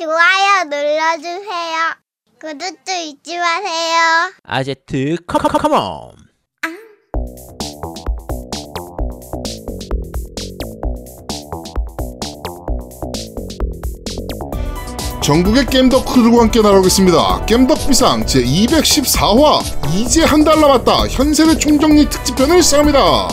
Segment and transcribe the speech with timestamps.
[0.00, 1.76] 좋아요 눌러주세요.
[2.40, 4.32] 구독도 잊지 마세요.
[4.44, 6.14] 아제트 컴컴컴온
[15.22, 17.44] 전국의 겜덕크들과 함께 나가겠습니다.
[17.46, 19.60] 겜덕 비상 제 214화
[19.94, 23.28] 이제 한 달 남았다 현세대 총정리 특집편을 시작합니다.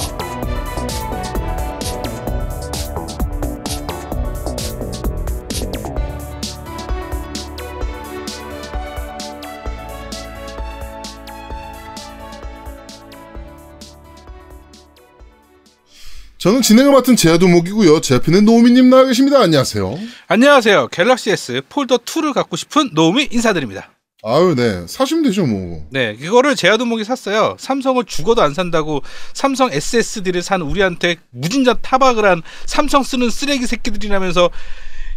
[16.48, 18.00] 저는 진행을 맡은 제아도목이고요.
[18.00, 19.42] 제 앞에는 노미님 나와 계십니다.
[19.42, 20.00] 안녕하세요.
[20.30, 20.88] 안녕하세요.
[20.94, 23.92] 갤럭시 S 폴더 2를 갖고 싶은 노움이 인사드립니다.
[24.24, 24.88] 아유, 네.
[24.88, 25.86] 사시면 되죠, 뭐.
[25.90, 27.58] 네, 이거를 제아도목이 샀어요.
[27.60, 29.02] 삼성을 죽어도 안 산다고
[29.34, 34.50] 삼성 SSD를 산 우리한테 무진장 타박을 한 삼성 쓰는 쓰레기 새끼들이라면서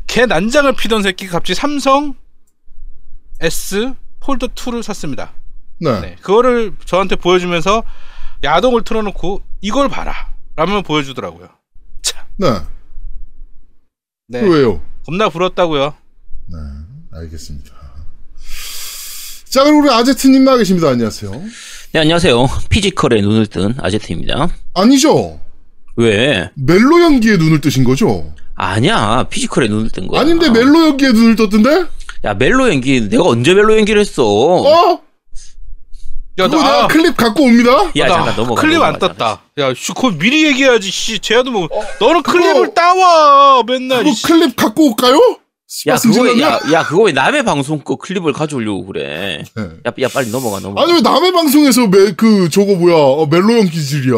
[0.09, 2.17] 개 난장을 피던 새끼가 갑자기 삼성
[3.39, 5.33] S 폴더 2를 샀습니다.
[5.79, 6.01] 네.
[6.01, 7.85] 네, 그거를 저한테 보여주면서
[8.43, 10.30] 야동을 틀어놓고 이걸 봐라.
[10.61, 11.49] 라면 보여주더라고요.
[12.03, 12.49] 참, 네.
[14.29, 14.43] 네.
[14.43, 14.83] 왜요?
[15.07, 15.95] 겁나 부럽다고요.
[16.49, 16.57] 네.
[17.15, 17.71] 알겠습니다.
[19.49, 20.91] 자, 그럼 우리 아제트님 나와 계십니다.
[20.91, 21.31] 안녕하세요.
[21.93, 25.41] 네 안녕하세요 physical에 눈을 뜬 아제트입니다 아니죠.
[25.97, 26.51] 왜?
[26.55, 28.33] 멜로 연기에 눈을 뜨신 거죠?
[28.55, 31.87] 아니야 physical에 눈을 뜬 거야 아닌데 멜로 연기에 눈을 떴던데?
[32.25, 35.01] 야 멜로 연기 내가 언제 멜로 연기를 했어 어?
[36.41, 37.71] 야, 그거 나- 내가 아, 클립 갖고 옵니다.
[37.97, 39.43] 야 나 잠깐 넘어가 클립 안 넘어가, 떴다.
[39.59, 40.91] 야, 씨, 그거 미리 얘기해야지.
[40.91, 44.05] 씨, 쟤도 뭐, 어, 너는 그거- 클립을 따와 맨날.
[44.13, 44.23] 씨.
[44.25, 45.39] 클립 갖고 올까요?
[45.87, 46.45] 야 그거 질렀냐?
[46.49, 49.63] 야, 야 그거 왜 남의 방송 거 클립을 가져오려고 그래 네.
[49.87, 53.57] 야, 야 빨리 넘어가 넘어가 아니 왜 남의 방송에서 멜, 그 저거 뭐야 어, 멜로
[53.57, 54.17] 연기질이야.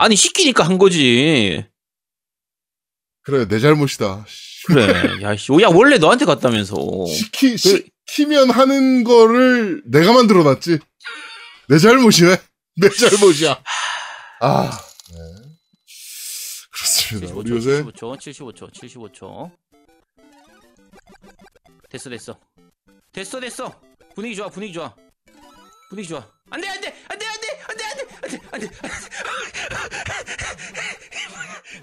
[0.00, 1.64] 아니 시키니까 한 거지
[3.22, 4.24] 그래 내 잘못이다.
[4.26, 4.66] 씨.
[4.66, 5.52] 그래 야, 씨.
[5.62, 6.74] 야 원래 너한테 갔다면서
[7.06, 10.78] 시키 그- 시키면 하는 거를 내가 만들어 놨지.
[11.68, 12.36] 내 잘못이네.
[12.76, 13.62] 내 잘못이야.
[14.40, 14.70] 아,
[15.10, 15.18] 네.
[16.72, 17.34] 그렇습니다.
[17.34, 19.50] 우리 75초 요새 75초 75초 75초
[21.90, 22.38] 됐어 됐어
[23.12, 23.80] 됐어 됐어
[24.14, 24.94] 분위기 좋아 분위기 좋아
[25.90, 28.68] 분위기 좋아 안 돼 안 돼 안 돼 안 돼 안 돼 안 돼 안돼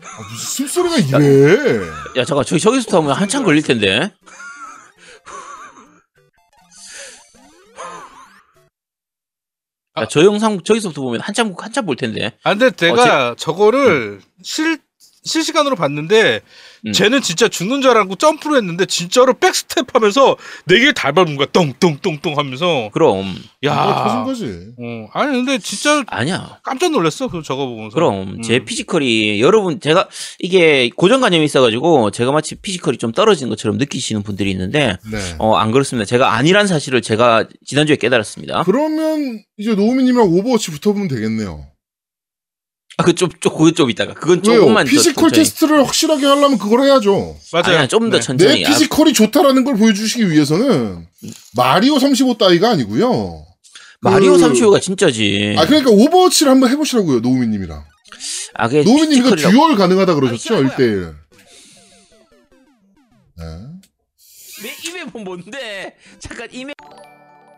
[0.04, 1.80] 아, 무슨 숨소리가 이래.
[2.18, 4.12] 야 잠깐 저기 저기서부터 하면 한참 걸릴 텐데
[10.02, 12.34] 야, 저 영상 저기서부터 보면 한참 한참 볼 텐데.
[12.44, 14.80] 아, 근데 어, 내가 저거를 실,
[15.30, 16.42] 실시간으로 봤는데,
[16.86, 16.92] 음.
[16.94, 21.48] 쟤는 진짜 죽는 줄 알고 점프를 했는데, 진짜로 백스텝 하면서 네개다 밟은 거야.
[21.52, 22.90] 똥똥똥똥 하면서.
[22.94, 24.24] 그럼 이거 터진 야.
[24.24, 24.46] 거지.
[24.78, 27.28] 어, 아니, 근데 진짜 아니야 깜짝 놀랐어.
[27.28, 27.96] 그 저거 보면서.
[27.96, 28.42] 그럼 음.
[28.42, 30.08] 제 physical이 여러분 제가
[30.40, 35.36] 이게 고정관념이 있어 가지고 제가 마치 physical이 좀 떨어진 것처럼 느끼시는 분들이 있는데 네.
[35.40, 36.06] 어 안 그렇습니다.
[36.06, 38.64] 제가 아니란 사실을 제가 지난주에 깨달았습니다.
[38.64, 41.66] 그러면 이제 노우미 님이랑 오버워치 붙어보면 되겠네요.
[43.00, 44.60] 아, 그 좀 좀 그거 좀 있다가 그건 왜요?
[44.60, 45.32] 조금만 더 physical.
[45.32, 47.38] 테스트를 확실하게 하려면 그걸 해야죠.
[47.54, 47.64] 맞아요.
[47.66, 48.22] 아니야 좀더 네.
[48.22, 48.62] 천천히.
[48.64, 51.08] 내 physical이 좋다라는 걸 보여주시기 위해서는
[51.56, 53.46] 마리오 35 따위가 아니고요.
[54.02, 55.56] 아, 마리오 그- 35가 진짜지.
[55.58, 57.84] 아 그러니까 오버워치를 한번 해보시라고요 노우미님이랑.
[58.56, 61.16] 아, 그게 노우미님 이거 physical이라고- duel 가능하다 그러셨죠 아니, 1대1.
[63.38, 63.46] 네.
[64.64, 65.96] 내 이메일 뭔데?
[66.20, 66.74] 잠깐 이메일.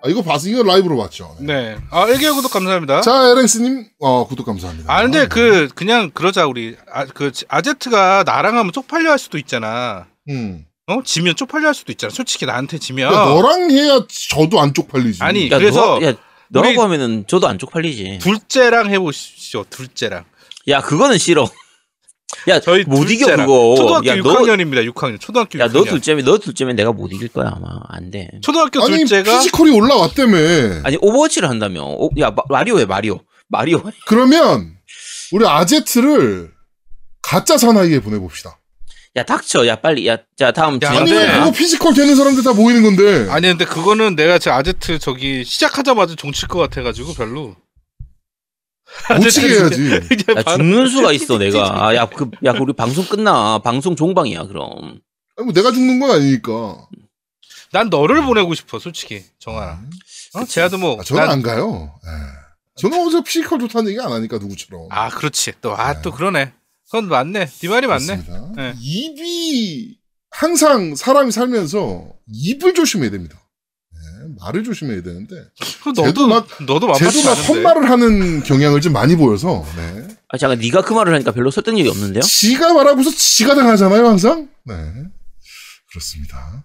[0.03, 1.35] 아 이거 봤어 이거 라이브로 봤죠.
[1.39, 1.77] 네.
[1.91, 3.01] 아, 1개월 구독 감사합니다.
[3.01, 4.91] 자 에렌스님 어 구독 감사합니다.
[4.91, 6.75] 아, 근데 그, 그냥 그러자, 우리.
[6.91, 10.07] 아, 그, 아제트가 나랑 하면 쪽팔려 할 수도 있잖아.
[10.29, 10.65] 음.
[10.87, 11.01] 어?
[11.05, 12.11] 지면 쪽팔려 할 수도 있잖아.
[12.11, 13.13] 솔직히 나한테 지면.
[13.13, 15.23] 야, 너랑 해야 저도 안 쪽팔리지.
[15.23, 16.13] 아니, 야, 그래서 너, 야
[16.49, 18.19] 너라고 하면은 저도 안 쪽팔리지.
[18.21, 19.63] 둘째랑 해보십시오.
[19.69, 20.25] 둘째랑.
[20.67, 21.47] 야 그거는 싫어.
[22.47, 23.25] 야 저희 못 이겨.
[23.35, 23.75] 그거.
[23.77, 24.91] 초등학교 야, 너, 6학년입니다.
[24.93, 25.19] 6학년.
[25.19, 25.61] 초등학교 6학년.
[25.61, 27.67] 야, 너 둘째면, 너 둘째면 내가 못 이길 거야, 아마.
[27.89, 28.29] 안 돼.
[28.41, 30.37] 초등학교 아니 둘째가 physical이 올라왔다며.
[30.83, 31.83] 아니, 오버워치를 한다며.
[31.83, 33.19] 오, 야, 마, 마리오해, 마리오.
[33.47, 33.83] 마리오.
[34.07, 34.73] 그러면
[35.31, 36.51] 우리 아제트를
[37.21, 38.57] 가짜 사나이에 보내 봅시다.
[39.17, 39.67] 야, 닥쳐.
[39.67, 40.07] 야, 빨리.
[40.07, 40.79] 야, 자, 다음.
[40.83, 40.89] 야.
[40.89, 43.27] 아니 근데- 왜 그거 physical 되는 사람들 다 모이는 건데.
[43.29, 47.55] 아니 근데 그거는 내가 제 아제트 저기 시작하자마자 종칠 것 같아 가지고 별로.
[49.17, 49.91] 못 치게 해야지.
[50.37, 51.87] 야, 바로- 죽는 수가 있어, 내가.
[51.87, 53.59] 아, 야, 그, 야, 우리 방송 끝나.
[53.59, 54.99] 방송 종방이야, 그럼.
[55.37, 56.87] 아니, 뭐 내가 죽는 건 아니니까.
[57.71, 59.81] 난 너를 보내고 싶어 솔직히 정하나.
[60.33, 60.45] 어?
[60.45, 60.99] 제아도 뭐.
[60.99, 61.93] 아, 저는 난- 안 가요.
[62.05, 62.11] 예.
[62.77, 64.87] 저는 어제 physical 좋다는 얘기 안 하니까 누구처럼.
[64.89, 66.53] 아 그렇지 또아 또 그러네.
[66.85, 67.45] 그건 맞네.
[67.45, 68.23] 네 말이 맞네.
[68.55, 68.73] 네.
[68.79, 69.97] 입이
[70.29, 73.39] 항상 사람이 살면서 입을 조심해야 됩니다.
[73.93, 75.35] 예, 말을 조심해야 되는데
[75.89, 77.33] 너도 막- 너도 만만치 막.
[77.33, 80.07] 헛말을 하는 경향을 좀 많이 보여서 네.
[80.29, 82.21] 아, 잠깐, 네가 그 말을 하니까 별로 설득력이 없는데요?
[82.21, 84.49] 지가 말하고서 지가 당하잖아요 항상.
[84.65, 84.75] 네
[85.91, 86.63] 그렇습니다.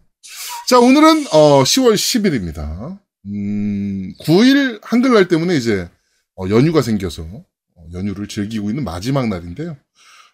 [0.68, 2.98] 자, 오늘은 어, 10월 10일입니다.
[3.26, 5.88] 음, 9일 한글날 때문에 이제
[6.36, 9.76] 어, 연휴가 생겨서 어, 연휴를 즐기고 있는 마지막 날인데요.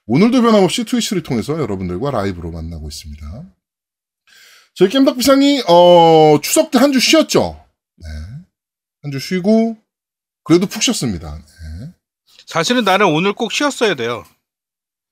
[0.07, 3.45] 오늘도 변함없이 트위치를 통해서 여러분들과 라이브로 만나고 있습니다.
[4.75, 7.63] 저희 겜덕비상이 어, 추석 때 한 주 쉬었죠.
[7.97, 8.09] 네.
[9.03, 9.77] 한 주 쉬고
[10.45, 11.37] 그래도 푹 쉬었습니다.
[11.37, 11.93] 네.
[12.47, 14.25] 사실은 나는 오늘 꼭 쉬었어야 돼요.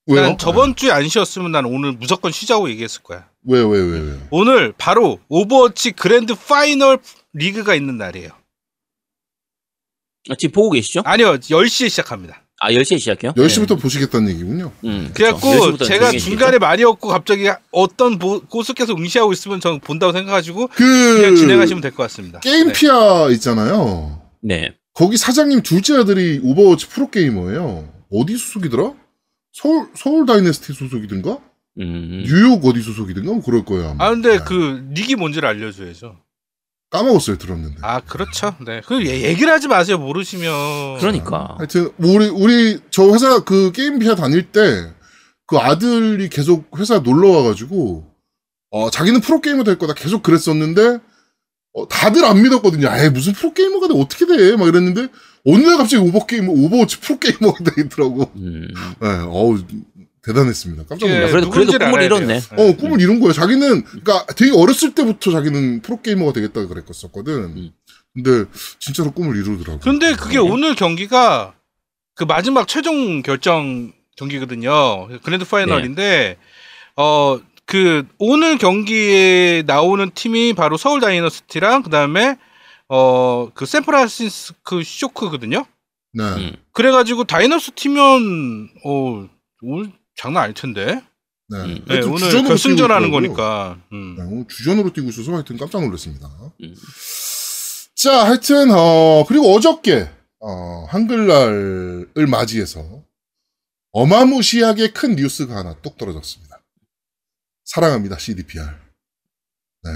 [0.07, 0.23] 왜요?
[0.23, 3.29] 난 저번 주에 안 쉬었으면 난 오늘 무조건 쉬자고 얘기했을 거야.
[3.43, 3.55] 네.
[3.55, 4.29] 왜요, 왜요, 왜요, 왜요?
[4.31, 6.99] 오늘 바로 Overwatch grand final
[7.33, 8.31] 리그가 있는 날이에요.
[10.29, 11.03] 아, 지금 보고 계시죠?
[11.05, 12.43] 아니요, 10시에 시작합니다.
[12.63, 13.33] 아 10시에 시작해요?
[13.33, 14.71] 10시부터 보시겠다는 얘기군요.
[14.85, 15.49] 음, 그래갖고.
[15.49, 21.17] 10시부터는 제가 중간에 말이 없고 갑자기 어떤 보- 고수께서 응시하고 있으면 저는 본다고 생각하시고 그,
[21.17, 22.39] 그냥 진행하시면 될 것 같습니다.
[22.41, 22.73] 게임 네.
[22.75, 24.21] 피아 있잖아요.
[24.43, 24.75] 네.
[24.93, 27.89] 거기 사장님 둘째 아들이 Overwatch 프로게이머예요.
[28.13, 28.93] 어디 소속이더라?
[29.53, 31.39] 서울, 서울 Dynasty 소속이든가?
[31.81, 32.25] 음.
[32.27, 33.33] 뉴욕 어디 소속이든가?
[33.33, 33.91] 뭐 그럴 거예요.
[33.91, 34.05] 아마.
[34.07, 34.45] 아 근데 네.
[34.45, 36.17] 그 닉이 뭔지를 알려줘야죠.
[36.91, 37.77] 까먹었어요, 들었는데.
[37.83, 38.55] 아 그렇죠.
[38.67, 38.83] 네.
[38.85, 40.99] 그 얘- 얘기를 하지 마세요 모르시면.
[40.99, 41.55] 그러니까.
[41.59, 44.93] 하여튼, 뭐 우리, 우리, 저 회사 그 게임 피아 다닐 때,
[45.47, 48.05] 그 아들이 계속 회사 놀러 와가지고,
[48.73, 50.99] 어, 자기는 프로 게이머 될 거다 계속 그랬었는데,
[51.73, 52.89] 어, 다들 안 믿었거든요.
[52.89, 53.95] 에 무슨 프로 게이머가 돼?
[53.97, 54.57] 어떻게 돼?
[54.57, 55.09] 막 이랬는데,
[55.47, 58.31] 어느 날 갑자기 오버 게이머, Overwatch 프로 게이머가 되더라고.
[58.37, 58.69] 음.
[59.01, 59.59] 네, 어우,
[60.23, 60.85] 대단했습니다.
[60.89, 61.33] 깜짝 예, 놀랐어요.
[61.33, 62.41] 그래도 그래도 꿈을 이뤘네.
[62.57, 63.33] 어, 꿈을 이룬 거예요.
[63.33, 67.33] 자기는, 그러니까 되게 어렸을 때부터 자기는 프로게이머가 되겠다 그랬었거든.
[67.57, 67.71] 음.
[68.13, 68.45] 근데
[68.79, 69.81] 진짜로 꿈을 이루더라고요.
[69.81, 70.39] 근데 그게 네.
[70.39, 71.55] 오늘 경기가
[72.17, 75.09] 그 마지막 최종 결정 경기거든요.
[75.23, 76.37] grand final인데
[76.97, 82.37] 어그 오늘 경기에 나오는 팀이 바로 서울 Dynasty랑 그다음에
[82.89, 85.65] 어 그 샌프란시스코 쇼크거든요.
[86.13, 86.23] 네.
[86.25, 86.57] 음.
[86.73, 89.29] 그래가지고 다이너스티면 어
[89.63, 91.03] 오늘 장난 아닐 텐데.
[91.49, 91.57] 네.
[91.57, 91.85] 음.
[91.89, 93.11] 네, 오늘 주전으로 결승전하는.
[93.11, 93.81] 거니까.
[93.91, 94.17] 음.
[94.19, 96.29] 네, 오늘 주전으로 뛰고 있어서 하여튼 깜짝 놀랐습니다.
[96.63, 96.75] 음.
[97.97, 103.03] 자, 하여튼, 어, 그리고 어저께, 어, 한글날을 맞이해서
[103.93, 106.61] 어마무시하게 큰 뉴스가 하나 뚝 떨어졌습니다.
[107.65, 108.67] 사랑합니다, CDPR.
[109.83, 109.91] 네.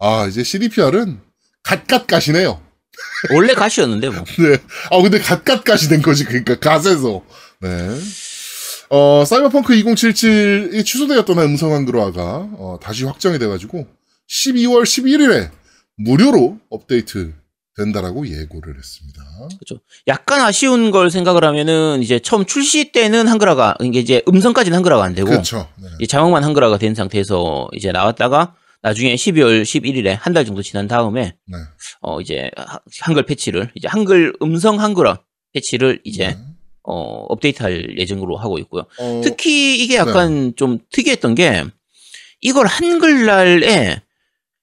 [0.00, 1.20] 아, 이제 CDPR은
[1.62, 2.60] 갓갓갓이네요.
[3.34, 4.24] 원래 가시였는데 뭐.
[4.38, 4.58] 네.
[4.90, 6.24] 아, 근데 갓갓갓이 된 거지.
[6.24, 7.24] 그러니까 갓에서.
[7.60, 8.00] 네.
[8.88, 12.22] 어, 사이버펑크 2077이 취소되었던 음성 한글화가
[12.52, 13.86] 어, 다시 확정이 돼가지고
[14.28, 15.50] 12월 11일에
[15.96, 17.32] 무료로 업데이트
[17.76, 19.22] 된다라고 예고를 했습니다.
[20.06, 25.14] 약간 아쉬운 걸 생각을 하면은 이제 처음 출시 때는 한글화가 이게 이제 음성까지는 한글화가 안
[25.14, 25.68] 되고 그렇죠.
[25.82, 25.88] 네.
[26.00, 31.36] 이 자막만 한글화가 된 상태에서 이제 나왔다가 나중에 12월 11일에 한 달 정도 지난 다음에
[31.46, 31.56] 네.
[32.00, 35.20] 어 이제 하- 한글 패치를 이제 한글 음성 한글화
[35.52, 36.38] 패치를 이제 네.
[36.86, 38.84] 어 업데이트할 예정으로 하고 있고요.
[38.98, 41.64] 어, 특히 이게 약간 좀 특이했던 게
[42.40, 44.02] 이걸 한글날에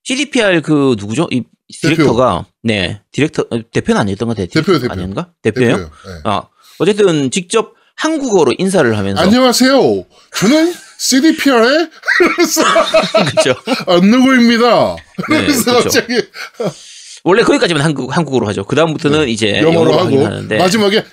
[0.03, 1.27] CDPR 그 누구죠?
[1.31, 4.47] 이 디렉터가 네 디렉터 어, 대표는 아니었던 것 같아요.
[4.47, 4.93] 대표요, 대표.
[4.93, 5.31] 아닌가?
[5.41, 5.71] 대표예요?
[5.75, 5.89] 대표예요.
[5.89, 6.21] 네.
[6.23, 6.43] 아
[6.79, 10.05] 어쨌든 직접 한국어로 인사를 하면서 안녕하세요.
[10.35, 11.89] 저는 CDPR의
[13.33, 13.55] 그렇죠.
[13.87, 14.95] 안누구입니다.
[14.95, 15.73] 네, 그래서.
[15.81, 16.13] 갑자기
[17.23, 18.65] 원래 거기까지만 한국 한국어로 하죠.
[18.65, 19.61] 그 다음부터는 이제 네.
[19.61, 21.03] 영어로 영어로 하고 하는데 마지막에.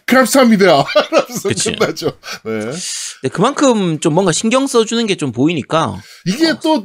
[0.83, 1.73] 하면서 그치.
[1.77, 2.13] 끝나죠.
[2.45, 3.29] 네.
[3.29, 6.85] 그만큼 좀 뭔가 신경 써주는 게 좀 보이니까 이게 또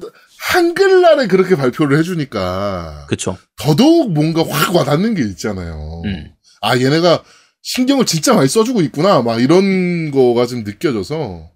[0.51, 3.37] 한글날에 그렇게 발표를 해주니까 그렇죠.
[3.59, 6.01] 더더욱 뭔가 확 와닿는 게 있잖아요.
[6.05, 6.31] 음.
[6.61, 7.23] 아 얘네가
[7.63, 11.49] 신경을 진짜 많이 써주고 있구나 막 이런 거가 좀 느껴져서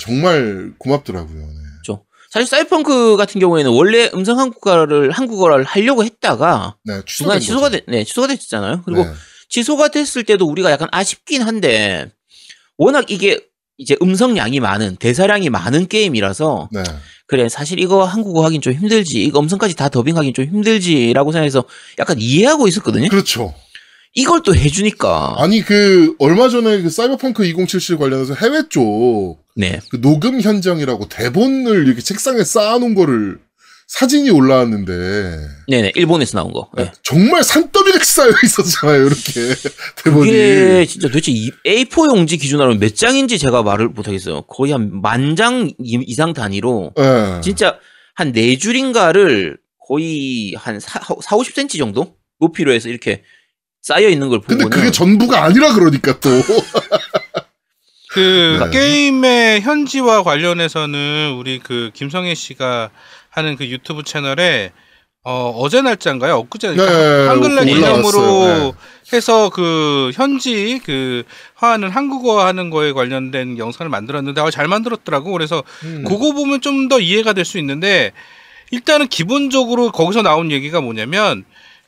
[0.00, 1.38] 정말 고맙더라고요.
[1.38, 1.65] 네.
[2.36, 7.70] 사실 사이펑크 같은 경우에는 원래 음성 한국어를 한국어를 하려고 했다가 네, 중간에 취소가.
[7.70, 8.82] 됐, 네, 취소가 됐잖아요.
[8.84, 9.10] 그리고 네.
[9.48, 12.10] 취소가 됐을 때도 우리가 약간 아쉽긴 한데
[12.76, 13.40] 워낙 이게
[13.78, 16.82] 이제 음성량이 많은 대사량이 많은 게임이라서 네.
[17.26, 21.64] 그래 사실 이거 한국어 하긴 좀 힘들지 이거 음성까지 다 더빙하긴 좀 힘들지라고 생각해서
[21.98, 23.08] 약간 이해하고 있었거든요.
[23.08, 23.54] 그렇죠.
[24.12, 30.40] 이걸 또 해주니까 아니 그 얼마 전에 그 사이버펑크 2077 관련해서 해외 쪽 그네 녹음
[30.40, 33.38] 현장이라고 대본을 이렇게 책상에 쌓아놓은 거를
[33.88, 36.68] 사진이 올라왔는데 네네 일본에서 나온 거.
[36.76, 36.90] 네.
[37.04, 39.06] 정말 산더미같이 쌓여 있었잖아요.
[39.06, 39.54] 이렇게
[40.02, 40.30] 대본이.
[40.30, 44.42] 그게 진짜 도대체 이 A4 용지 기준으로 몇 장인지 제가 말을 못하겠어요.
[44.42, 47.40] 거의 한 만 장 이상 단위로 예.
[47.42, 47.78] 진짜
[48.14, 53.22] 한 네 줄인가를 거의 한 4, 4 50cm 정도 높이로 해서 이렇게
[53.82, 56.28] 쌓여 있는 걸 근데 보고는 그게 전부가 아니라 그러니까 또.
[58.16, 58.70] 그 네.
[58.70, 62.88] 게임의 현지와 관련해서는 우리 그 김성애 씨가
[63.28, 64.72] 하는 그 유튜브 채널에
[65.22, 66.36] 어, 어제 날짜인가요?
[66.36, 66.82] 엊그제 네,
[67.26, 67.74] 한글날 올라왔어요.
[67.74, 68.72] 기념으로 네.
[69.16, 71.24] 해서 그 현지 그
[71.56, 75.32] 화하는 한국어 하는 거에 관련된 영상을 만들었는데 아, 잘 만들었더라고.
[75.32, 76.04] 그래서 음.
[76.06, 78.12] 그거 보면 좀 더 이해가 될 수 있는데
[78.70, 81.44] 일단은 기본적으로 거기서 나온 얘기가 뭐냐면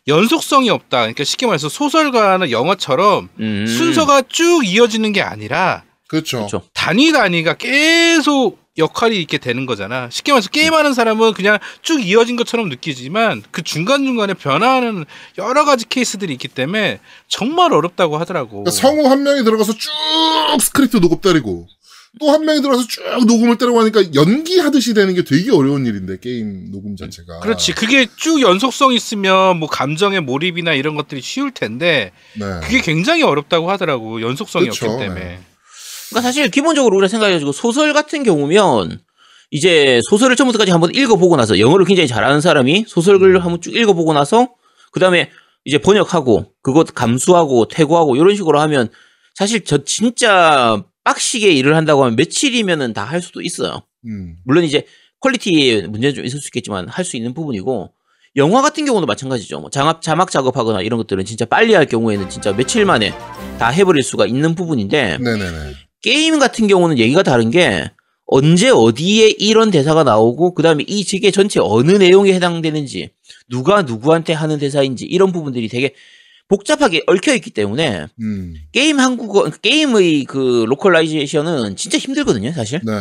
[0.08, 0.99] 연속성이 없다.
[0.99, 3.66] 그러니까 쉽게 말해서 소설가나 영화처럼 음.
[3.66, 6.38] 순서가 쭉 이어지는 게 아니라 그렇죠.
[6.38, 6.62] 그렇죠.
[6.75, 10.09] 단위 단위가 계속 역할이 있게 되는 거잖아.
[10.11, 15.05] 쉽게 말해서 게임하는 사람은 그냥 쭉 이어진 것처럼 느끼지만 그 중간중간에 변화하는
[15.37, 18.65] 여러 가지 케이스들이 있기 때문에 정말 어렵다고 하더라고.
[18.65, 19.91] 그러니까 성우 한 명이 들어가서 쭉
[20.61, 21.67] 스크립트 녹음 때리고
[22.21, 26.71] 또 한 명이 들어가서 쭉 녹음을 때리고 하니까 연기하듯이 되는 게 되게 어려운 일인데 게임
[26.71, 27.41] 녹음 자체가.
[27.41, 27.75] 그렇지.
[27.75, 32.61] 그게 쭉 연속성 있으면 뭐 감정의 몰입이나 이런 것들이 쉬울 텐데 네.
[32.62, 34.23] 그게 굉장히 어렵다고 하더라고.
[34.23, 35.21] 연속성이 그쵸, 없기 때문에.
[35.21, 35.41] 네.
[36.11, 39.00] 그러니까 사실 기본적으로 우리가 생각해가지고 소설 같은 경우면
[39.50, 44.49] 이제 소설을 처음부터까지 한번 읽어보고 나서 영어를 굉장히 잘하는 사람이 소설을 한번 쭉 읽어보고 나서
[44.93, 45.31] 그 다음에
[45.65, 48.88] 이제 번역하고 그것 감수하고 퇴고하고 이런 식으로 하면
[49.35, 53.83] 사실 저 진짜 빡시게 일을 한다고 하면 며칠이면은 다 할 수도 있어요.
[54.07, 54.37] 음.
[54.45, 54.85] 물론 이제
[55.21, 57.91] quality에 문제는 좀 있을 수 있겠지만 할 수 있는 부분이고
[58.37, 59.59] 영화 같은 경우도 마찬가지죠.
[59.61, 63.12] 뭐 장악, 자막 작업하거나 이런 것들은 진짜 빨리 할 경우에는 진짜 며칠 만에
[63.59, 65.75] 다 해버릴 수가 있는 부분인데 네네네.
[66.02, 67.90] 게임 같은 경우는 얘기가 다른 게
[68.26, 73.11] 언제 어디에 이런 대사가 나오고 그다음에 이 직의 전체 어느 내용에 해당되는지
[73.49, 75.95] 누가 누구한테 하는 대사인지 이런 부분들이 되게
[76.49, 78.55] 복잡하게 얽혀 있기 때문에 음.
[78.73, 82.81] 게임 한국어 게임의 그 localization은 진짜 힘들거든요, 사실.
[82.85, 82.93] 네.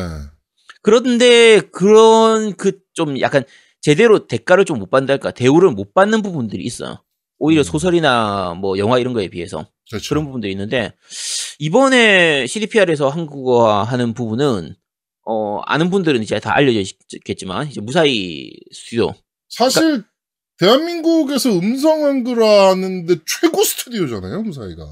[0.82, 3.44] 그런데 그런 그 좀 약간
[3.80, 7.04] 제대로 대가를 좀 못 받는달까 대우를 못 받는 부분들이 있어요.
[7.38, 7.64] 오히려 음.
[7.64, 10.10] 소설이나 뭐 영화 이런 거에 비해서 그렇죠.
[10.10, 10.94] 그런 부분들이 있는데
[11.60, 14.76] 이번에 CDPR에서 한국어화 하는 부분은
[15.26, 16.80] 어 아는 분들은 이제 다 알려져
[17.14, 19.14] 있겠지만 이제 무사히 스튜디오
[19.50, 20.04] 사실
[20.60, 24.84] 대한민국에서 음성 한글화 하는데 최고 스튜디오잖아요, 무사히가.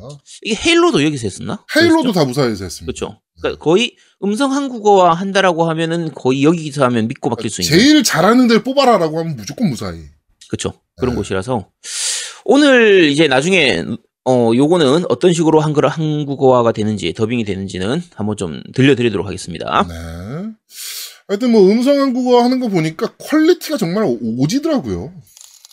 [0.43, 1.65] 이게 헤일로도 여기서 했었나?
[1.75, 2.85] 헤일로도 다 무사히에서 했습니다.
[2.85, 3.19] 그렇죠.
[3.41, 8.47] 그러니까 거의 음성 한국어화 한다라고 하면은 거의 여기서 하면 믿고 맡길 수 있는 제일 잘하는
[8.47, 10.01] 데를 뽑아라라고 하면 무조건 무사히.
[10.49, 10.81] 그렇죠.
[10.97, 11.17] 그런 네.
[11.17, 11.67] 곳이라서
[12.45, 13.83] 오늘 이제 나중에
[14.27, 19.85] 어 요거는 어떤 식으로 한글 한국어화가 되는지 더빙이 되는지는 한번 좀 들려드리도록 하겠습니다.
[19.87, 19.95] 네.
[21.27, 25.13] 하여튼 뭐 음성 한국어화 하는 거 보니까 quality가 정말 오- 오지더라고요.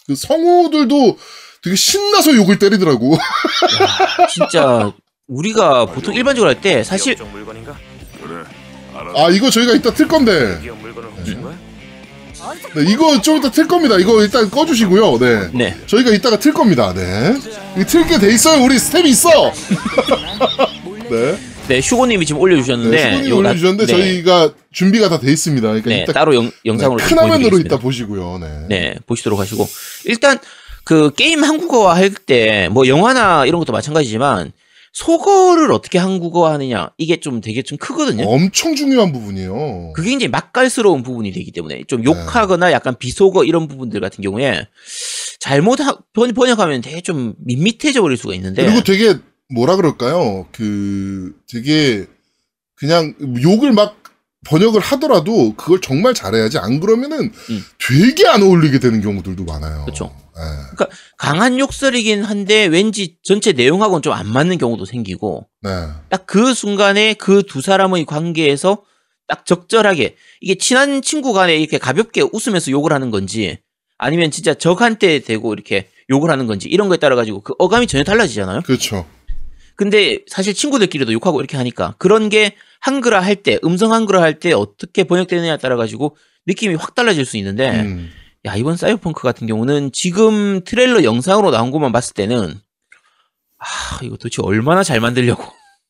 [0.06, 1.16] 그 성우들도
[1.62, 3.14] 되게 신나서 욕을 때리더라고.
[3.14, 4.92] 야, 진짜
[5.28, 7.14] 우리가 보통 일반적으로 할 때 사실?
[8.23, 8.44] 그래.
[9.16, 10.59] 아 이거 저희가 이따 틀 건데.
[10.62, 11.56] 기업 물건을 훔친 거야?
[12.75, 13.97] 네, 이거 좀 이따 틀 겁니다.
[13.99, 15.19] 이거 일단 꺼주시고요.
[15.19, 15.49] 네.
[15.53, 16.93] 네 저희가 이따가 틀 겁니다.
[16.95, 17.35] 네.
[17.81, 18.63] 이 틀게 돼 있어요.
[18.65, 19.31] 우리 staff이 있어.
[21.11, 21.39] 네.
[21.69, 22.97] 네, 슈고님이 지금 올려주셨는데.
[22.97, 23.11] 네.
[23.13, 25.67] 수분이 요거 나- 올려주셨는데 네, 저희가 준비가 다 돼 있습니다.
[25.69, 27.59] 그러니까 네, 이따 따로 영, 영상으로 네, 좀큰 화면으로.
[27.59, 28.39] 이따 보시고요.
[28.41, 28.49] 네.
[28.69, 29.69] 네, 보시도록 하시고.
[30.07, 30.39] 일단,
[30.85, 34.51] 그, 게임 한국어화 할 때, 뭐, 영화나 이런 것도 마찬가지지만,
[34.93, 38.25] 소거를 어떻게 한국어화 하느냐, 이게 좀 되게 좀 크거든요.
[38.25, 39.93] 엄청 중요한 부분이에요.
[39.95, 44.69] 그게 이제 맛깔스러운 부분이 되기 때문에, 좀 욕하거나 약간 비속어 이런 부분들 같은 경우에,
[45.41, 45.79] 잘못
[46.13, 48.65] 번역하면 되게 좀 밋밋해져 버릴 수가 있는데.
[48.65, 49.15] 그리고 되게
[49.55, 50.47] 뭐라 그럴까요?
[50.53, 52.07] 그 되게
[52.75, 54.01] 그냥 욕을 막
[54.49, 57.65] 번역을 하더라도 그걸 정말 잘해야지 안 그러면은 음.
[57.79, 59.85] 되게 안 어울리게 되는 경우들도 많아요.
[59.85, 60.15] 그쵸.
[60.35, 60.87] 네.
[61.19, 65.71] 강한 욕설이긴 한데, 왠지 전체 내용하고는 좀 안 맞는 경우도 생기고, 네.
[66.09, 68.83] 딱 그 순간에 그 두 사람의 관계에서
[69.29, 73.59] 딱 적절하게 이게 친한 친구 간에 이렇게 가볍게 웃으면서 욕을 하는 건지
[73.99, 78.03] 아니면 진짜 적한테 대고 이렇게 욕을 하는 건지 이런 거에 따라 가지고 그 어감이 전혀
[78.05, 78.63] 달라지잖아요.
[78.63, 79.07] 그렇죠.
[79.77, 84.53] 근데 사실 친구들끼리도 욕하고 이렇게 하니까 그런 게 한글화 할 때 음성 한글화 할 때
[84.53, 88.11] 어떻게 번역되느냐에 따라 가지고 느낌이 확 달라질 수 있는데 음.
[88.45, 92.61] 야 이번 사이버펑크 같은 경우는 지금 트레일러 영상으로 나온 것만 봤을 때는
[93.59, 95.45] 아 이거 도대체 얼마나 잘 만들려고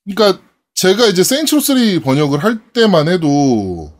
[0.04, 0.42] 그러니까
[0.74, 3.92] 제가 이제 세인트로 3 번역을 할 때만 해도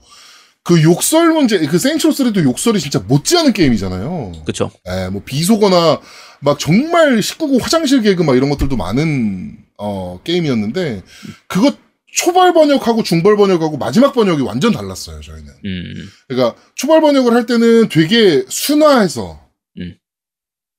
[0.64, 4.32] 그 욕설 문제, 그 세인트로 3도 욕설이 진짜 못지않은 게임이잖아요.
[4.44, 6.00] 그쵸 예, 뭐 비속어나
[6.40, 11.02] 막 정말 19금 화장실 개그 막 이런 것들도 많은 어 게임이었는데
[11.48, 11.72] 그거
[12.12, 15.52] 초발 번역하고 중벌 번역하고 마지막 번역이 완전 달랐어요 저희는.
[15.64, 15.94] 음
[16.28, 19.40] 그러니까 초발 번역을 할 때는 되게 순화해서
[19.78, 19.96] 음.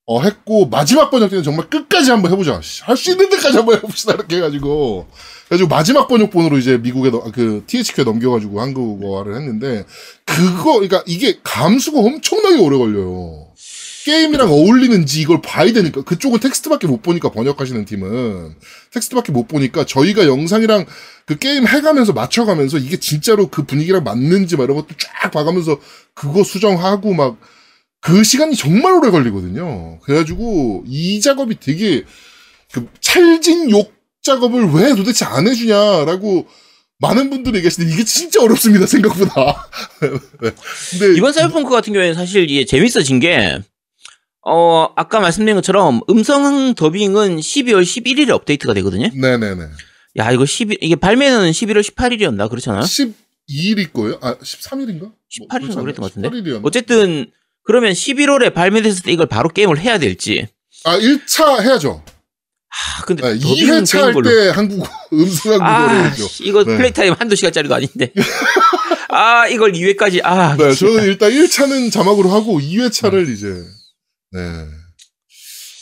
[0.06, 2.62] 어 했고 마지막 번역 때는 정말 끝까지 한번 해보자.
[2.84, 5.08] 할 수 있는 데까지 한번 해봅시다 이렇게 해가지고
[5.48, 9.86] 그래가지고 마지막 번역본으로 이제 미국에 너- 그 THQ에 넘겨가지고 한국어화를 했는데
[10.26, 13.43] 그거 그러니까 이게 감수가 엄청나게 오래 걸려요.
[14.04, 18.56] 게임이랑 어울리는지 이걸 봐야 되니까 그쪽은 텍스트밖에 못 보니까 번역하시는 팀은
[18.92, 20.86] 텍스트밖에 못 보니까 저희가 영상이랑
[21.26, 25.80] 그 게임 해가면서 맞춰가면서 이게 진짜로 그 분위기랑 맞는지 막 이런 것도 쫙 봐가면서
[26.14, 27.38] 그거 수정하고 막
[28.04, 30.00] 그 시간이 정말 오래 걸리거든요.
[30.02, 32.04] 그래가지고 이 작업이 되게
[32.74, 36.46] 그 찰진 욕 작업을 왜 도대체 안 해주냐라고
[37.00, 39.70] 많은 분들이 얘기하시는데 이게 진짜 어렵습니다 생각보다.
[40.42, 40.52] 네.
[40.92, 43.60] 근데 이번 사이버펑크 같은 경우에는 사실 이게 재밌어진 게,
[44.46, 49.08] 어, 아까 말씀드린 것처럼 음성 더빙은 12월 11일에 업데이트가 되거든요.
[49.14, 49.64] 네네네.
[50.18, 52.50] 야, 이거 10일, 이게 발매는 11월 18일이었나?
[52.50, 52.84] 그렇잖아요?
[52.84, 54.18] 12일일 거예요?
[54.22, 55.12] 아 13일인가?
[55.50, 56.30] 18일인가 그랬던 것 같은데?
[56.30, 56.60] 18일이었나?
[56.64, 57.28] 어쨌든,
[57.64, 60.48] 그러면 11월에 발매됐을 때 이걸 바로 게임을 해야 될지.
[60.84, 62.04] 아 1차 해야죠.
[62.70, 64.30] 아, 근데 네, 더빙은 2회차 되는 할 걸로.
[64.30, 65.64] 때 한국어 음성 한국어로
[66.00, 66.28] 아, 해야죠.
[66.42, 66.76] 이거 네.
[66.76, 68.12] 플레이 타임 한두 시간짜리도 아닌데.
[69.10, 70.58] 아, 이걸 2회까지, 아.
[70.58, 70.92] 네, 미치겠다.
[70.94, 73.64] 저는 일단 1차는 자막으로 하고 2회차를 이제
[74.34, 74.66] 네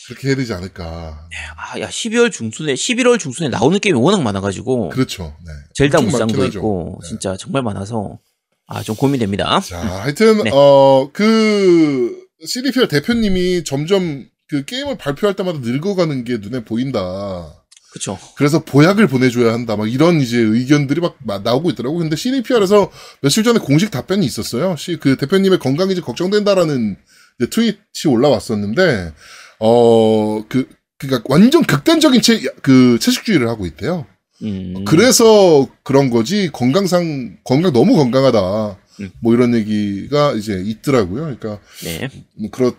[0.07, 1.27] 그렇게 해야 되지 않을까.
[1.55, 4.89] 아, 야, 12월 중순에, 11월 중순에 나오는 게임이 워낙 많아가지고.
[4.89, 5.37] 그렇죠.
[5.45, 5.51] 네.
[5.75, 6.45] 젤다 무쌍도.
[6.47, 7.07] 있고, 네.
[7.07, 8.19] 진짜 정말 많아서.
[8.67, 9.59] 아, 좀 고민됩니다.
[9.61, 10.49] 자, 하여튼 네.
[10.53, 17.53] 어그 CDPR 대표님이 점점 그 게임을 발표할 때마다 늙어가는 게 눈에 보인다.
[17.91, 18.17] 그쵸.
[18.35, 19.75] 그래서 보약을 보내줘야 한다.
[19.75, 21.97] 막 이런 이제 의견들이 막 마- 나오고 있더라고.
[21.97, 22.89] 근데 CDPR에서
[23.21, 24.75] 며칠 전에 공식 답변이 있었어요.
[24.77, 26.97] 시- 그 대표님의 건강이 이제 걱정된다라는
[27.39, 27.77] 이제 트윗이
[28.13, 29.13] 올라왔었는데,
[29.59, 34.05] 어, 그, 그니까 완전 극단적인 채, 그 채식주의를 하고 있대요.
[34.43, 34.85] 음.
[34.85, 38.77] 그래서 그런 거지, 건강상, 건강 너무 건강하다.
[39.01, 39.11] 음.
[39.21, 41.21] 뭐 이런 얘기가 이제 있더라고요.
[41.23, 42.09] 그러니까, 네.
[42.39, 42.73] 뭐 그렇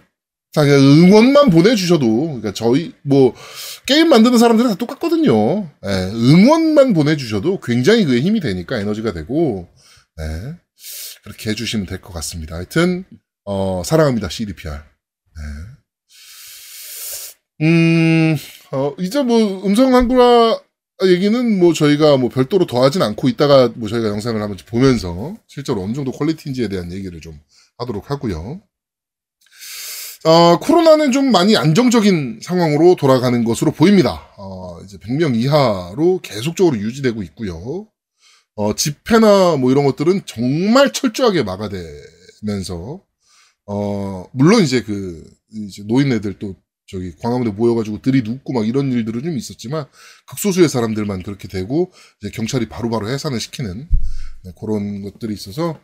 [0.53, 3.35] 자 그냥 응원만 보내주셔도 그러니까 저희 뭐
[3.87, 5.71] 게임 만드는 사람들은 다 똑같거든요.
[5.87, 9.67] 예, 응원만 보내주셔도 굉장히 그에 힘이 되니까 에너지가 되고
[10.19, 10.25] 네,
[11.25, 12.57] 그렇게 해주시면 될 것 같습니다.
[12.57, 13.07] 하여튼
[13.45, 14.75] 어, 사랑합니다 CDPR.
[14.79, 15.43] 네.
[17.63, 18.37] 음
[18.73, 20.61] 어, 이제 뭐 음성 한글화
[21.05, 25.93] 얘기는 뭐 저희가 뭐 별도로 더하진 않고 있다가 뭐 저희가 영상을 한번 보면서 실제로 어느
[25.95, 27.41] 정도 quality인지에 대한 얘기를 좀
[27.79, 28.61] 하도록 하고요.
[30.25, 34.33] 어, 코로나는 좀 많이 안정적인 상황으로 돌아가는 것으로 보입니다.
[34.39, 37.89] 어, 이제 100명 이하로 계속적으로 유지되고 있고요.
[38.55, 43.01] 어, 집회나 뭐 이런 것들은 정말 철저하게 막아내면서,
[43.67, 46.57] 어, 물론 이제 그, 이제 노인네들 또
[46.89, 49.87] 저기 광화문에 모여가지고 들이눕고 막 이런 일들은 좀 있었지만,
[50.27, 53.89] 극소수의 사람들만 그렇게 되고, 이제 경찰이 바로바로 해산을 시키는
[54.45, 55.79] 네, 그런 것들이 있어서,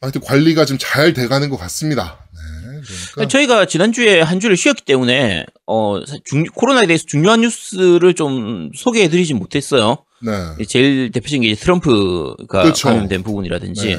[0.00, 2.26] 하여튼 관리가 좀 잘 돼가는 것 같습니다.
[2.32, 2.80] 네,
[3.12, 3.28] 그러니까.
[3.28, 9.36] 저희가 지난주에 한 주를 쉬었기 때문에, 어, 사- 중- 코로나에 대해서 중요한 뉴스를 좀 소개해드리진
[9.38, 10.04] 못했어요.
[10.22, 10.64] 네.
[10.66, 12.88] 제일 대표적인 게 이제 트럼프가 그렇죠.
[12.88, 13.96] 감염된 부분이라든지.
[13.96, 13.98] 네.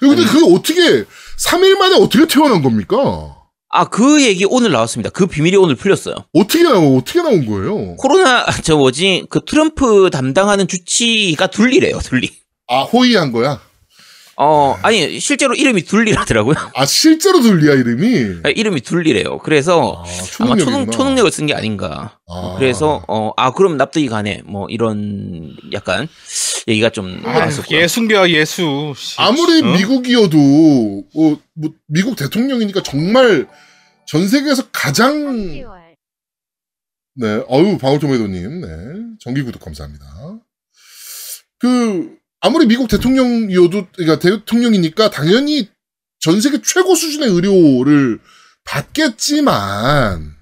[0.00, 1.04] 근데 그게 어떻게
[1.46, 3.36] 3일 만에 어떻게 태어난 겁니까?
[3.72, 5.10] 아, 그 얘기 오늘 나왔습니다.
[5.10, 6.16] 그 비밀이 오늘 풀렸어요.
[6.34, 7.96] 어떻게 나온 어떻게 나온 거예요?
[7.96, 12.30] 코로나, 저 뭐지, 그 트럼프 담당하는 주치가 둘리래요, 둘리.
[12.66, 13.60] 아 호의한 거야?
[14.42, 16.54] 어, 아니, 실제로 이름이 둘리라더라고요.
[16.74, 18.40] 아 실제로 둘리야 이름이?
[18.44, 19.38] 아, 이름이 둘리래요.
[19.38, 20.64] 그래서 아 아마 초능력이구나.
[20.64, 22.18] 초능, 초능력을 쓴 게 아닌가.
[22.26, 22.54] 아.
[22.58, 24.42] 그래서, 어, 아, 그럼 납득이 가네.
[24.46, 26.08] 뭐, 이런, 약간,
[26.68, 27.48] 얘기가 좀 아.
[27.70, 28.94] 예수인가 예수.
[28.96, 29.16] 씨.
[29.18, 29.72] 아무리 어?
[29.76, 33.46] 미국이어도 뭐, 뭐 미국 대통령이니까 정말
[34.06, 35.64] 전 세계에서 가장
[37.16, 38.68] 네 어유 방울토마토님 네
[39.20, 40.04] 정기 구독 감사합니다.
[41.58, 45.68] 그 아무리 미국 대통령이어도 그러니까 대통령이니까 당연히
[46.20, 48.18] 전 세계 최고 수준의 의료를
[48.64, 50.34] 받겠지만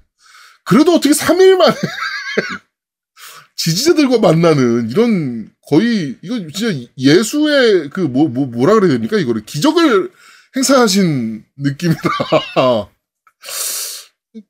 [0.64, 1.74] 그래도 어떻게 3일 만에
[3.56, 9.44] 지지자들과 만나는 이런 거의 이거 진짜 예수의 그 뭐 뭐 뭐, 라 그래야 됩니까 이거를
[9.44, 10.10] 기적을
[10.56, 12.00] 행사하신 느낌이다.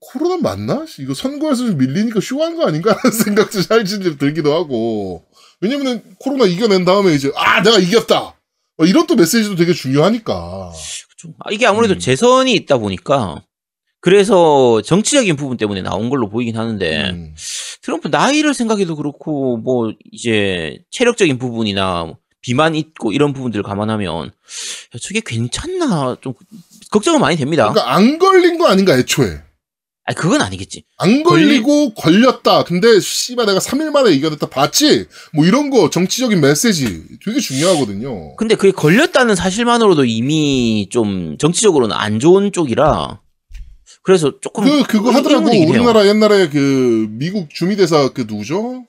[0.01, 0.85] 코로나 맞나?
[0.99, 5.25] 이거 선거에서 좀 밀리니까 쇼한 거 아닌가 하는 생각도 살짝 들기도 하고
[5.61, 8.37] 왜냐면은 코로나 이겨낸 다음에 이제 아 내가 이겼다
[8.77, 10.73] 뭐 이런 또 메시지도 되게 중요하니까
[11.19, 11.35] 그쵸.
[11.41, 11.99] 아, 이게 아무래도 음.
[11.99, 13.43] 재선이 있다 보니까,
[14.01, 17.35] 그래서 정치적인 부분 때문에 나온 걸로 보이긴 하는데, 음.
[17.83, 25.21] 트럼프 나이를 생각해도 그렇고, 뭐, 이제, 체력적인 부분이나, 비만 있고, 이런 부분들을 감안하면, 야, 저게
[25.21, 26.35] 괜찮나, 좀,
[26.93, 27.69] 걱정은 많이 됩니다.
[27.73, 29.43] 그러니까 안 걸린 거 아닌가 애초에
[30.09, 30.85] 아 그건 아니겠지.
[30.97, 37.05] 안 걸리고 걸렸다 근데 씨발 내가 3일 만에 이겨냈다 봤지 뭐 이런 거 정치적인 메시지
[37.23, 43.21] 되게 중요하거든요 근데 그게 걸렸다는 사실만으로도 이미 좀 정치적으로는 안 좋은 쪽이라
[44.03, 45.83] 그래서 조금 그 그거 하더라고 의문이긴 해요.
[45.83, 48.87] 우리나라 옛날에 그 미국 주미대사 그 누구죠?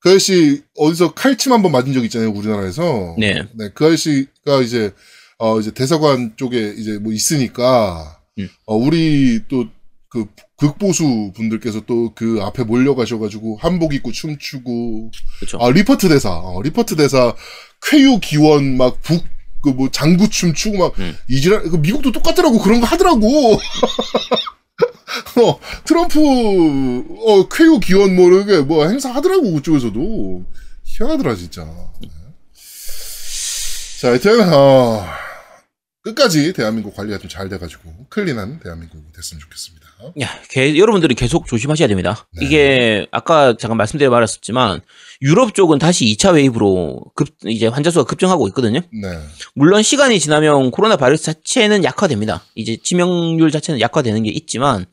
[0.00, 3.14] 그 아저씨 어디서 칼침 한번 맞은 적 있잖아요 우리나라에서.
[3.18, 3.44] 네.
[3.74, 4.92] 그 아저씨가 이제
[5.38, 8.48] 어 이제 대사관 쪽에 이제 뭐 있으니까 음.
[8.66, 9.66] 어 우리 또
[10.12, 10.26] 그
[10.58, 15.58] 극보수 분들께서 또 그 앞에 몰려가셔가지고 한복 입고 춤추고 그렇죠.
[15.60, 17.34] 아 리퍼트 대사 어, 리퍼트 대사
[17.82, 19.24] 쾌유 기원 막 북
[19.62, 21.16] 그 뭐 장구 춤추고 막 음.
[21.28, 23.54] 이지랄 그 미국도 똑같더라고 그런 거 하더라고
[25.38, 26.18] 어 트럼프
[27.26, 30.44] 어 쾌유 기원 뭐 이렇게 뭐 행사 하더라고 그쪽에서도
[30.84, 31.64] 희한하더라 진짜
[32.00, 32.08] 네.
[34.00, 35.06] 자, 하여튼, 어,
[36.02, 39.81] 끝까지 대한민국 관리가 좀 잘 돼가지고, clean한 대한민국이 됐으면 좋겠습니다.
[40.20, 42.26] 야, 개- 여러분들이 계속 조심하셔야 됩니다.
[42.38, 42.46] 네.
[42.46, 44.80] 이게 아까 잠깐 말씀드려 말았었지만
[45.22, 48.80] 유럽 쪽은 다시 2차 wave로 급 이제 환자 수가 급증하고 있거든요.
[48.92, 49.08] 네.
[49.54, 52.42] 물론 시간이 지나면 코로나 바이러스 자체는 약화됩니다.
[52.54, 54.86] 이제 치명률 자체는 약화되는 게 있지만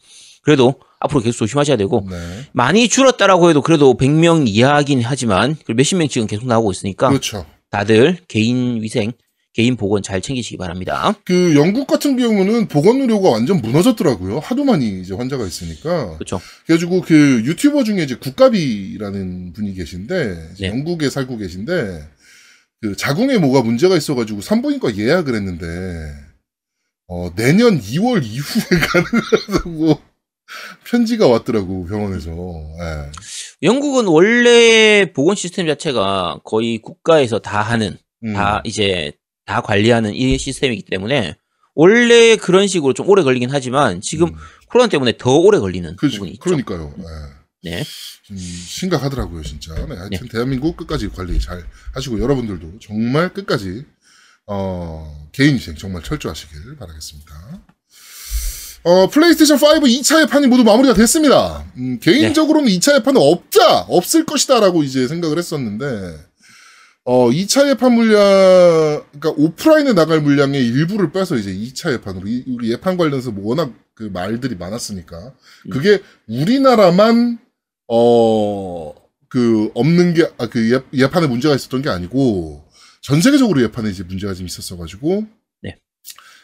[0.44, 2.16] 그래도 앞으로 계속 조심하셔야 되고 네.
[2.52, 7.46] 많이 줄었다라고 해도 그래도 100명 이하긴 하지만 몇십 명씩은 계속 나오고 있으니까 그렇죠.
[7.72, 9.12] 다들 개인 위생,
[9.60, 11.14] 개인 보건 잘 챙기시기 바랍니다.
[11.26, 14.40] 그 영국 같은 경우는 보건 의료가 완전 무너졌더라고요.
[14.40, 16.14] 하도 많이 이제 환자가 있으니까.
[16.14, 16.40] 그렇죠.
[16.66, 20.68] 그래가지고 그 유튜버 중에 이제 국가비라는 분이 계신데 네.
[20.70, 22.08] 영국에 살고 계신데
[22.80, 25.68] 그 자궁에 뭐가 문제가 있어가지고 산부인과 예약을 했는데
[27.08, 30.00] 어 내년 2월 이후에 가능하다고
[30.86, 32.32] 편지가 왔더라고 병원에서.
[32.32, 33.12] 예.
[33.64, 38.34] 영국은 원래 보건 시스템 자체가 거의 국가에서 다 하는 음.
[38.34, 39.12] 다 이제
[39.50, 41.36] 다 관리하는 이 시스템이기 때문에
[41.74, 44.36] 원래 그런 식으로 좀 오래 걸리긴 하지만 지금 음.
[44.68, 46.42] 코로나 때문에 더 오래 걸리는 그, 부분이 있죠.
[46.42, 46.94] 그러니까요.
[47.66, 47.72] 예.
[47.72, 47.84] 네.
[48.24, 49.74] 좀 심각하더라고요, 진짜.
[49.74, 53.86] 네, 하여튼 대한민국 끝까지 관리 잘 하시고 여러분들도 정말 끝까지
[54.46, 57.62] 어, 개인 위생 정말 철저하시길 바라겠습니다.
[58.84, 61.66] 어, 플레이스테이션 5 2차 예판이 모두 마무리가 됐습니다.
[61.76, 66.29] 음, 개인적으로는 2차 예판은 없다, 없을 것이다라고 이제 생각을 했었는데,
[67.12, 68.22] 어, 2차 예판 물량,
[69.20, 73.74] 그러니까 오프라인에 나갈 물량의 일부를 빼서 이제 2차 예판으로, 이- 우리 예판 관련해서 뭐 워낙
[73.96, 75.34] 그 말들이 많았으니까,
[75.72, 77.40] 그게 우리나라만,
[77.88, 78.94] 어,
[79.28, 82.64] 그, 없는 게, 아, 그 예, 예판에 문제가 있었던 게 아니고,
[83.02, 85.26] 전 세계적으로 예판에 이제 문제가 좀 있었어가지고,
[85.64, 85.78] 네.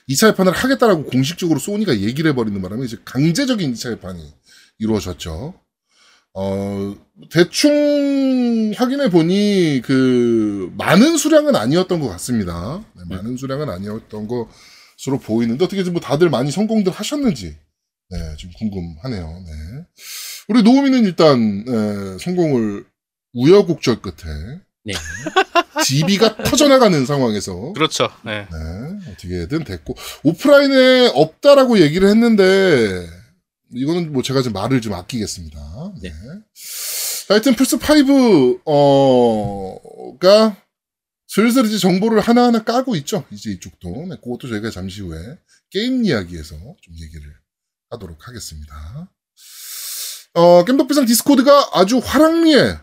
[0.09, 4.33] 2차 예판을 하겠다라고 공식적으로 소니가 얘기를 해버리는 바람에 이제 강제적인 2차 예판이
[4.79, 5.53] 이루어졌죠.
[6.37, 6.93] 어,
[7.31, 12.83] 대충 확인해 보니 그 많은 수량은 아니었던 것 같습니다.
[12.93, 17.55] 네, 많은 수량은 아니었던 것으로 보이는데 어떻게 좀뭐 다들 많이 성공들 하셨는지
[18.09, 19.43] 네, 좀 궁금하네요.
[19.45, 19.85] 네.
[20.49, 22.85] 우리 노우미는 일단 에, 성공을
[23.33, 24.93] 우여곡절 끝에 네.
[25.85, 28.09] GB가 터져나가는 상황에서 그렇죠.
[28.25, 28.45] 네.
[28.51, 33.07] 네, 어떻게든 됐고 오프라인에 없다라고 얘기를 했는데
[33.73, 35.59] 이거는 뭐 제가 좀 말을 좀 아끼겠습니다.
[36.01, 36.11] 네.
[37.29, 38.61] 하여튼 플스 5가
[39.85, 40.57] 어
[41.27, 43.25] 슬슬 이제 정보를 하나하나 까고 있죠.
[43.31, 43.89] 이제 이쪽도.
[44.09, 45.17] 네, 그것도 저희가 잠시 후에
[45.71, 47.25] 게임 이야기에서 좀 얘기를
[47.89, 49.09] 하도록 하겠습니다.
[50.35, 52.77] 어, 겜덕비상 Discord가 아주 성황리에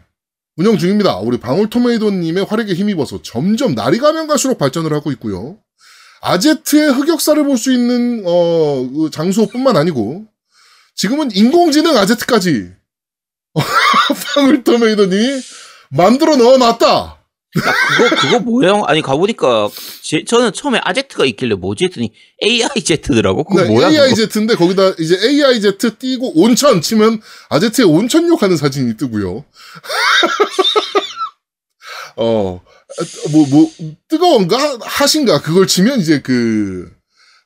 [0.57, 1.19] 운영 중입니다.
[1.19, 5.59] 우리 방울토메이도님의 활약에 힘입어서 점점 날이 가면 갈수록 발전을 하고 있고요.
[6.21, 10.27] 아제트의 흑역사를 볼 수 있는 어, 그 장소뿐만 아니고
[10.95, 12.73] 지금은 인공지능 아제트까지
[14.35, 15.41] 방울 토메이도님이
[15.91, 17.19] 만들어 넣어놨다.
[17.55, 18.83] 그거 그거 뭐예요?
[18.87, 19.69] 아니 가보니까
[20.03, 22.11] 제, 저는 처음에 아제트가 있길래 뭐지 했더니
[22.43, 23.45] AI 제트더라고.
[23.45, 23.91] 그거 네, 뭐야?
[23.91, 24.15] AI?
[24.15, 29.45] 제트인데 거기다 이제 AI 제트 띄고 온천 치면 아제트의 온천욕 하는 사진이 뜨고요.
[32.17, 32.61] 어,
[33.31, 33.71] 뭐, 뭐,
[34.09, 34.79] 뜨거운가?
[34.83, 35.41] 하신가?
[35.41, 36.91] 그걸 치면 이제 그,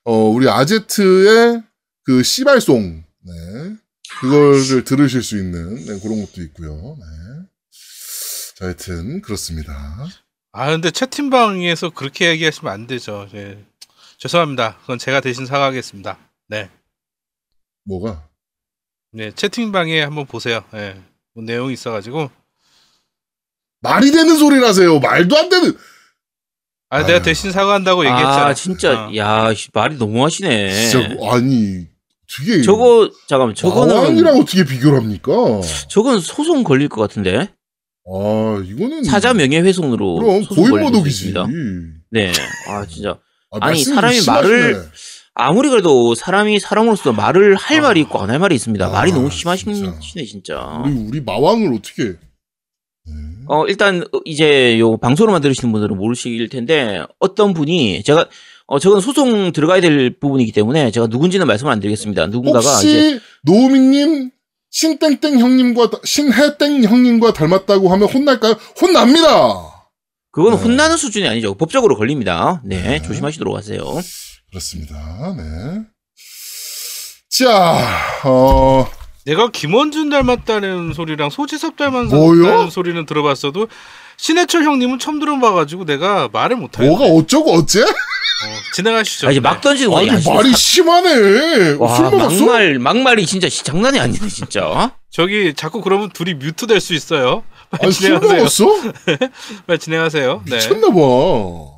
[0.04, 1.62] 어, 우리 아제트의
[2.04, 3.76] 그 씨발송, 네.
[4.20, 6.96] 그거를 들으실 수 있는, 네, 그런 것도 있고요.
[6.98, 7.04] 네.
[8.56, 10.06] 자, 하여튼, 그렇습니다.
[10.52, 13.28] 아 근데 채팅방에서 그렇게 얘기하시면 안 되죠.
[13.34, 13.62] 예.
[14.16, 14.78] 죄송합니다.
[14.80, 16.16] 그건 제가 대신 사과하겠습니다.
[16.48, 16.70] 네.
[17.84, 18.26] 뭐가?
[19.12, 20.64] 네, 채팅방에 한번 보세요.
[20.72, 20.98] 예.
[21.34, 22.30] 뭐 내용이 있어가지고.
[23.80, 24.98] 말이 되는 소리를 하세요.
[24.98, 25.76] 말도 안 되는.
[26.88, 27.20] 아, 내가.
[27.20, 28.46] 대신 사과한다고 얘기했잖아.
[28.46, 29.14] 아 진짜 어.
[29.16, 30.88] 야 씨, 말이 너무 하시네.
[30.88, 31.86] 진짜, 아니,
[32.28, 32.62] 되게.
[32.62, 35.32] 저거 잠깐만 저거는 마왕이랑 어떻게 비교를 합니까?
[35.88, 37.50] 저건 소송 걸릴 것 같은데
[38.08, 39.04] 아, 이거는.
[39.04, 41.34] 사자 명예훼손으로 그럼 고인모독이지.
[42.10, 42.32] 네,
[42.68, 43.18] 아 진짜
[43.52, 44.54] 아, 말씀이 사람이 심하시네.
[44.54, 44.86] 말을-
[45.38, 47.82] 아무리 그래도 사람이 사람으로서 말을 할 아.
[47.82, 48.86] 말이 있고 안 할 말이 있습니다.
[48.86, 49.54] 아, 말이 너무 진짜.
[49.56, 50.82] 심하시네 진짜.
[50.84, 52.04] 우리, 우리 마왕을 어떻게.
[53.08, 53.12] 네.
[53.46, 58.26] 어, 일단, 어, 이제, 요, 방송으로만 들으시는 분들은 모르실 텐데, 어떤 분이, 제가,
[58.68, 62.26] 어, 저건 소송 들어가야 될 부분이기 때문에, 제가 누군지는 말씀을 안 드리겠습니다.
[62.26, 64.30] 누군가가 혹시 이제, 노우미님
[64.70, 68.56] 신땡땡 형님과 신해땡 형님과 닮았다고 하면 혼날까요?
[68.80, 69.28] 혼납니다.
[70.32, 70.64] 그거는 네.
[70.64, 71.54] 혼나는 수준이 아니죠.
[71.54, 72.60] 법적으로 걸립니다.
[72.64, 73.02] 네, 네.
[73.02, 73.80] 조심하시도록 하세요.
[74.50, 75.34] 그렇습니다.
[75.36, 75.82] 네.
[77.30, 77.78] 자,
[78.24, 78.86] 어,
[79.24, 81.76] 내가 김원준 닮았다는 소리랑 소지섭?
[81.76, 83.68] 닮았다는 소리는 들어봤어도
[84.18, 86.88] 신해철 형님은 처음 들어봐가지고 내가 말을 못하겠네.
[86.96, 87.82] 뭐가 어쩌고 어째?
[87.82, 87.86] 어,
[88.74, 89.28] 진행하시죠.
[89.28, 90.34] 아, 이제 막 던지는 거 아니 아니야.
[90.34, 91.72] 말이 심하네.
[91.78, 92.44] 와, 술 먹었어?
[92.46, 94.94] 막말, 막말이 진짜 시- 장난이 아니네, 진짜.
[95.10, 97.44] 저기 자꾸 그러면 둘이 뮤트 될 수 있어요.
[97.70, 98.36] 빨리 아니 술 진행하세요.
[98.36, 98.92] 먹었어?
[99.66, 100.42] 빨리 진행하세요.
[100.46, 100.56] 네.
[100.56, 101.76] 미쳤나 봐.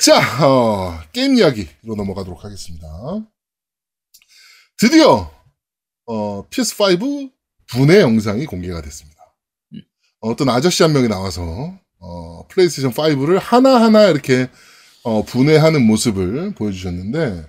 [0.00, 2.86] 자, 어, 게임 이야기로 넘어가도록 하겠습니다.
[4.78, 5.30] 드디어
[6.06, 7.30] 어, PS5
[7.68, 9.15] 분해 영상이 공개가 됐습니다.
[10.26, 14.48] 어떤 아저씨 한 명이 나와서 어, 플레이스테이션 5를 하나하나 이렇게
[15.02, 17.44] 어, 분해하는 모습을 보여주셨는데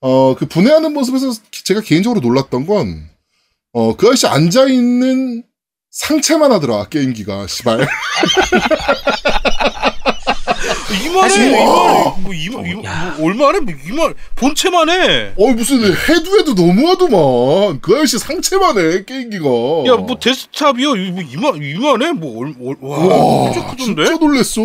[0.00, 3.08] 어, 그 분해하는 모습에서 제가 개인적으로 놀랐던 건
[3.72, 5.44] 어, 그 아저씨 앉아 있는
[5.90, 7.86] 상체만 하더라, 게임기가, 씨발.
[10.94, 13.14] 이만해 사실- 이만 뭐 이만 이만 야.
[13.18, 15.32] 뭐 얼마래 뭐 이만 본체만 해.
[15.36, 17.80] 어, 무슨 해도 해도 너무하더만.
[17.80, 19.44] 그 아저씨 상체만 해, 게임기가.
[19.86, 24.04] 야 뭐 데스크탑이요 이- 뭐 이만 이만해 뭐와 와, 진짜 크던데.
[24.04, 24.60] 진짜 놀랬어.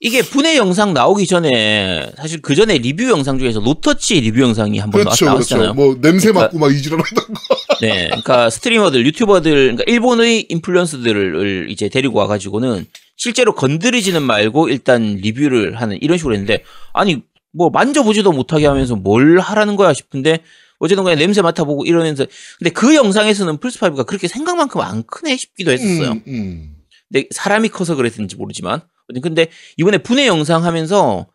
[0.00, 4.78] 이게 분해 영상 나오기 전에 사실 그 전에 리뷰 영상 중에서 no touch 리뷰 영상이
[4.78, 5.74] 한번 그렇죠, 나왔잖아요.
[5.74, 5.74] 그렇죠.
[5.74, 6.70] 뭐, 냄새 그러니까- 맡고 막
[7.02, 7.02] 거.
[7.80, 12.86] 네, 그러니까 streamer들, YouTuber들, 그러니까 일본의 influencer들을 이제 데리고 와가지고는
[13.18, 19.40] 실제로 건드리지는 말고 일단 리뷰를 하는 이런 식으로 했는데 아니 뭐 만져보지도 못하게 하면서 뭘
[19.40, 20.40] 하라는 거야 싶은데
[20.78, 22.24] 어쨌든 간에 냄새 맡아보고 이러면서
[22.58, 26.12] 근데 그 영상에서는 플스5가 그렇게 생각만큼 안 크네 싶기도 했었어요.
[26.12, 26.76] 음, 음.
[27.12, 28.82] 근데 사람이 커서 그랬는지 모르지만
[29.22, 31.26] 근데 이번에 분해 영상 하면서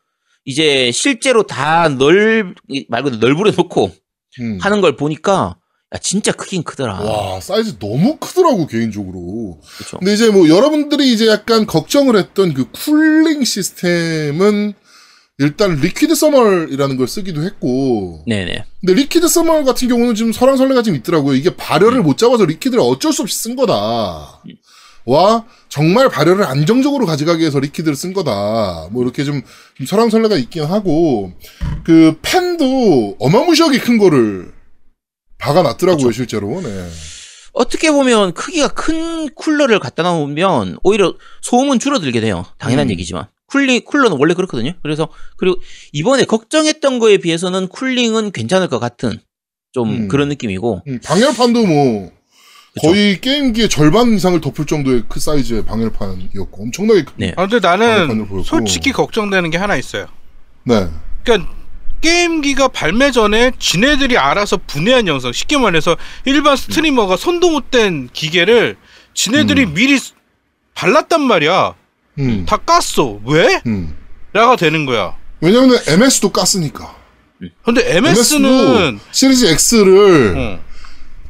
[0.46, 2.56] 이제 실제로 다 넓,
[2.88, 3.92] 말 그대로 널브려 놓고
[4.40, 4.60] 음.
[4.62, 5.58] 하는 걸 보니까
[5.94, 7.02] 야 진짜 크긴 크더라.
[7.02, 9.60] 와, 사이즈 너무 크더라고, 개인적으로.
[9.78, 9.98] 그렇죠.
[10.00, 14.74] 근데 이제 뭐 여러분들이 이제 약간 걱정을 했던 그 cooling 시스템은
[15.40, 18.24] 일단 liquid thermal이라는 걸 쓰기도 했고.
[18.28, 18.66] 네네.
[18.82, 21.36] 근데 liquid thermal 같은 경우는 지금 설왕설래가 좀 있더라고요.
[21.36, 24.42] 이게 발열을 못 잡아서 liquid를 어쩔 수 없이 쓴 거다.
[25.06, 28.88] 와, 정말 발열을 안정적으로 가져가기 위해서 liquid를 쓴 거다.
[28.92, 29.42] 뭐 이렇게 좀,
[29.76, 31.34] 좀 설왕설래가 있긴 하고,
[31.84, 34.54] 그 팬도 어마무시하게 큰 거를
[35.44, 36.62] 박아놨더라고요, 실제로.
[36.62, 36.90] 네.
[37.52, 42.46] 어떻게 보면 크기가 큰 쿨러를 갖다 놓으면 오히려 소음은 줄어들게 돼요.
[42.58, 42.92] 당연한 음.
[42.92, 43.28] 얘기지만.
[43.48, 44.74] 쿨링, 쿨러는 원래 그렇거든요.
[44.82, 49.20] 그래서, 그리고 이번에 걱정했던 거에 비해서는 쿨링은 괜찮을 것 같은
[49.74, 50.08] 좀 음.
[50.08, 50.82] 그런 느낌이고.
[50.88, 52.12] 음, 방열판도 뭐,
[52.74, 52.88] 그쵸.
[52.88, 57.14] 거의 게임기의 절반 이상을 덮을 정도의 그 사이즈의 방열판이었고, 엄청나게 큰.
[57.18, 57.34] 네.
[57.36, 58.28] 아 근데 나는.
[58.44, 60.08] 솔직히 걱정되는 게 하나 있어요.
[60.64, 60.88] 네.
[61.24, 61.54] 그러니까
[62.04, 68.76] 게임기가 발매 전에 지네들이 알아서 분해한 영상 쉽게 말해서 일반 스트리머가 손도 못 댄 기계를
[69.16, 69.74] 지네들이 음.
[69.74, 69.98] 미리
[70.76, 71.74] 발랐단 말이야.
[72.20, 72.46] 음.
[72.48, 73.20] 다 깠어.
[73.26, 73.62] 왜?
[73.66, 73.96] 음.
[74.34, 75.16] 라가 되는 거야.
[75.42, 76.90] 왜냐면 MS도 깠으니까.
[77.64, 80.60] 근데 MS는 시리즈 X를 어.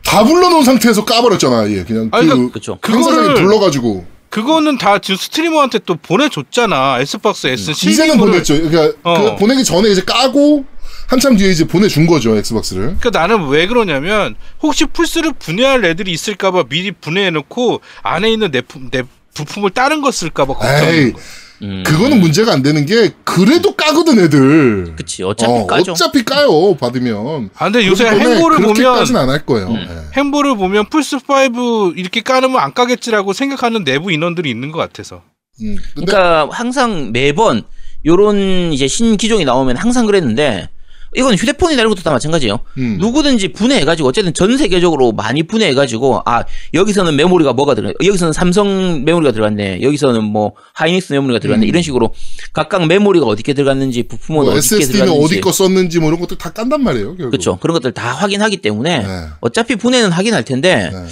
[0.03, 1.83] 다 불러놓은 상태에서 까버렸잖아, 얘.
[1.83, 2.79] 그냥 아니, 그, 그러니까 그쵸.
[2.87, 4.05] 행사장에 그거를- 불러가지고.
[4.37, 6.97] 그거는 다 지금 스트리머한테 또 보내줬잖아.
[7.01, 7.73] S박스 S 음.
[7.73, 8.31] 이제는 실링으로.
[8.31, 8.55] 보냈죠.
[8.67, 9.21] 그러니까 어.
[9.21, 10.65] 그 보내기 전에 이제 까고,
[11.07, 12.97] 한참 뒤에 이제 보내준 거죠, 엑스박스를.
[12.99, 18.89] 그러니까 나는 왜 그러냐면 혹시 플스를 분해할 애들이 있을까봐 미리 분해해놓고 안에 있는 내, 품-
[18.89, 19.03] 내
[19.35, 21.23] 부품을 다른 거 쓸까봐 걱정하는 거야.
[21.61, 21.83] 음.
[21.85, 24.95] 그거는 문제가 안 되는 게, 그래도 까거든, 애들.
[24.95, 25.23] 그치.
[25.23, 25.91] 어차피 어, 까죠.
[25.93, 27.49] 어차피 까요, 받으면.
[27.55, 29.67] 아 근데 요새 행보를 보면 그렇게까지는 안할 거예요.
[29.67, 29.75] 음.
[29.75, 30.17] 예.
[30.17, 35.21] 행보를 보면 플스 5 이렇게 까놓으면 안 까겠지라고 생각하는 내부 인원들이 있는 것 같아서.
[35.61, 35.77] 음.
[35.95, 37.63] 그러니까 항상 매번
[38.05, 40.69] 요런 이제 신기종이 나오면 항상 그랬는데
[41.15, 42.59] 이건 휴대폰이나 이런 것도 다 마찬가지예요.
[42.77, 42.97] 음.
[42.99, 49.31] 누구든지 분해해가지고 어쨌든 전 세계적으로 많이 분해해가지고 아 여기서는 메모리가 뭐가 들어 여기서는 삼성 메모리가
[49.31, 51.67] 들어갔네 여기서는 뭐 하이닉스 메모리가 들어갔네 음.
[51.67, 52.13] 이런 식으로
[52.53, 56.51] 각각 메모리가 어디게 들어갔는지 부품은 뭐 어디게 들어갔는지 어디 거 썼는지 뭐 이런 것들 다
[56.51, 57.15] 깐단 말이에요.
[57.15, 57.31] 결국.
[57.31, 59.25] 그렇죠 그런 것들 다 확인하기 때문에 네.
[59.41, 61.05] 어차피 분해는 하긴 할 텐데 네.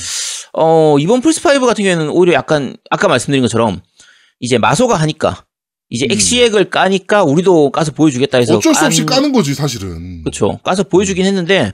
[0.54, 3.82] 어 이번 플스 5 같은 경우에는 오히려 약간 아까 말씀드린 것처럼
[4.40, 5.46] 이제 마소가 하니까
[5.92, 6.12] 이제 음.
[6.14, 10.24] 엑시엑을 까니까 우리도 까서 보여주겠다 해서 어쩔 수 없이 깐- 까는 거지 사실은.
[10.24, 10.58] 그렇죠.
[10.64, 11.72] 까서 보여주긴 했는데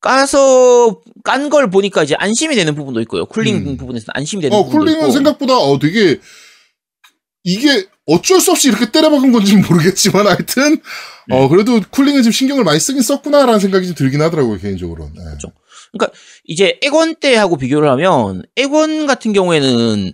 [0.00, 3.24] 까서 깐 걸 보니까 이제 안심이 되는 부분도 있고요.
[3.26, 3.76] cooling 음.
[3.76, 5.10] 부분에서 안심이 되는 어 부분도 cooling은 있고.
[5.12, 6.20] 생각보다 어 되게
[7.44, 10.80] 이게 어쩔 수 없이 이렇게 때려박은 건지는 모르겠지만 하여튼
[11.28, 11.36] 네.
[11.36, 15.04] 어 그래도 쿨링은 좀 신경을 많이 쓰긴 썼구나라는 생각이 좀 들긴 하더라고요 개인적으로.
[15.14, 15.24] 네.
[15.24, 15.52] 그렇죠.
[15.92, 20.12] 그러니까 이제 액원 때하고 비교를 하면 액원 같은 경우에는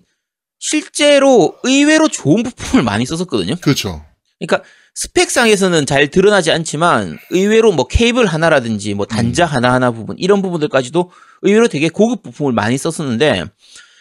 [0.66, 3.57] 실제로 의외로 좋은 부품을 많이 썼었거든요.
[3.61, 4.03] 그렇죠.
[4.38, 11.11] 그러니까 스펙상에서는 잘 드러나지 않지만 의외로 뭐 케이블 하나라든지 뭐 단자 하나하나 부분 이런 부분들까지도
[11.42, 13.44] 의외로 되게 고급 부품을 많이 썼었는데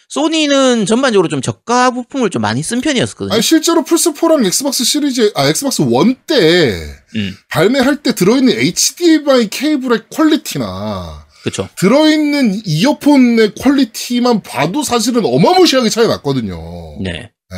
[0.08, 3.34] 소니는 전반적으로 좀 저가 부품을 좀 많이 쓴 편이었거든요.
[3.34, 9.50] 아니 실제로 플스 4랑 엑스박스 시리즈 아 엑스박스 1 때 음, 발매할 때 들어있는 HDMI
[9.50, 11.68] 케이블의 quality나 그렇죠.
[11.76, 16.58] 들어있는 이어폰의 quality만 봐도 사실은 어마무시하게 차이 났거든요.
[17.02, 17.12] 네.
[17.12, 17.58] 예.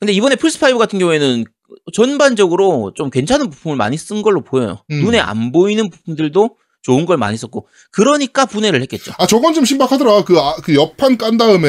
[0.00, 1.44] 근데 이번에 플스5 같은 경우에는
[1.92, 4.82] 전반적으로 좀 괜찮은 부품을 많이 쓴 걸로 보여요.
[4.90, 5.04] 음.
[5.04, 9.12] 눈에 안 보이는 부품들도 좋은 걸 많이 썼고, 그러니까 분해를 했겠죠.
[9.18, 10.24] 아, 저건 좀 신박하더라.
[10.24, 11.68] 그, 아, 그 옆판 깐 다음에,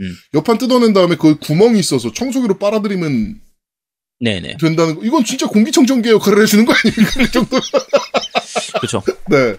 [0.00, 0.14] 음.
[0.34, 3.40] 옆판 뜯어낸 다음에 그 구멍이 있어서 청소기로 빨아들이면
[4.20, 4.56] 네네.
[4.58, 5.04] 된다는 거.
[5.04, 7.22] 이건 진짜 공기청정기 역할을 해주는 거 아닙니까?
[7.22, 7.58] 이 정도.
[8.78, 9.02] 그렇죠.
[9.28, 9.56] 네.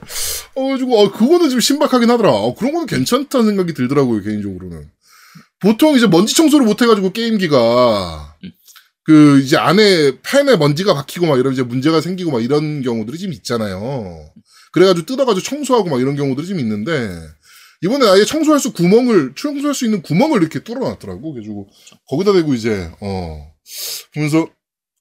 [0.56, 2.32] 어, 가지고, 어, 그거는 좀 신박하긴 하더라.
[2.32, 4.90] 어, 그런 거는 괜찮다는 생각이 들더라고요, 개인적으로는.
[5.60, 8.36] 보통 이제 먼지 청소를 못 해가지고 게임기가,
[9.04, 13.32] 그, 이제 안에 팬에 먼지가 박히고 막 이런 이제 문제가 생기고 막 이런 경우들이 좀
[13.34, 14.30] 있잖아요.
[14.72, 17.10] 그래가지고 뜯어가지고 청소하고 막 이런 경우들이 좀 있는데,
[17.82, 21.34] 이번에 아예 청소할 수 구멍을, 청소할 수 있는 구멍을 이렇게 뚫어놨더라고.
[21.34, 21.68] 그래가지고,
[22.10, 23.52] 거기다 대고 이제, 어,
[24.14, 24.48] 보면서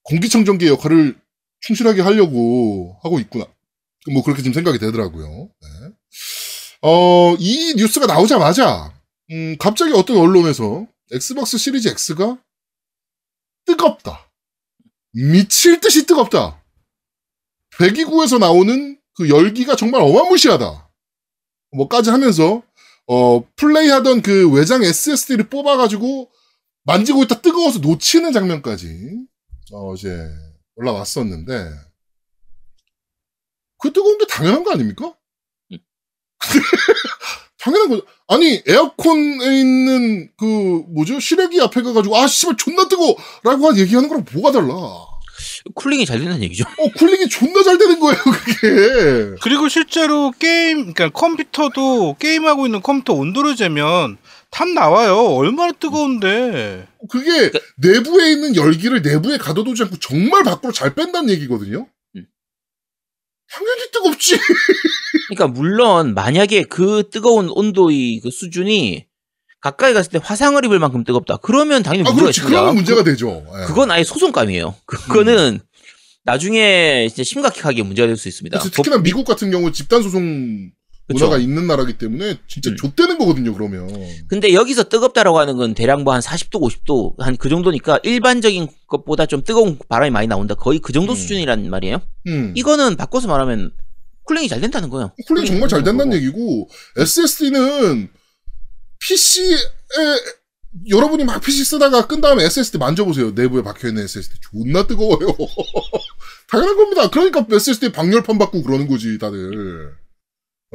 [0.05, 1.17] 공기청정기 역할을
[1.61, 3.47] 충실하게 하려고 하고 있구나.
[4.13, 5.27] 뭐 그렇게 지금 생각이 되더라고요.
[5.61, 5.69] 네.
[6.83, 8.93] 어, 이 뉴스가 나오자마자
[9.31, 12.39] 음, 갑자기 어떤 언론에서 엑스박스 시리즈 X가
[13.67, 14.31] 뜨겁다.
[15.13, 16.63] 미칠 듯이 뜨겁다.
[17.79, 20.91] 배기구에서 나오는 그 열기가 정말 어마무시하다.
[21.73, 22.63] 뭐까지 하면서
[23.09, 26.31] 어, 플레이하던 그 외장 SSD를 뽑아가지고
[26.85, 29.27] 만지고 있다 뜨거워서 놓치는 장면까지
[29.73, 30.29] 어, 이제
[30.77, 31.71] 올라왔었는데
[33.79, 35.15] 그 뜨거운 게 당연한 거 아닙니까?
[35.73, 35.79] 음.
[37.59, 38.07] 당연한 거죠.
[38.29, 44.53] 아니 에어컨에 있는 그 뭐죠 시래기 앞에 가가지고 아 씨발 존나 뜨거라고 얘기하는 거랑 뭐가
[44.53, 44.73] 달라?
[44.75, 45.17] 어
[45.75, 46.65] cooling이 잘 된다는 얘기죠.
[46.97, 49.37] cooling이 존나 잘 되는 거예요 그게.
[49.43, 54.17] 그리고 실제로 게임, 그러니까 컴퓨터도 게임하고 있는 컴퓨터 온도를 재면
[54.51, 55.17] 답 나와요.
[55.17, 56.87] 얼마나 뜨거운데.
[57.11, 61.87] 그게 내부에 있는 열기를 내부에 가둬두지 않고 정말 밖으로 잘 뺀다는 얘기거든요.
[63.47, 63.51] 음.
[63.51, 64.39] 당연히 뜨겁지.
[65.29, 69.07] 그러니까 물론 만약에 그 뜨거운 온도의 그 수준이
[69.61, 71.39] 가까이 갔을 때 화상을 입을 만큼 뜨겁다.
[71.39, 72.41] 그러면 당연히 아 문제가 그렇지.
[72.41, 72.61] 있습니다.
[72.61, 73.45] 그러면 문제가 되죠.
[73.61, 73.65] 예.
[73.67, 74.75] 그건 아예 소송감이에요.
[74.87, 75.61] 그거는
[76.25, 78.59] 나중에 진짜 심각하게 문제가 될 수 있습니다.
[78.59, 80.71] 특히나 미국 같은 경우 집단 소송.
[81.09, 82.77] 문화가 있는 나라기 때문에 진짜 음.
[82.77, 83.55] 좆되는 거거든요.
[83.55, 83.89] 그러면.
[84.29, 89.27] 근데 여기서 뜨겁다라고 하는 건 대략 뭐 한 40도, 50도 한 그 정도니까 일반적인 것보다
[89.27, 90.55] 좀 뜨거운 바람이 많이 나온다.
[90.55, 91.17] 거의 그 정도 음.
[91.17, 92.01] 수준이란 말이에요.
[92.27, 92.53] 음.
[92.57, 93.73] 이거는 바꿔서 말하면
[94.25, 95.13] cooling이 잘 된다는 거예요.
[95.29, 96.17] cooling 정말 잘 된다는 거고.
[96.17, 98.09] 얘기고 SSD는
[98.99, 99.57] PC에
[100.91, 103.31] 여러분이 막 PC 쓰다가 끈 다음에 SSD 만져보세요.
[103.31, 105.29] 내부에 박혀있는 SSD 존나 뜨거워요.
[106.51, 107.09] 당연한 겁니다.
[107.11, 109.95] 그러니까 SSD 방열판 받고 그러는 거지 다들.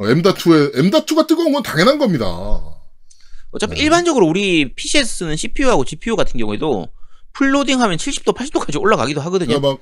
[0.02, 2.26] 어, M.2에 M.2가 뜨거운 건 당연한 겁니다.
[3.52, 3.82] 어차피 네.
[3.82, 6.88] 일반적으로 우리 PC에서 쓰는 CPU하고 GPU 같은 경우에도
[7.34, 9.60] 풀로딩 하면 70도, 80도까지 올라가기도 하거든요.
[9.60, 9.78] 그러니까 막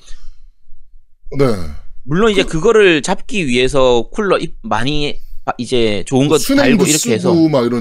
[1.38, 1.70] 네.
[2.02, 6.84] 물론 이제 그 거를 잡기 위해서 쿨러 입 많이 아, 이제 좋은 거 순행도 달고
[6.84, 7.32] 이렇게 해서.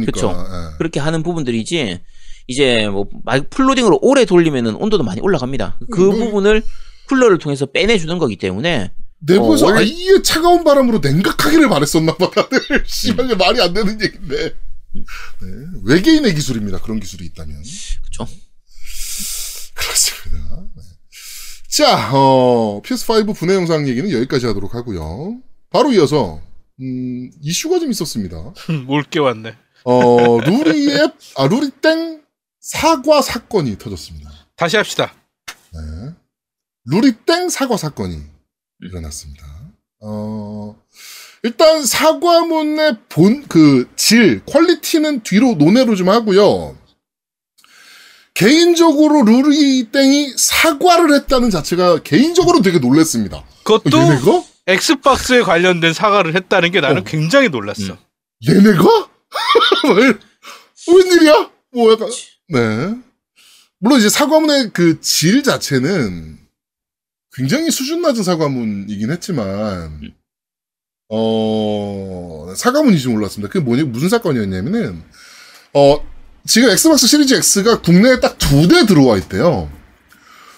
[0.05, 0.29] 그쵸.
[0.29, 0.77] 예.
[0.77, 1.99] 그렇게 하는 부분들이지
[2.47, 5.79] 이제 뭐 말- 풀로딩으로 오래 돌리면은 온도도 많이 올라갑니다.
[5.91, 6.63] 그 뭐- 부분을
[7.07, 12.59] 쿨러를 통해서 빼내주는 거기 때문에 내부에서 어, 원래- 아예 차가운 바람으로 냉각하기를 바랬었나 봐 다들
[12.87, 14.55] 씨발 이게 말이 안 되는 얘기인데
[14.93, 15.49] 네.
[15.83, 17.61] 외계인의 기술입니다 그런 기술이 있다면
[18.03, 18.25] 그쵸.
[19.75, 20.83] 그렇습니다 네.
[21.69, 26.41] 자 어, PS5 분해 영상 얘기는 여기까지 하도록 하고요 바로 이어서
[26.81, 28.53] 음, 이슈가 좀 있었습니다
[28.87, 29.55] 올게 왔네.
[29.83, 32.21] 어, 루리의 아 루리땡
[32.61, 35.13] 사과 사건이 터졌습니다 다시 합시다.
[35.73, 35.79] 네.
[36.85, 38.21] 루리땡 사과 사건이
[38.81, 39.45] 일어났습니다.
[40.01, 40.75] 어,
[41.43, 46.77] 일단 사과문의 본, 그, 질, 퀄리티는 뒤로 논외로 좀 하고요.
[48.33, 53.37] 개인적으로 루리 땡이 사과를 했다는 자체가 개인적으로 되게 놀랬습니다.
[53.37, 54.43] 어, 그것도 얘네가?
[54.67, 57.03] 엑스박스에 관련된 사과를 했다는 게 나는 어.
[57.03, 57.93] 굉장히 놀랐어.
[57.93, 57.97] 음.
[58.47, 58.83] 얘네가?
[59.95, 60.13] 왜,
[60.93, 61.51] 웬일이야?
[61.73, 62.09] 뭐 약간,
[62.47, 62.95] 네.
[63.79, 66.38] 물론 이제 사과문의 그 질 자체는
[67.35, 70.13] 굉장히 수준 낮은 사과문이긴 했지만,
[71.09, 73.51] 어, 사과문인지 몰랐습니다.
[73.51, 75.03] 그게 뭐냐, 무슨 사건이었냐면은,
[75.73, 75.97] 어,
[76.45, 79.71] 지금 엑스박스 시리즈 X가 국내에 딱 두 대 들어와 있대요.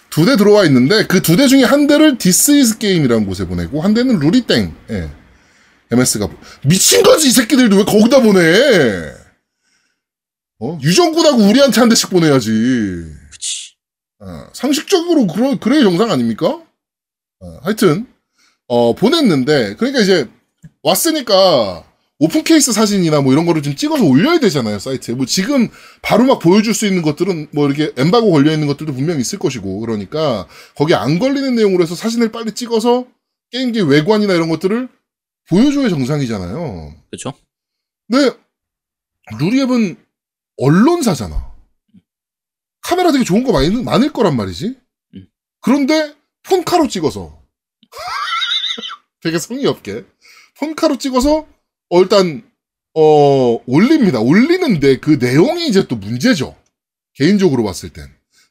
[0.09, 3.93] 두 대 들어와 있는데, 그 두 대 중에 한 대를 디스이즈 게임이라는 곳에 보내고, 한
[3.93, 5.09] 대는 루리땡, 예.
[5.91, 6.29] MS가
[6.65, 9.13] 미친 거지 이 새끼들도 왜 거기다 보내?
[10.59, 12.49] 어 유정군하고 우리한테 한 대씩 보내야지.
[14.21, 16.47] 어, 상식적으로 그러 그래야 정상 아닙니까?
[17.39, 18.05] 어, 하여튼
[18.67, 20.29] 어 보냈는데 그러니까 이제
[20.83, 21.83] 왔으니까
[22.19, 25.15] 오픈 케이스 사진이나 뭐 이런 거를 좀 찍어서 올려야 되잖아요 사이트에.
[25.15, 25.69] 뭐 지금
[26.03, 29.79] 바로 막 보여줄 수 있는 것들은 뭐 이렇게 엠바고 걸려 있는 것들도 분명히 있을 것이고
[29.79, 33.07] 그러니까 거기 안 걸리는 내용으로 해서 사진을 빨리 찍어서
[33.49, 34.87] 게임기 외관이나 이런 것들을
[35.49, 36.93] 보여줘야 정상이잖아요.
[37.09, 37.33] 그쵸.
[38.07, 38.37] 근데
[39.39, 39.97] 루리앱은
[40.57, 41.50] 언론사잖아.
[42.81, 44.75] 카메라 되게 좋은 거 많이, 많을 거란 말이지.
[45.15, 45.27] 음.
[45.61, 47.41] 그런데 폰카로 찍어서
[49.21, 50.05] 되게 성의 없게
[50.59, 51.47] 폰카로 찍어서
[51.89, 52.43] 어, 일단
[52.93, 54.19] 어 올립니다.
[54.19, 56.57] 올리는데 그 내용이 이제 또 문제죠.
[57.13, 58.07] 개인적으로 봤을 땐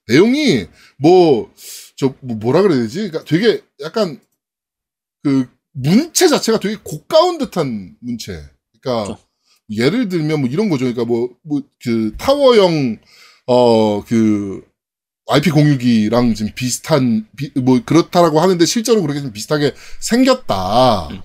[0.08, 0.66] 내용이
[0.98, 3.08] 뭐저 뭐- 뭐라 그래야 되지?
[3.10, 4.20] 그러니까 되게 약간
[5.22, 8.32] 그 문체 자체가 되게 고가운 듯한 문체.
[8.80, 9.24] 그러니까 그렇죠.
[9.70, 10.84] 예를 들면 뭐 이런 거죠.
[10.84, 12.98] 그러니까 뭐 뭐 그 타워형
[13.53, 14.62] 어 그
[15.28, 21.09] IP 공유기랑 지금 비슷한 비- 뭐 그렇다라고 하는데 실제로 그렇게 좀 비슷하게 생겼다.
[21.09, 21.20] 음.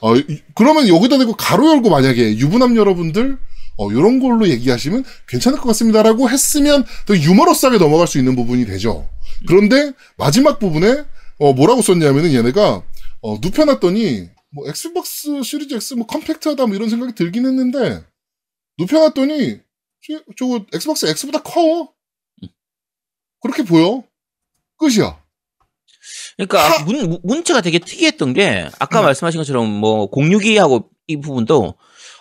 [0.00, 3.38] 어 이- 그러면 여기다 대고 괄호 열고 만약에 유부남 여러분들
[3.78, 9.08] 어 요런 걸로 얘기하시면 괜찮을 것 같습니다라고 했으면 더 유머러스하게 넘어갈 수 있는 부분이 되죠.
[9.46, 11.04] 그런데 마지막 부분에
[11.38, 12.82] 어 뭐라고 썼냐면은 얘네가
[13.22, 18.02] 어 눕혀놨더니 뭐 엑스박스 시리즈 X 뭐 컴팩트하다 뭐 이런 생각이 들긴 했는데
[18.78, 19.60] 눕혀놨더니
[20.06, 21.92] 저- 저거 엑스박스 X보다 커.
[23.42, 24.02] 그렇게 보여.
[24.78, 25.22] 끝이야.
[26.36, 29.04] 그러니까 문, 문- 문체가 되게 특이했던 게 아까 음.
[29.04, 31.74] 말씀하신 것처럼 뭐 062하고 이 부분도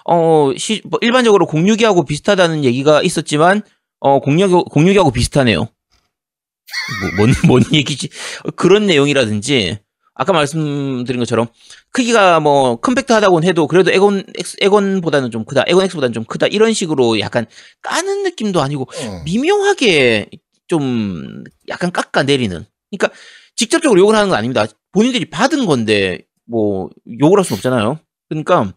[0.05, 3.61] 어 시, 뭐 일반적으로 062하고 비슷하다는 얘기가 있었지만
[4.01, 5.59] 어 062, 062하고 비슷하네요.
[5.59, 8.09] 뭐, 뭔, 뭔 얘기지?
[8.45, 9.79] 어, 그런 내용이라든지
[10.19, 11.47] 아까 말씀드린 것처럼
[11.91, 14.25] 크기가 뭐 컴팩트하다고는 해도 그래도 에곤
[14.59, 15.63] 에곤보다는 좀 크다.
[15.65, 16.47] 에곤 X보다는 좀 크다.
[16.47, 17.45] 이런 식으로 약간
[17.81, 19.21] 까는 느낌도 아니고 어.
[19.23, 20.29] 미묘하게
[20.67, 22.65] 좀 약간 깎아 내리는.
[22.91, 23.17] 그러니까
[23.55, 24.65] 직접적으로 욕을 하는 건 아닙니다.
[24.91, 26.89] 본인들이 받은 건데 뭐
[27.21, 27.99] 욕을 할 수는 없잖아요.
[28.27, 28.73] 그러니까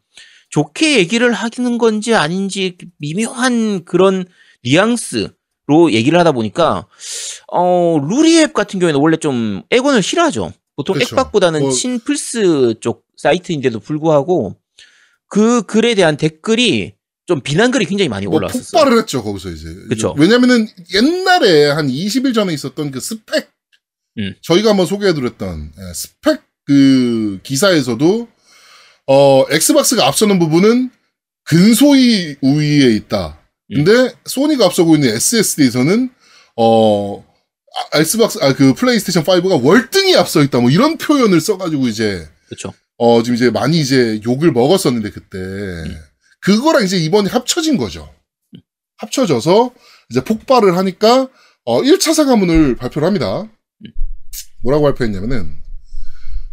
[0.50, 4.26] 좋게 얘기를 하는 건지 아닌지 미묘한 그런
[4.62, 6.86] 뉘앙스로 얘기를 하다 보니까
[7.50, 10.52] 어 루리앱 같은 경우에는 원래 좀 에곤을 싫어하죠.
[10.82, 11.14] 보통 그쵸.
[11.16, 14.56] 액박보다는 뭐- 친플스 쪽 사이트인데도 불구하고
[15.28, 16.94] 그 글에 대한 댓글이
[17.26, 18.80] 좀 비난글이 굉장히 많이 뭐 올라왔었어요.
[18.80, 19.68] 폭발을 했죠 거기서 이제.
[19.88, 20.14] 그쵸.
[20.18, 23.48] 왜냐면은 옛날에 한 20일 전에 있었던 그 스펙
[24.18, 24.34] 음.
[24.42, 28.28] 저희가 한번 소개해드렸던 예, 스펙 그 기사에서도
[29.06, 30.90] 어 엑스박스가 앞서는 부분은
[31.44, 33.38] 근소히 우위에 있다.
[33.72, 33.84] 음.
[33.84, 36.10] 근데 소니가 앞서고 있는 SSD에서는
[36.56, 37.24] 어
[37.74, 40.60] 아, 엑스박스 아 그 플레이스테이션 5가 월등히 앞서 있다.
[40.60, 42.72] 뭐 이런 표현을 써가지고 이제 그렇죠.
[42.98, 45.38] 어, 지금 이제 많이 이제 욕을 먹었었는데, 그때.
[46.40, 48.08] 그거랑 이제 이번에 합쳐진 거죠.
[48.98, 49.72] 합쳐져서
[50.10, 51.28] 이제 폭발을 하니까,
[51.64, 53.48] 어, 1차 사과문을 발표를 합니다.
[54.62, 55.56] 뭐라고 발표했냐면은,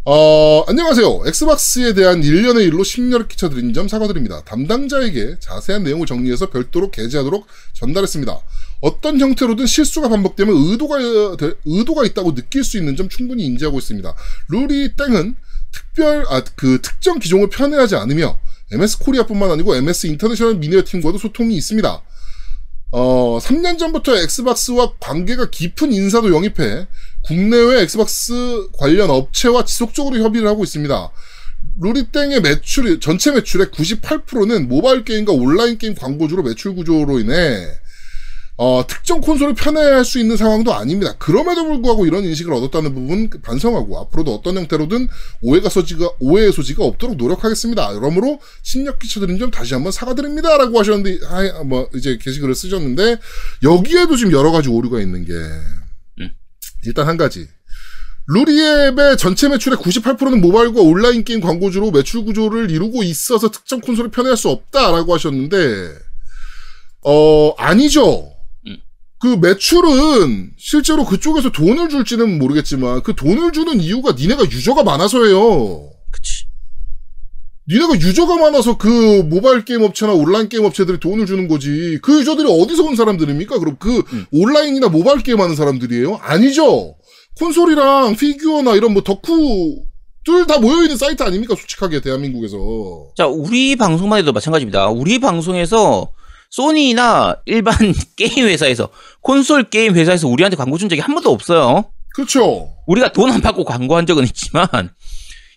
[0.06, 1.24] 어, 안녕하세요.
[1.28, 4.44] 엑스박스에 대한 일련의 일로 심려를 끼쳐드린 점 사과드립니다.
[4.46, 8.40] 담당자에게 자세한 내용을 정리해서 별도로 게재하도록 전달했습니다.
[8.82, 14.14] 어떤 형태로든 실수가 반복되면 의도가, 되- 의도가 있다고 느낄 수 있는 점 충분히 인지하고 있습니다.
[14.50, 15.36] 루리땡은
[15.72, 18.40] 특별, 아, 그 특정 기종을 편애하지 않으며
[18.72, 22.02] MS 코리아뿐만 아니고 MS 인터내셔널 미디어 팀과도 소통이 있습니다.
[22.92, 26.88] 어, 3년 전부터 엑스박스와 관계가 깊은 인사도 영입해
[27.24, 31.12] 국내외 엑스박스 관련 업체와 지속적으로 협의를 하고 있습니다.
[31.82, 37.68] 루리땡의 매출, 전체 매출의 98%는 모바일 게임과 온라인 게임 광고주로 매출 구조로 인해
[38.62, 41.16] 어, 특정 콘솔을 편애할 수 있는 상황도 아닙니다.
[41.18, 45.08] 그럼에도 불구하고 이런 인식을 얻었다는 부분 반성하고 앞으로도 어떤 형태로든
[45.42, 47.96] 오해가 소지가 오해의 소지가 없도록 노력하겠습니다.
[47.96, 53.20] 여러모로 신력 끼쳐드린 점 다시 한번 사과드립니다라고 하셨는데 하, 뭐 이제 게시글을 쓰셨는데
[53.64, 55.32] 여기에도 지금 여러 가지 오류가 있는 게
[56.84, 57.48] 일단 한 가지
[58.28, 64.36] 루리앱의 전체 매출의 98%는 모바일과 온라인 게임 광고주로 매출 구조를 이루고 있어서 특정 콘솔을 편애할
[64.36, 65.94] 수 없다라고 하셨는데
[67.06, 68.39] 어 아니죠.
[69.24, 69.42] 음.
[69.42, 75.90] 그 매출은 실제로 그쪽에서 돈을 줄지는 모르겠지만 그 돈을 주는 이유가 니네가 유저가 많아서예요.
[76.12, 76.46] 그치.
[77.68, 82.00] 니네가 유저가 많아서 그 모바일 게임 업체나 온라인 게임 업체들이 돈을 주는 거지.
[82.02, 83.60] 그 유저들이 어디서 온 사람들입니까?
[83.60, 84.26] 그럼 그 음.
[84.32, 86.16] 온라인이나 모바일 게임 하는 사람들이에요?
[86.22, 86.96] 아니죠.
[87.38, 89.84] 콘솔이랑 피규어나 이런 뭐 덕후들
[90.26, 91.56] 다 모여있는 사이트 아닙니까?
[91.56, 92.58] 솔직하게 대한민국에서.
[93.16, 94.90] 자, 우리 방송만 해도 마찬가지입니다.
[94.90, 96.12] 우리 방송에서
[96.50, 97.76] 소니나 일반
[98.18, 98.90] 게임 회사에서
[99.22, 101.92] 콘솔 게임 회사에서 우리한테 광고 준 적이 한 번도 없어요.
[102.16, 102.74] 그렇죠.
[102.88, 104.68] 우리가 돈 안 받고 광고한 적은 있지만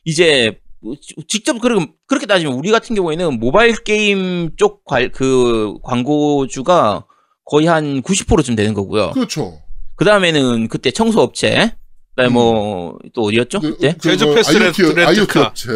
[0.05, 4.83] 이제 뭐 지- 직접 그렇게 그렇게 따지면 우리 같은 경우에는 모바일 게임 쪽
[5.15, 7.07] 그 광고주가
[7.45, 9.13] 거의 한 90%쯤 되는 거고요.
[9.13, 9.61] 그렇죠.
[9.97, 11.73] 그 다음에는 그때 청소업체,
[12.15, 13.61] 그다음에 뭐또 어디였죠?
[13.61, 15.47] 그때 제주 패스 IoT, 렌트카.
[15.47, 15.71] 업체.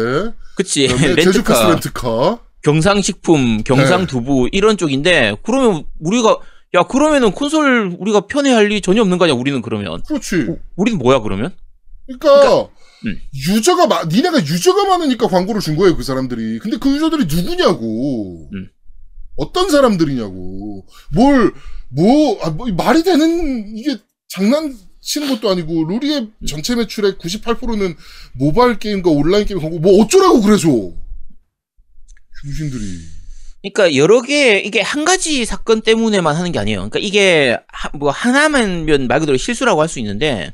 [0.55, 2.39] 그치 그다음에 제주 패스 렌트카, 렌트카.
[2.67, 3.63] 경상식품, 네.
[3.63, 6.37] 경상두부 이런 쪽인데 그러면 우리가
[6.73, 9.35] 야 그러면은 콘솔 우리가 편애할 리 전혀 없는 거 아니야?
[9.35, 10.47] 우리는 그러면 그렇지.
[10.75, 11.55] 우리는 뭐야 그러면?
[12.05, 12.69] 그러니까
[13.05, 13.19] 음.
[13.33, 16.59] 유저가 마, 니네가 유저가 많으니까 광고를 준 거예요 그 사람들이.
[16.59, 18.49] 근데 그 유저들이 누구냐고.
[18.53, 18.69] 음.
[19.37, 20.85] 어떤 사람들이냐고.
[21.13, 21.53] 뭘
[21.89, 23.95] 뭐, 아, 뭐 말이 되는 이게
[24.27, 27.95] 장난치는 것도 아니고 루리의 전체 매출의 98%는
[28.33, 30.67] 모바일 게임과 온라인 게임 광고 뭐 어쩌라고 그래서.
[32.41, 32.83] 중심들이.
[33.61, 36.77] 그러니까 여러 개 이게 한 가지 사건 때문에만 하는 게 아니에요.
[36.89, 40.53] 그러니까 이게 하- 뭐 하나면 말 그대로 실수라고 할 수 있는데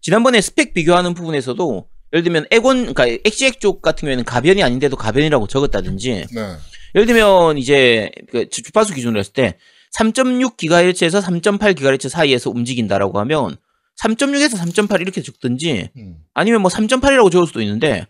[0.00, 5.46] 지난번에 스펙 비교하는 부분에서도 예를 들면 액원 그러니까 엑시엑 쪽 같은 경우에는 가변이 아닌데도 가변이라고
[5.48, 6.56] 적었다든지 네.
[6.94, 9.58] 예를 들면 이제 그 주- 주파수 기준으로 했을 때
[9.96, 13.56] 3.6GHz에서 3.8GHz 사이에서 움직인다라고 하면
[14.00, 16.16] 3.6에서 3.8 이렇게 적든지 음.
[16.34, 18.06] 아니면 뭐 3.8이라고 적을 수도 있는데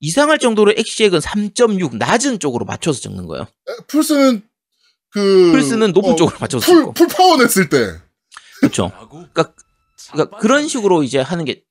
[0.00, 3.44] 이상할 정도로 엑시액은 3.6 낮은 쪽으로 맞춰서 적는 거예요.
[3.44, 4.42] 에, 플스는
[5.10, 6.92] 그 플스는 높은 어, 쪽으로 맞춰서 full.
[6.94, 7.94] full power 냈을 때
[8.60, 8.92] 그렇죠.
[9.10, 9.54] 그러니까,
[10.12, 11.62] 그러니까 그런 식으로 이제 하는 게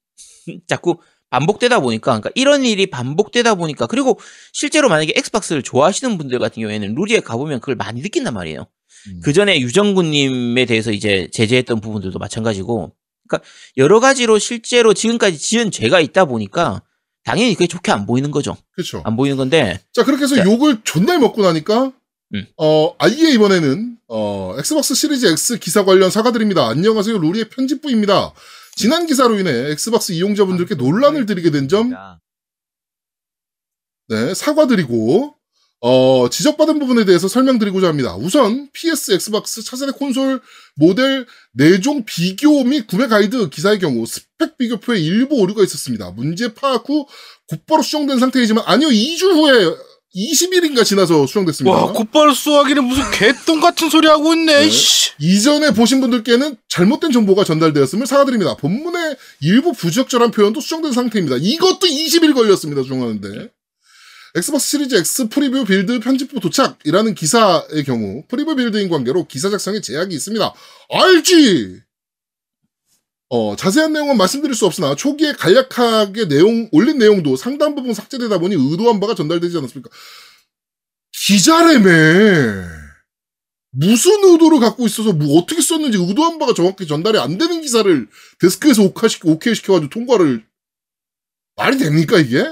[0.67, 0.97] 자꾸
[1.29, 4.19] 반복되다 보니까 그러니까 이런 일이 반복되다 보니까 그리고
[4.53, 8.67] 실제로 만약에 엑스박스를 좋아하시는 분들 같은 경우에는 루리웹에 가보면 그걸 많이 느낀단 말이에요.
[9.07, 9.19] 음.
[9.23, 12.93] 그 전에 유정구님에 대해서 이제 제재했던 부분들도 마찬가지고,
[13.27, 16.81] 그러니까 여러 가지로 실제로 지금까지 지은 죄가 있다 보니까
[17.27, 18.55] 당연히 그게 좋게 안 보이는 거죠.
[18.71, 19.01] 그렇죠.
[19.05, 20.45] 안 보이는 건데, 자 그렇게 해서 자.
[20.45, 21.91] 욕을 존나 먹고 나니까
[22.33, 22.45] 음.
[22.57, 26.67] 어 아예 이번에는 어 엑스박스 시리즈 X 기사 관련 사과드립니다.
[26.67, 28.33] 안녕하세요 루리웹 편집부입니다.
[28.75, 31.93] 지난 기사로 인해 엑스박스 이용자분들께 논란을 드리게 된 점
[34.09, 35.35] 네, 사과드리고
[35.81, 38.15] 어, 지적받은 부분에 대해서 설명드리고자 합니다.
[38.15, 40.41] 우선 PS, 엑스박스 차세대 콘솔
[40.75, 41.25] 모델
[41.57, 46.11] 4종 비교 및 구매 가이드 기사의 경우 스펙 비교표에 일부 오류가 있었습니다.
[46.11, 47.05] 문제 파악 후
[47.47, 49.75] 곧바로 수정된 상태이지만 아니요 2주 후에
[50.15, 51.75] 20일인가 지나서 수정됐습니다.
[51.75, 54.61] 와 곧바로 수하기는 무슨 개똥 같은 소리 하고 있네.
[54.61, 54.69] 네.
[54.69, 55.11] 씨.
[55.19, 58.55] 이전에 보신 분들께는 잘못된 정보가 전달되었음을 사과드립니다.
[58.55, 61.37] 본문의 일부 부적절한 표현도 수정된 상태입니다.
[61.39, 62.81] 이것도 20일 걸렸습니다.
[62.81, 63.51] 수정하는데.
[64.37, 70.13] 엑스박스 시리즈 X preview build 편집부 도착이라는 기사의 경우 preview build인 관계로 기사 작성에 제약이
[70.13, 70.53] 있습니다.
[70.89, 71.81] 알지!
[73.29, 78.55] 어, 자세한 내용은 말씀드릴 수 없으나 초기에 간략하게 내용, 올린 내용도 상당 부분 삭제되다 보니
[78.55, 79.89] 의도한 바가 전달되지 않았습니까?
[81.11, 82.63] 기자래매.
[83.71, 88.07] 무슨 의도를 갖고 있어서 뭐 어떻게 썼는지 의도한 바가 정확히 전달이 안 되는 기사를
[88.39, 88.83] 데스크에서
[89.23, 90.46] 오케이 시켜가지고 통과를
[91.57, 92.43] 말이 됩니까 이게?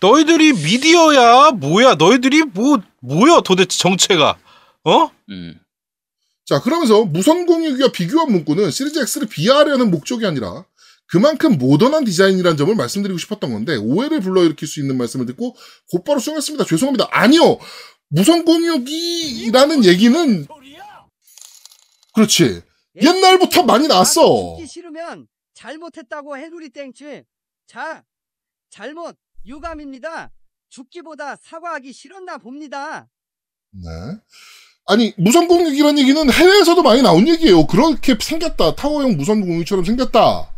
[0.00, 1.94] 너희들이 미디어야 뭐야?
[1.94, 4.38] 너희들이 뭐 뭐야 도대체 정체가?
[4.84, 5.10] 어?
[5.30, 5.58] 음,
[6.44, 10.64] 자 그러면서 무선 공유기와 비교한 문구는 시리즈 X를 비하하려는 목적이 아니라
[11.06, 15.56] 그만큼 모던한 디자인이라는 점을 말씀드리고 싶었던 건데 오해를 불러일으킬 수 있는 말씀을 듣고
[15.90, 16.64] 곧바로 수정했습니다.
[16.66, 17.08] 죄송합니다.
[17.10, 17.58] 아니요.
[18.08, 20.46] 무선 공유기라는 얘기는
[22.12, 22.62] 그렇지.
[23.00, 24.58] 옛날부터 많이 나왔어.
[24.66, 27.24] 싫으면 잘못했다고 해누리 땡치.
[27.66, 28.04] 자,
[28.70, 29.16] 잘못
[29.46, 30.30] 유감입니다.
[30.70, 33.08] 죽기보다 사과하기 싫었나 봅니다.
[33.72, 33.90] 네.
[34.86, 37.66] 아니 무선 공유기란 얘기는 해외에서도 많이 나온 얘기예요.
[37.66, 38.74] 그렇게 생겼다.
[38.76, 40.50] 타워형 무선 공유기처럼 생겼다.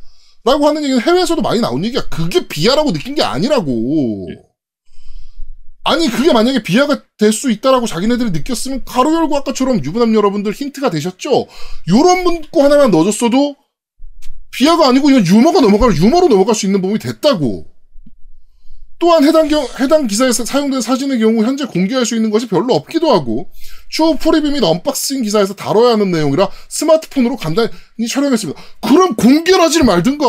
[0.44, 2.08] 라고 하는 얘기는 해외에서도 많이 나온 얘기야.
[2.08, 4.28] 그게 비하라고 느낀 게 아니라고.
[5.84, 10.90] 아니 그게 만약에 비하가 될 수 있다라고 자기네들이 느꼈으면 가로 열고 아까처럼 유부남 여러분들 힌트가
[10.90, 11.46] 되셨죠?
[11.88, 13.56] 요런 문구 하나만 넣어줬어도
[14.52, 17.71] 비하가 아니고 그냥 유머가 넘어갈 유머로 넘어갈 수 있는 부분이 됐다고.
[19.02, 23.12] 또한 해당 경, 해당 기사에서 사용된 사진의 경우 현재 공개할 수 있는 것이 별로 없기도
[23.12, 23.50] 하고
[23.88, 27.68] 추후 preview 및 unboxing 기사에서 다뤄야 하는 내용이라 스마트폰으로 간단히
[28.08, 28.62] 촬영했습니다.
[28.80, 30.24] 그럼 공개를 하지 말든가.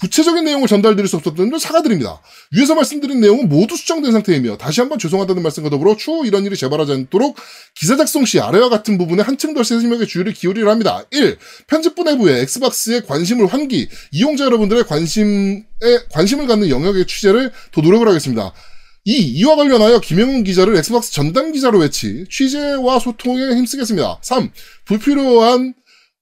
[0.00, 2.20] 구체적인 내용을 전달드릴 수 없었던 점 사과드립니다.
[2.52, 6.92] 위에서 말씀드린 내용은 모두 수정된 상태이며 다시 한번 죄송하다는 말씀과 더불어 추후 이런 일이 재발하지
[6.92, 7.36] 않도록
[7.74, 11.02] 기사 작성 시 아래와 같은 부분에 한층 더 세심하게 주의를 기울이려 합니다.
[11.10, 11.38] 1.
[11.66, 15.64] 편집부 내부에 엑스박스에 관심을 환기, 이용자 여러분들의 관심에
[16.12, 18.52] 관심을 갖는 영역의 취재를 더 노력을 하겠습니다.
[19.04, 19.12] 2.
[19.12, 24.18] 이와 관련하여 김영훈 기자를 엑스박스 전담 기자로 배치 취재와 소통에 힘쓰겠습니다.
[24.20, 24.50] 3.
[24.84, 25.74] 불필요한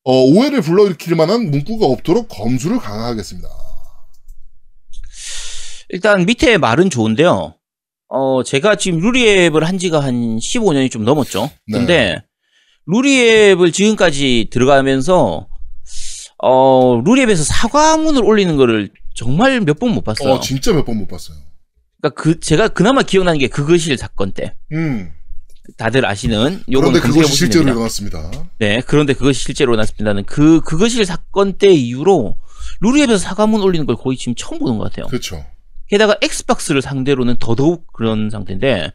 [0.04, 3.63] 어, 오해를 불러일으킬 만한 문구가 없도록 검수를 강화하겠습니다.
[5.94, 7.54] 일단 밑에 말은 좋은데요.
[8.08, 11.50] 어, 제가 지금 루리앱을 한 지가 한 15년이 좀 넘었죠.
[11.68, 11.78] 네.
[11.78, 12.22] 근데
[12.86, 15.46] 루리앱을 지금까지 들어가면서
[16.42, 20.32] 어, 루리앱에서 사과문을 올리는 거를 정말 몇 번 못 봤어요.
[20.34, 21.36] 어, 진짜 몇 번 못 봤어요.
[22.00, 24.54] 그러니까 그 제가 그나마 기억나는 게 그것일 사건 때.
[24.72, 25.12] 음.
[25.78, 27.72] 다들 아시는 요건 그런데 그것이 실제로 됩니다.
[27.76, 28.30] 일어났습니다.
[28.58, 32.36] 네, 그런데 그것이 실제로 났습니다는 그 그것일 사건 때 이후로
[32.80, 35.06] 루리웹에서 사과문 올리는 걸 거의 지금 처음 보는 것 같아요.
[35.06, 35.42] 그렇죠.
[35.94, 38.92] 게다가 엑스박스를 상대로는 더더욱 그런 상태인데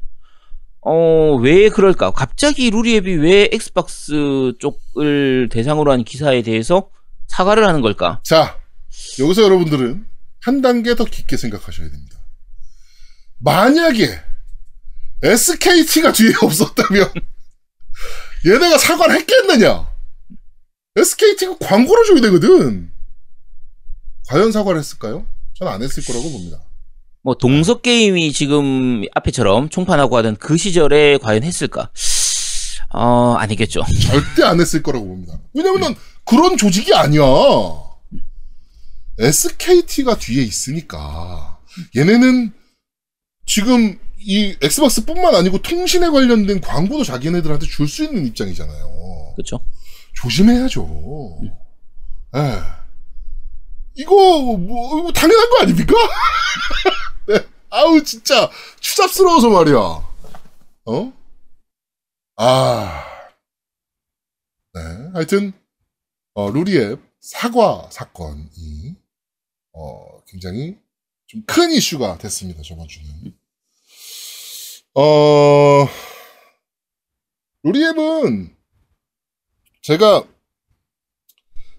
[0.81, 2.11] 어, 왜 그럴까?
[2.11, 6.89] 갑자기 루리웹이 왜 엑스박스 쪽을 대상으로 한 기사에 대해서
[7.27, 8.19] 사과를 하는 걸까?
[8.25, 8.59] 자,
[9.17, 10.05] 여기서 여러분들은
[10.41, 12.17] 한 단계 더 깊게 생각하셔야 됩니다.
[13.37, 14.19] 만약에
[15.23, 17.13] SKT가 뒤에 없었다면
[18.45, 19.89] 얘네가 사과를 했겠느냐?
[20.97, 22.91] SKT가 광고를 줘야 되거든.
[24.27, 25.25] 과연 사과를 했을까요?
[25.53, 26.61] 저는 안 했을 거라고 봅니다.
[27.21, 31.91] 뭐 동석 게임이 지금 앞에처럼 총판하고 하던 그 시절에 과연 했을까?
[32.93, 33.83] 어, 아니겠죠.
[34.01, 35.39] 절대 안 했을 거라고 봅니다.
[35.53, 37.21] 왜냐면은 그런 조직이 아니야.
[39.19, 41.59] SKT가 뒤에 있으니까
[41.95, 42.53] 얘네는
[43.45, 49.33] 지금 이 엑스박스뿐만 아니고 통신에 관련된 광고도 자기네들한테 줄 수 있는 입장이잖아요.
[49.35, 49.59] 그렇죠.
[50.13, 51.39] 조심해야죠.
[52.35, 52.39] 예.
[53.95, 54.13] 이거
[54.57, 55.93] 뭐 이거 당연한 거 아닙니까?
[57.27, 57.45] 네.
[57.69, 59.75] 아우 진짜 추잡스러워서 말이야.
[60.85, 61.13] 어?
[62.37, 63.05] 아.
[64.73, 64.81] 네.
[65.13, 65.51] 하여튼
[66.33, 68.95] 어, 루리앱 사과 사건이
[69.73, 70.77] 어, 굉장히
[71.27, 72.61] 좀 큰 이슈가 됐습니다.
[72.63, 73.37] 저번 주는.
[74.95, 75.87] 어,
[77.63, 78.55] 루리웹은
[79.83, 80.23] 제가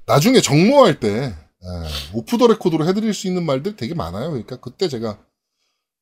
[0.07, 4.31] 나중에 정모할 때 예, off the record로 해드릴 수 있는 말들 되게 많아요.
[4.31, 5.19] 그러니까 그때 제가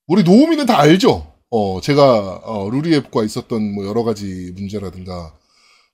[0.07, 1.33] 우리 노우미는 다 알죠.
[1.51, 5.35] 어, 제가 어, 루리웹과 있었던 뭐 여러 가지 문제라든가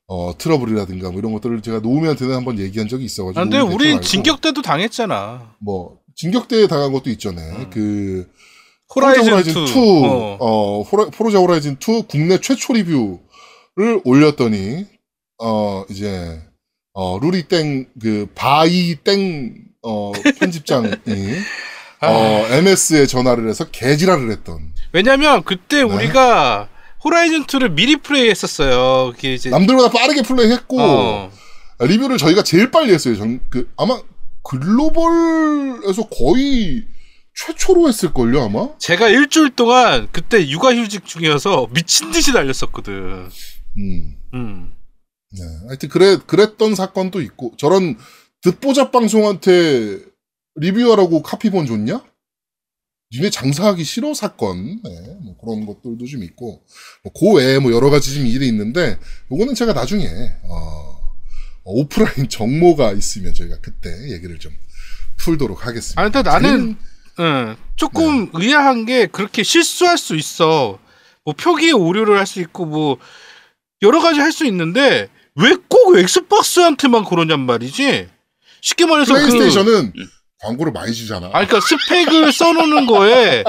[0.07, 3.41] 어, 트러블이라든가 뭐 이런 것들을 제가 노우미한테는 한번 얘기한 적이 있어가지고.
[3.41, 5.55] 아, 근데 알고 진격 때도 당했잖아.
[5.61, 7.55] 뭐 진격 때 당한 것도 있잖아요.
[7.55, 7.71] 음.
[7.71, 8.31] 그
[8.95, 9.65] 호라이즌 2.
[9.65, 10.37] 2, 어.
[10.41, 14.87] 어, 호라, 포르자 호라이즌 2 국내 최초 리뷰를 올렸더니,
[15.43, 16.41] 어, 이제,
[16.97, 20.90] 어, 루리 땡, 그, 바이 땡, 어, 편집장이,
[22.01, 22.07] 아.
[22.07, 24.72] 어, MS에 전화를 해서 개지랄을 했던.
[24.92, 25.82] 왜냐면 그때 네.
[25.82, 26.68] 우리가
[27.03, 29.12] 호라이즌 2를 미리 플레이 했었어요.
[29.12, 31.32] 그게 이제 남들보다 빠르게 플레이 했고, 어.
[31.80, 33.16] 리뷰를 저희가 제일 빨리 했어요.
[33.16, 34.01] 전, 그, 아마,
[34.45, 36.84] 글로벌에서 거의
[37.34, 38.68] 최초로 했을걸요, 아마?
[38.78, 43.28] 제가 일주일 동안 그때 육아휴직 중이어서 미친 듯이 달렸었거든.
[43.78, 44.16] 음.
[44.34, 44.74] 음.
[45.39, 45.66] 네.
[45.68, 47.97] 하여튼 그래 그랬던 사건도 있고 저런
[48.43, 50.01] 듣보잡 방송한테
[50.57, 52.05] 리뷰하라고 카피본 줬냐?
[53.12, 56.62] 니네 장사하기 싫어 사건 네, 뭐 그런 것들도 좀 있고
[57.05, 58.99] 뭐 그 외에 뭐 여러 가지 좀 일이 있는데
[59.30, 60.07] 요거는 제가 나중에
[60.45, 61.14] 어,
[61.64, 64.53] 오프라인 정모가 있으면 저희가 그때 얘기를 좀
[65.18, 66.01] 풀도록 하겠습니다.
[66.01, 66.76] 아, 근데 나는
[67.20, 70.78] 응, 조금 의아한 게 그렇게 실수할 수 있어.
[71.24, 72.99] 뭐 표기에 오류를 할 수 있고 뭐
[73.82, 78.09] 여러 가지 할 수 있는데 왜 꼭 엑스박스한테만 그러냔 말이지.
[78.61, 79.93] 쉽게 말해서 그 플레이스테이션은
[80.41, 81.30] 광고를 많이 주잖아.
[81.32, 83.45] 아니 그러니까 스펙을 써놓는 거에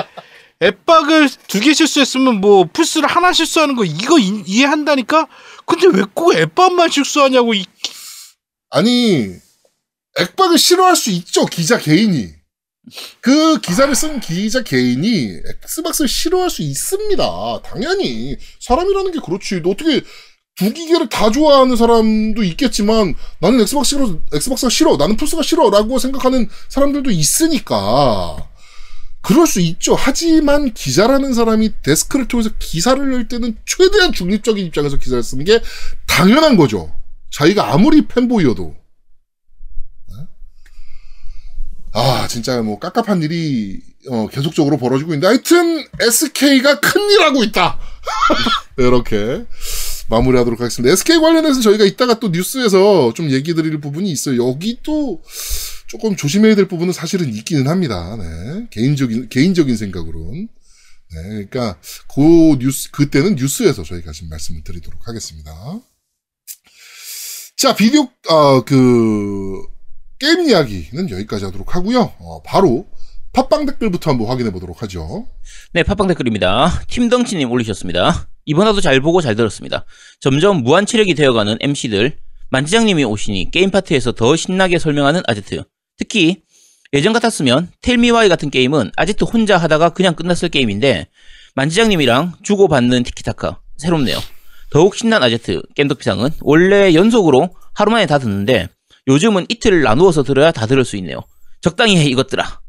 [0.64, 5.28] 앱박을 두 개 실수했으면 뭐 플스를 하나 실수하는 거 이거 이, 이해한다니까.
[5.66, 7.66] 근데 왜 꼭 액박만 실수하냐고 이
[8.72, 9.32] 아니,
[10.20, 12.30] 액박을 싫어할 수 있죠, 기자 개인이.
[13.22, 15.30] 그 기사를 쓴 기자 개인이
[15.64, 17.62] 엑스박스를 싫어할 수 있습니다.
[17.64, 18.36] 당연히.
[18.60, 19.62] 사람이라는 게 그렇지.
[19.62, 20.02] 너 어떻게
[20.56, 26.00] 두 기계를 다 좋아하는 사람도 있겠지만 나는 엑스박스 싫어, 엑스박스가 싫어, 나는 플스가 싫어 라고
[26.00, 28.38] 생각하는 사람들도 있으니까.
[29.22, 29.96] 그럴 수 있죠.
[29.96, 35.62] 하지만 기자라는 사람이 데스크를 통해서 기사를 낼 때는 최대한 중립적인 입장에서 기사를 쓰는 게
[36.08, 36.94] 당연한 거죠.
[37.32, 38.76] 자기가 아무리 팬보이여도.
[40.10, 40.16] 네?
[41.94, 47.80] 아, 진짜 뭐 깝깝한 일이 어, 계속적으로 벌어지고 있는데 하여튼 SK가 큰일 하고 있다.
[48.78, 49.44] 이렇게
[50.10, 50.92] 마무리하도록 하겠습니다.
[50.94, 54.48] SK 관련해서 저희가 이따가 또 뉴스에서 좀 얘기 드릴 부분이 있어요.
[54.48, 55.22] 여기 또
[55.88, 58.16] 조금 조심해야 될 부분은 사실은 있기는 합니다.
[58.18, 58.68] 네.
[58.72, 60.48] 개인적인 개인적인 생각으로는.
[61.12, 61.80] 네, 그러니까
[62.14, 65.52] 그 뉴스 그때는 뉴스에서 저희가 지금 말씀을 드리도록 하겠습니다.
[67.58, 69.62] 자, 비디오 어 그
[70.20, 72.14] 게임 이야기는 여기까지 하도록 하고요.
[72.20, 72.88] 어, 바로
[73.36, 75.28] 팟빵 댓글부터 한번 확인해 보도록 하죠.
[75.74, 76.84] 네, 팟빵 댓글입니다.
[76.88, 78.30] 팀덩치님 올리셨습니다.
[78.46, 79.84] 이번 화도 잘 보고 잘 들었습니다.
[80.22, 82.16] 점점 무한 체력이 되어가는 MC들,
[82.50, 85.64] 만지장님이 오시니 게임 파트에서 더 신나게 설명하는 아제트.
[85.98, 86.44] 특히
[86.94, 91.08] 예전 같았으면 텔미와이 같은 게임은 아제트 혼자 하다가 그냥 끝났을 게임인데
[91.56, 94.18] 만지장님이랑 주고받는 티키타카 새롭네요.
[94.70, 98.70] 더욱 신난 아제트 겜덕비상은 원래 연속으로 하루 만에 다 듣는데
[99.08, 101.20] 요즘은 이틀 나누어서 들어야 다 들을 수 있네요.
[101.60, 102.65] 적당히 해 이것들아.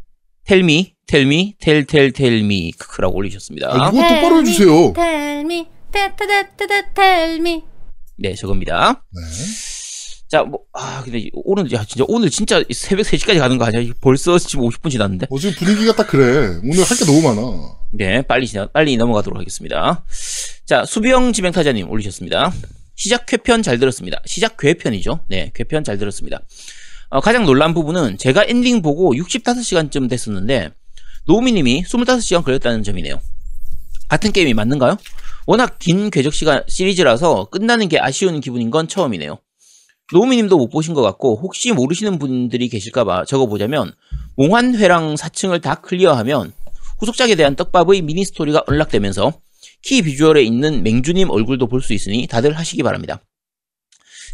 [0.47, 3.68] 텔미, 텔미, 텔텔 텔미 크크라고 올리셨습니다.
[3.70, 4.92] 아, 이거 똑바로 해주세요.
[4.94, 7.64] Tell me, 테테테테테 tell me.
[8.18, 9.05] 네, 저겁니다.
[9.12, 9.20] 네.
[10.28, 13.92] 자, 뭐, 아, 근데 오늘, 야, 진짜 오늘 진짜 새벽 3시까지 가는 거 아니야?
[14.01, 15.26] 벌써 지금 50분 지났는데?
[15.30, 16.59] 어, 지금 분위기가 딱 그래.
[16.62, 17.76] 오늘 할 게 너무 많아.
[17.92, 20.05] 네, 빨리, 지나, 빨리 넘어가도록 하겠습니다.
[20.64, 22.53] 자, 수비형 지명타자님 올리셨습니다.
[22.97, 24.20] 시작 쾌편 잘 들었습니다.
[24.26, 25.20] 시작 괴편이죠.
[25.28, 26.40] 네, 괴편 잘 들었습니다.
[27.09, 30.70] 어, 가장 놀란 부분은 제가 엔딩 보고 65시간쯤 됐었는데,
[31.26, 33.20] 노우미님이 25시간 걸렸다는 점이네요.
[34.09, 34.96] 같은 게임이 맞는가요?
[35.46, 39.38] 워낙 긴 궤적 시간 시리즈라서 끝나는 게 아쉬운 기분인 건 처음이네요.
[40.12, 43.92] 노우미님도 못 보신 것 같고 혹시 모르시는 분들이 계실까봐 적어보자면
[44.36, 46.52] 몽환회랑 4층을 다 clear하면
[47.00, 49.32] 후속작에 대한 떡밥의 미니 스토리가 unlock되면서
[49.82, 53.20] key visual에 있는 맹주님 얼굴도 볼 수 있으니 다들 하시기 바랍니다.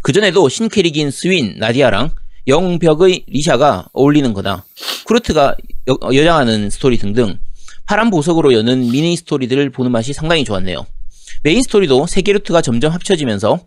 [0.03, 2.11] 그전에도 신캐릭인 스윈, 나디아랑
[2.47, 4.65] 영벽의 리샤가 어울리는 거다.
[5.07, 5.57] 쿠르트가
[5.89, 7.39] 여, 여장하는 스토리 등등
[7.87, 10.87] 파란 보석으로 여는 미니 스토리들을 보는 맛이 상당히 좋았네요.
[11.43, 13.61] main story도 세 개 루트가 점점 합쳐지면서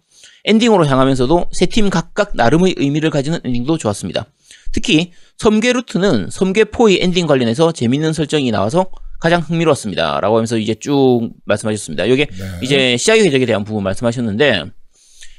[0.46, 4.26] 엔딩으로 향하면서도 세 팀 각각 나름의 의미를 가지는 엔딩도 좋았습니다.
[4.72, 8.88] 특히 섬궤 루트는 섬궤 four의 엔딩 관련해서 재밌는 설정이 나와서
[9.20, 10.20] 가장 흥미로웠습니다.
[10.22, 12.06] 라고 하면서 이제 쭉 말씀하셨습니다.
[12.06, 12.46] 이게 네.
[12.62, 14.66] 이제 시작의 궤적에 대한 부분 말씀하셨는데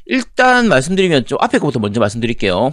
[0.07, 2.73] 일단 말씀드리면 좀 앞에 거부터 먼저 말씀드릴게요.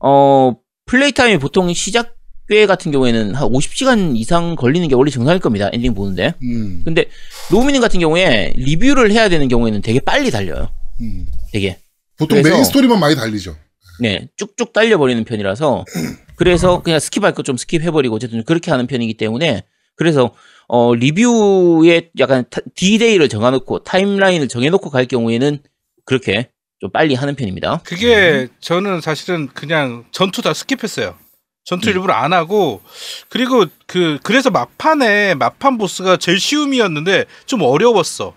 [0.00, 0.54] 어
[0.86, 5.70] play time이 보통 시작궤 같은 경우에는 한 50시간 이상 걸리는 게 원래 정상일 겁니다.
[5.72, 6.34] 엔딩 보는데.
[6.42, 7.06] 음, 근데
[7.50, 10.68] 노미님 같은 경우에 리뷰를 해야 되는 경우에는 되게 빨리 달려요.
[11.00, 11.26] 음.
[11.52, 11.78] 되게.
[12.16, 13.56] 보통 main story만 많이 달리죠.
[14.00, 15.84] 네, 쭉쭉 달려버리는 편이라서
[16.36, 19.62] 그래서 그냥 skip할 거 좀 skip해버리고 어쨌든 그렇게 하는 편이기 때문에
[19.94, 20.34] 그래서
[20.68, 25.58] 어 리뷰에 약간 타- 디데이를 정해놓고 timeline을 정해놓고 갈 경우에는
[26.06, 26.48] 그렇게
[26.80, 27.82] 좀 빨리 하는 편입니다.
[27.84, 31.14] 그게 저는 사실은 그냥 전투 다 skip했어요.
[31.64, 32.80] 전투 일부러 안 하고
[33.28, 38.34] 그리고 그 그래서 막판에 막판 보스가 제일 쉬움이었는데 좀 어려웠어.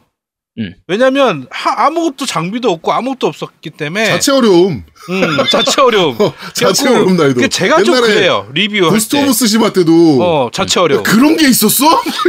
[0.59, 0.71] 음.
[0.87, 4.83] 왜냐면 하, 아무것도 장비도 없고 아무것도 없었기 때문에 자체 어려움.
[5.09, 6.15] 음, 자체 어려움.
[6.53, 7.41] 자체 그래갖고 어려움 난이도.
[7.41, 8.85] 그 제가 좀 그래요 리뷰.
[8.85, 8.99] 오브
[9.33, 11.01] 쓰시마 때도 어 자체 어려움.
[11.03, 11.85] 그런 게 있었어?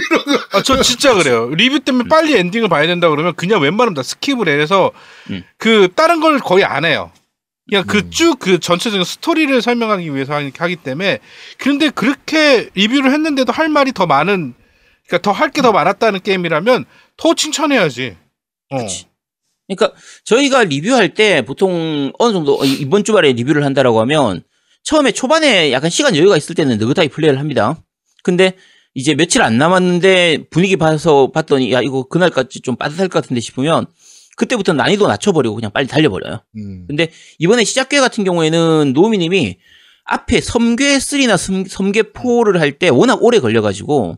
[0.53, 1.51] 아, 저 진짜 그래요.
[1.51, 4.91] 리뷰 때문에 빨리 엔딩을 봐야 된다 그러면 그냥 웬만하면 다 skip을 해서
[5.31, 5.45] 음.
[5.59, 7.11] 그 다른 걸 거의 안 해요.
[7.69, 7.87] 그냥 음.
[7.87, 11.19] 그쭉그 전체적인 스토리를 설명하기 위해서 하기, 하기 때문에
[11.59, 14.55] 그런데 그렇게 리뷰를 했는데도 할 말이 더 많은
[15.07, 16.87] 그러니까 더 할 게더 많았다는 게임이라면
[17.17, 18.17] 더 칭찬해야지.
[18.71, 18.79] 어.
[18.79, 19.07] 그치.
[19.69, 24.43] 그러니까 저희가 리뷰할 때 보통 어느 정도 어, 이번 주말에 리뷰를 한다라고 하면
[24.83, 27.83] 처음에 초반에 약간 시간 여유가 있을 때는 느긋하게 플레이를 합니다.
[28.23, 28.53] 근데
[28.95, 33.87] 이제 며칠 안 남았는데 분위기 봐서 봤더니 야 이거 그날까지 좀 빠듯할 것 같은데 싶으면
[34.37, 36.43] 그때부터 난이도 낮춰버리고 그냥 빨리 달려버려요.
[36.57, 36.85] 음.
[36.87, 39.57] 근데 이번에 시작괴 같은 경우에는 노미님이
[40.05, 44.17] 앞에 섬괴 3나 섬괴 4를 할 때 워낙 오래 걸려가지고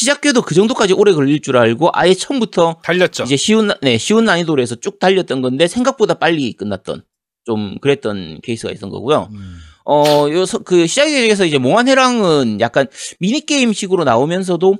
[0.00, 3.24] 시작괴도 그 정도까지 오래 걸릴 줄 알고 아예 처음부터 달렸죠.
[3.24, 7.02] 이제 쉬운 나- 네 쉬운 난이도로 해서 쭉 달렸던 건데 생각보다 빨리 끝났던
[7.44, 9.30] 좀 그랬던 케이스가 있던 거고요.
[9.32, 9.56] 음.
[9.86, 12.88] 어, 요, 서- 그, 시작에서 이제 몽환해랑은 약간
[13.20, 14.76] 미니게임식으로 나오면서도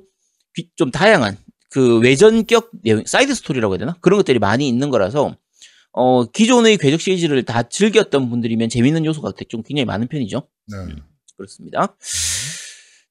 [0.53, 1.39] 비- 좀 다양한
[1.71, 3.97] 그 외전격 내용, side story라고 해야 되나?
[4.01, 5.37] 그런 것들이 많이 있는 거라서,
[5.93, 10.47] 어, 기존의 궤적 시리즈를 다 즐겼던 분들이면 재밌는 요소가 좀 굉장히 많은 편이죠.
[10.67, 10.77] 네.
[11.37, 11.95] 그렇습니다.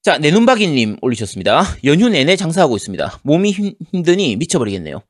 [0.06, 1.64] 자, 내눈박이님 올리셨습니다.
[1.82, 3.18] 연휴 내내 장사하고 있습니다.
[3.24, 5.02] 몸이 힘, 힘드니 미쳐버리겠네요.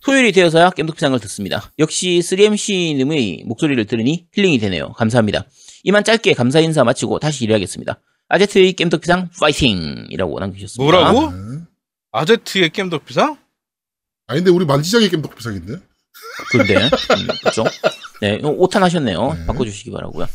[0.00, 1.70] 토요일이 되어서야 겜덕비상을 듣습니다.
[1.78, 4.88] 역시 3MC님의 목소리를 들으니 힐링이 되네요.
[4.94, 5.46] 감사합니다.
[5.84, 8.00] 이만 짧게 감사 인사 마치고 다시 일해야겠습니다.
[8.26, 10.08] 아제트의 겜덕비상 파이팅!
[10.10, 10.82] 이라고 남기셨습니다.
[10.82, 11.30] 뭐라고?
[11.30, 11.60] 네.
[12.10, 13.36] 아제트의 게임 덕비상?
[14.26, 15.74] 아니 근데 우리 만지작의 게임 덕비상인데.
[16.50, 16.88] 그런데, 음,
[17.40, 17.62] 그렇죠.
[18.20, 19.32] 네, 오탄 하셨네요.
[19.32, 19.46] 네.
[19.46, 20.26] 바꿔주시기 바라고요.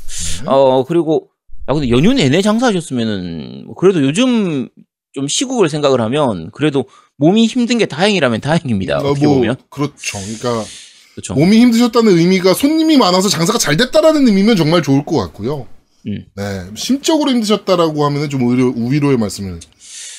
[0.45, 1.31] 어, 그리고,
[1.69, 4.69] 아, 근데 연휴 내내 장사하셨으면은, 뭐 그래도 요즘
[5.13, 6.85] 좀 시국을 생각을 하면, 그래도
[7.17, 8.97] 몸이 힘든 게 다행이라면 다행입니다.
[8.97, 9.55] 어, 뭐 보면.
[9.69, 10.17] 그렇죠.
[10.17, 10.65] 그러니까
[11.13, 11.35] 그렇죠.
[11.35, 15.67] 몸이 힘드셨다는 의미가 손님이 많아서 장사가 잘 됐다라는 의미면 정말 좋을 것 같고요.
[16.07, 16.25] 음.
[16.35, 19.59] 네, 심적으로 힘드셨다라고 하면은 좀 오히려 위로의 말씀을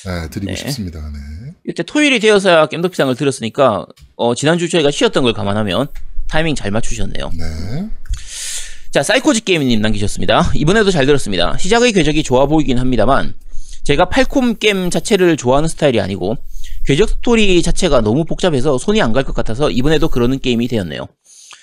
[0.05, 0.55] 네, 드리고 네.
[0.55, 1.01] 싶습니다.
[1.01, 1.51] 네.
[1.67, 3.85] 이때 토요일이 되어서야 겜덕비상을 들었으니까,
[4.15, 5.87] 어, 지난주 저희가 쉬었던 걸 감안하면,
[6.29, 7.31] 타이밍 잘 맞추셨네요.
[7.37, 7.89] 네.
[8.91, 10.51] 자, 사이코지 게임님 남기셨습니다.
[10.53, 11.57] 이번에도 잘 들었습니다.
[11.57, 13.33] 시작의 궤적이 좋아 보이긴 합니다만,
[13.83, 16.35] 제가 팔콤 게임 자체를 좋아하는 스타일이 아니고,
[16.85, 21.07] 궤적 스토리 자체가 너무 복잡해서 손이 안 갈 것 같아서 이번에도 거르는 게임이 되었네요.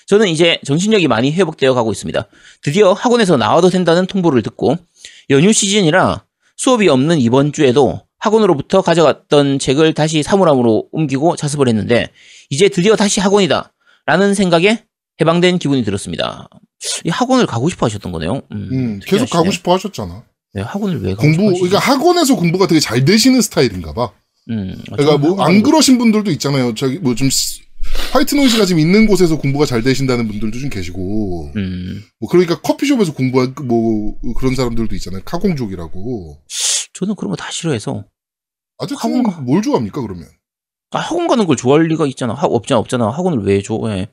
[0.07, 2.27] 저는 이제 정신력이 많이 회복되어 가고 있습니다.
[2.63, 4.77] 드디어 학원에서 나와도 된다는 통보를 듣고,
[5.29, 6.23] 연휴 시즌이라
[6.57, 12.07] 수업이 없는 이번 주에도 학원으로부터 가져갔던 책을 다시 사물함으로 옮기고 자습을 했는데,
[12.49, 13.71] 이제 드디어 다시 학원이다.
[14.07, 14.83] 라는 생각에
[15.21, 16.49] 해방된 기분이 들었습니다.
[17.03, 18.41] 이 학원을 가고 싶어 하셨던 거네요.
[18.51, 19.29] 음, 음, 계속.
[19.29, 20.23] 가고 싶어 하셨잖아.
[20.53, 21.53] 네, 학원을 왜 가고 공부?
[21.53, 24.11] 그러니까 학원에서 공부가 되게 잘 되시는 스타일인가 봐.
[24.49, 26.73] 음, 그러니까 뭐 안 그러신 분들도 있잖아요.
[26.75, 27.29] 저기 뭐 좀
[28.13, 33.13] 화이트 노이즈가 지금 있는 곳에서 공부가 잘 되신다는 분들도 좀 계시고, 음, 뭐 그러니까 커피숍에서
[33.13, 35.21] 공부한 그뭐 그런 사람들도 있잖아요.
[35.25, 36.37] 카공족이라고.
[36.93, 38.03] 저는 그런 거 다 싫어해서
[38.79, 40.27] 아저씨는 학원 뭘 좋아합니까 그러면?
[40.91, 42.33] 아, 학원 가는 걸 좋아할 리가 있잖아.
[42.33, 43.09] 하, 없잖아, 없잖아.
[43.11, 44.07] 학원을 왜 좋아해?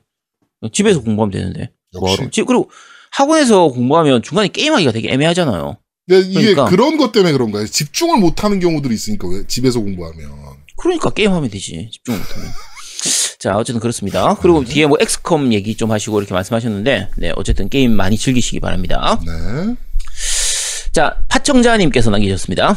[0.71, 1.71] 집에서 공부하면 되는데.
[1.93, 2.29] 뭐하러?
[2.29, 2.69] 지- 그리고
[3.11, 5.77] 학원에서 공부하면 중간에 게임하기가 되게 애매하잖아요.
[6.07, 6.65] 근데 이게 그러니까.
[6.65, 7.67] 그런 것 때문에 그런 거예요.
[7.67, 10.31] 집중을 못 하는 경우들이 있으니까 왜 집에서 공부하면.
[10.77, 11.89] 그러니까 게임하면 되지.
[11.91, 12.47] 집중을 못하면.
[13.39, 14.35] 자, 어쨌든 그렇습니다.
[14.35, 14.73] 그리고 네.
[14.73, 19.19] 뒤에 뭐 엑스컴 얘기 좀 하시고 이렇게 말씀하셨는데, 네, 어쨌든 게임 많이 즐기시기 바랍니다.
[19.25, 19.75] 네.
[20.91, 22.75] 자, 파청자님께서 남기셨습니다.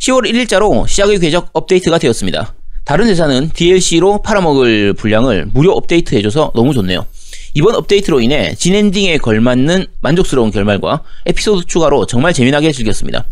[0.00, 2.54] 10월 1일자로 시작의 궤적 업데이트가 되었습니다.
[2.84, 7.06] 다른 회사는 DLC로 팔아먹을 분량을 무료 업데이트 해줘서 너무 좋네요.
[7.56, 13.24] 이번 업데이트로 인해 진엔딩에 걸맞는 만족스러운 결말과 에피소드 추가로 정말 재미나게 즐겼습니다.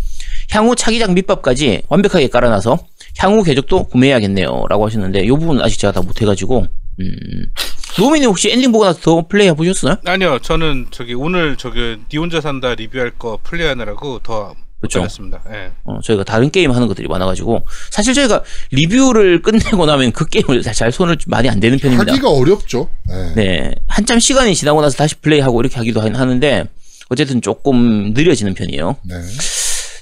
[0.50, 2.78] 향후 차기작 밑밥까지 완벽하게 깔아놔서
[3.18, 4.64] 향후 궤적도 구매해야겠네요.
[4.70, 6.66] 라고 하셨는데, 이 부분 아직 제가 다 못해가지고,
[7.00, 7.52] 음.
[7.98, 9.96] 노미님 혹시 엔딩 보고 나서 더 플레이 해보셨어요?
[10.06, 14.54] 아니요, 저는 저기 오늘 저기 니 혼자 산다 리뷰할 거 플레이하느라고 더
[14.84, 15.00] 그쵸.
[15.00, 15.42] 못했습니다.
[15.52, 15.70] 예.
[15.84, 20.92] 어, 저희가 다른 게임 하는 것들이 많아가지고, 사실 저희가 리뷰를 끝내고 나면 그 게임을 잘
[20.92, 22.12] 손을 좀 많이 안 대는 편입니다.
[22.12, 22.88] 하기가 어렵죠.
[23.08, 23.34] 네.
[23.34, 23.74] 네.
[23.88, 26.64] 한참 시간이 지나고 나서 다시 플레이하고 이렇게 하기도 하- 하는데,
[27.10, 28.96] 어쨌든 조금 느려지는 편이에요.
[29.04, 29.14] 네.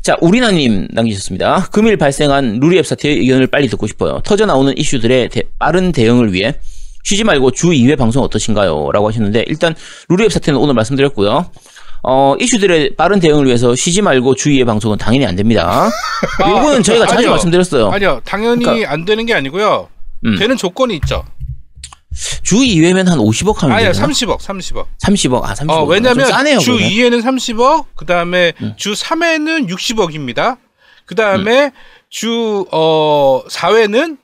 [0.03, 1.69] 자, 우리나님 남기셨습니다.
[1.71, 4.21] 금일 발생한 루리앱 사태의 의견을 빨리 듣고 싶어요.
[4.25, 6.55] 터져 나오는 이슈들의 대- 빠른 대응을 위해
[7.05, 8.91] 쉬지 말고 주 2회 방송 어떠신가요?
[8.93, 9.75] 라고 하셨는데, 일단
[10.09, 11.51] 루리앱 사태는 오늘 말씀드렸고요.
[12.05, 15.89] 어, 이슈들의 빠른 대응을 위해서 쉬지 말고 주 2회 방송은 당연히 안 됩니다.
[16.41, 17.31] 요거는 저희가 자주 아니요.
[17.31, 17.91] 말씀드렸어요.
[17.91, 19.89] 아니요, 당연히 그러니까- 안 되는 게 아니고요.
[20.27, 20.37] 음.
[20.39, 21.25] 되는 조건이 있죠.
[22.43, 23.91] 주 2회면 한 50억 하면 되나?
[23.93, 24.87] 30억, 30억.
[25.03, 25.45] 30억.
[25.45, 25.71] 아, 30억.
[25.71, 26.91] 어, 왜냐면 싸네요, 주 그러면.
[26.91, 28.75] 2회는 30억, 그 다음에 음.
[28.77, 30.59] 주 3회는 60억입니다.
[31.07, 31.71] 그 다음에
[32.11, 34.19] 주, 어, 4회는,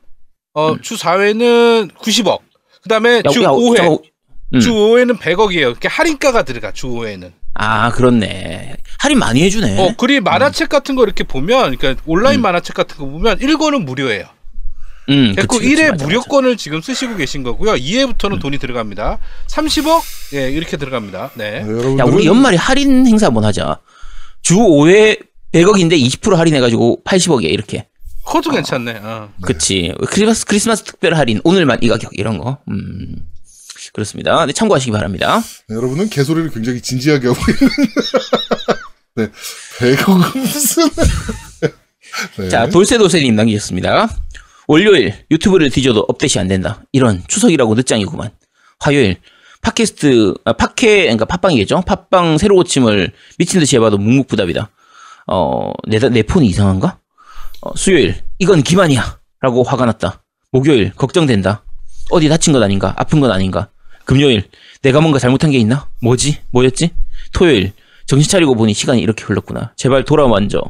[0.54, 2.40] 어, 주 4회는 90억.
[2.82, 3.22] 그 다음에 음.
[3.24, 3.76] 야, 주 야, 5회.
[3.76, 3.98] 잠깐,
[4.54, 4.60] 음.
[4.60, 5.60] 주 5회는 100억이에요.
[5.78, 7.32] 그러니까 할인가가 들어가, 주 5회는.
[7.58, 8.76] 아, 그렇네.
[8.98, 9.78] 할인 많이 해주네.
[9.78, 12.42] 어, 그리 만화책 같은 거 이렇게 보면, 그러니까 온라인 음.
[12.42, 14.24] 만화책 같은 거 보면 1권은 무료예요.
[15.08, 17.72] 음, 됐고 그치, 그치, 1회 맞아, 무료권을 지금 쓰시고 계신 거고요.
[17.72, 18.38] 2회부터는 음.
[18.38, 19.18] 돈이 들어갑니다.
[19.48, 20.02] 30억?
[20.34, 21.30] 예, 이렇게 들어갑니다.
[21.34, 21.50] 네.
[21.50, 21.70] 네, 맞아.
[21.70, 23.80] 야, 여러분들은 우리 연말에 할인 행사 한번 하자.
[24.42, 25.18] 주 5회
[25.52, 27.86] 100억인데 20% 할인해가지고 80억이야, 이렇게.
[28.24, 29.00] 그것도 괜찮네.
[29.02, 29.30] 어.
[29.40, 29.94] 그치.
[30.10, 32.58] 크리스마스, 크리스마스 특별 할인, 오늘만 이 가격, 이런 거.
[32.68, 33.16] 음.
[33.92, 34.46] 그렇습니다.
[34.46, 35.40] 네, 참고하시기 바랍니다.
[35.68, 37.72] 네, 여러분은 개소리를 굉장히 진지하게 하고 있는.
[39.16, 39.30] 네.
[39.78, 40.88] 배고금 무슨.
[42.38, 42.48] 네.
[42.48, 44.08] 자, 돌쇠돌쇠님 남기셨습니다.
[44.66, 46.82] 월요일 유튜브를 뒤져도 업데이트 안 된다.
[46.92, 48.30] 이런 추석이라고 늦장이구만.
[48.80, 49.16] 화요일
[49.62, 51.82] 팟캐스트 아, 팟캐 그러니까 팟빵이겠죠.
[51.82, 54.70] 팟빵 새로 고침을 미친 듯이 해봐도 묵묵부답이다.
[55.26, 56.98] 어내 내 폰이 이상한가?
[57.62, 60.22] 어, 수요일 이건 기만이야라고 화가 났다.
[60.52, 61.64] 목요일 걱정된다.
[62.10, 62.94] 어디 다친 것 아닌가?
[62.96, 63.68] 아픈 것 아닌가?
[64.08, 64.44] 금요일
[64.80, 65.86] 내가 뭔가 잘못한 게 있나?
[66.00, 66.38] 뭐지?
[66.50, 66.90] 뭐였지?
[67.32, 67.72] 토요일
[68.06, 69.74] 정신 차리고 보니 시간이 이렇게 흘렀구나.
[69.76, 70.62] 제발 돌아와줘.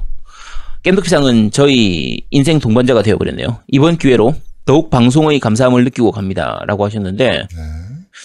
[0.82, 3.60] 겜덕비상은 저희 인생 동반자가 되어버렸네요.
[3.68, 4.34] 이번 기회로
[4.64, 6.60] 더욱 방송의 감사함을 느끼고 갑니다.
[6.66, 7.46] 라고 하셨는데,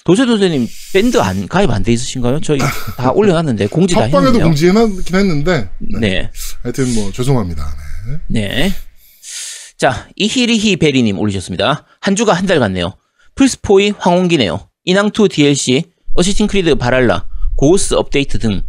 [0.03, 2.41] 도세 도세님 밴드 안, 가입 안 돼 있으신가요?
[2.41, 2.57] 저희
[2.97, 4.43] 다 올려놨는데, 공지 다 팟빵에도 했는데요.
[4.45, 5.69] 공지해놨긴 했는데.
[5.77, 5.99] 네.
[5.99, 6.31] 네.
[6.63, 7.63] 하여튼 뭐, 죄송합니다.
[8.29, 8.47] 네.
[8.47, 8.73] 네.
[9.77, 11.85] 자, 이히리히 베리님 올리셨습니다.
[11.99, 12.95] 한 주가 한 달 같네요.
[13.35, 14.67] 플스4의 황혼기네요.
[14.87, 15.83] 인왕2 DLC,
[16.15, 18.61] 어쌔신 크리드 발할라, 고스트 업데이트 등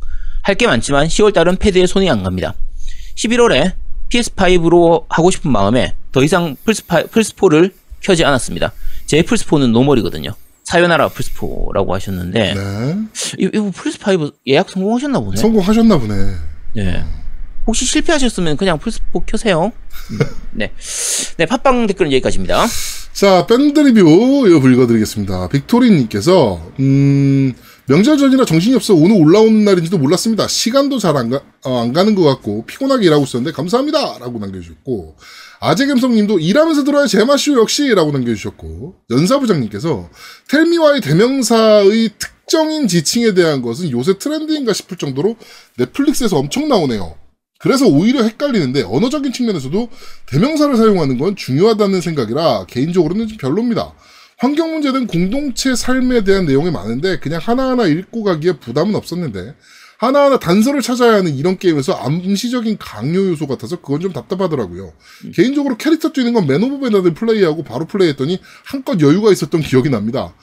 [0.46, 2.54] 할 게 많지만 10월달은 패드에 손이 안 갑니다.
[3.16, 3.72] 11월에
[4.12, 8.72] PS5로 하고 싶은 마음에 더 이상 플스5, 플스4를 켜지 않았습니다.
[9.06, 10.34] 제 플스4는 normal이거든요.
[10.64, 12.94] 사요나라 플스4라고 하셨는데, 네.
[13.38, 15.36] 이, 이거 플스5 예약 성공하셨나 보네.
[15.38, 16.14] 성공하셨나 보네.
[16.74, 17.04] 네.
[17.66, 19.72] 혹시 실패하셨으면 그냥 플스4 켜세요.
[20.10, 20.18] 음,
[20.52, 20.70] 네.
[21.38, 22.66] 네, 팟빵 댓글은 여기까지입니다.
[23.14, 25.48] 자, 밴드 리뷰 이거 읽어드리겠습니다.
[25.48, 27.54] 빅토리님께서 음,
[27.86, 30.48] 명절 전이라 정신이 없어 오늘 올라오는 날인지도 몰랐습니다.
[30.48, 34.18] 시간도 잘안 가, 어, 안 가는 것 같고 피곤하게 일하고 있었는데 감사합니다.
[34.18, 35.16] 라고 남겨주셨고
[35.60, 40.10] 아재갬성님도 일하면서 들어야 제맛이오 역시 라고 남겨주셨고 연사부장님께서
[40.48, 45.36] 텔미와의 대명사의 특정인 지칭에 대한 것은 요새 트렌드인가 싶을 정도로
[45.78, 47.14] 넷플릭스에서 엄청 나오네요.
[47.64, 49.88] 그래서 오히려 헷갈리는데 언어적인 측면에서도
[50.26, 53.94] 대명사를 사용하는 건 중요하다는 생각이라 개인적으로는 좀 별로입니다.
[54.36, 59.54] 환경 문제 등 공동체 삶에 대한 내용이 많은데 그냥 하나하나 읽고 가기에 부담은 없었는데
[59.96, 64.92] 하나하나 단서를 찾아야 하는 이런 게임에서 암시적인 강요 요소 같아서 그건 좀 답답하더라고요.
[65.32, 70.34] 개인적으로 캐릭터 뛰는 건 맨 오브 메단을 플레이하고 바로 플레이했더니 한껏 여유가 있었던 기억이 납니다.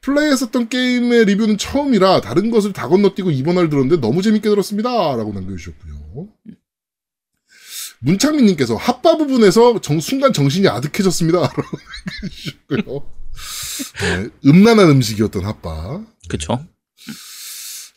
[0.00, 4.90] 플레이했었던 게임의 리뷰는 처음이라 다른 것을 다 건너뛰고 이 부분만 들었는데 너무 재밌게 들었습니다.
[4.90, 5.94] 라고 남겨주셨고요.
[8.04, 11.50] 문창민님께서 핫바 부분에서 정- 순간 정신이 아득해졌습니다.
[14.00, 16.02] 네, 음란한 음식이었던 핫바.
[16.28, 16.64] 그쵸?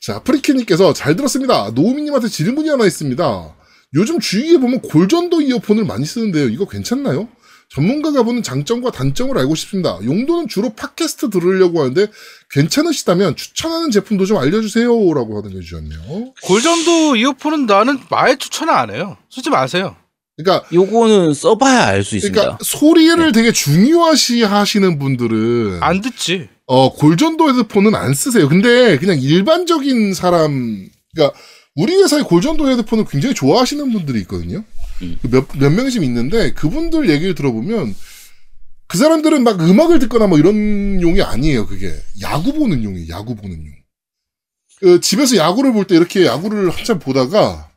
[0.01, 1.71] 자, 프리키님께서 잘 들었습니다.
[1.75, 3.55] 노우미님한테 질문이 하나 있습니다.
[3.95, 6.47] 요즘 주위에 보면 골전도 이어폰을 많이 쓰는데요.
[6.49, 7.27] 이거 괜찮나요?
[7.69, 9.99] 전문가가 보는 장점과 단점을 알고 싶습니다.
[10.03, 12.07] 용도는 주로 팟캐스트 들으려고 하는데
[12.51, 14.87] 괜찮으시다면 추천하는 제품도 좀 알려주세요.
[15.13, 16.33] 라고 하는 거 주셨네요.
[16.43, 19.17] 골전도 이어폰은 나는 아예 추천 안 해요.
[19.29, 19.95] 쓰지 마세요.
[20.37, 22.39] 그러니까, 요거는 써봐야 알 수 있습니다.
[22.39, 26.47] 그러니까 소리를 되게 중요시 하시는 분들은 안 듣지.
[26.67, 28.47] 어, 골전도 헤드폰은 안 쓰세요.
[28.47, 31.37] 근데 그냥 일반적인 사람, 그러니까
[31.75, 34.63] 우리 회사의 골전도 헤드폰을 굉장히 좋아하시는 분들이 있거든요.
[35.01, 35.17] 음.
[35.23, 37.95] 몇, 몇 명씩 있는데 그분들 얘기를 들어보면
[38.87, 41.67] 그그 사람들은 막 음악을 듣거나 뭐 이런 용이 아니에요.
[41.67, 43.09] 그게 야구 보는 용이에요.
[43.09, 43.73] 야구 보는 용.
[44.79, 47.69] 그 집에서 야구를 볼 때 이렇게 야구를 한참 보다가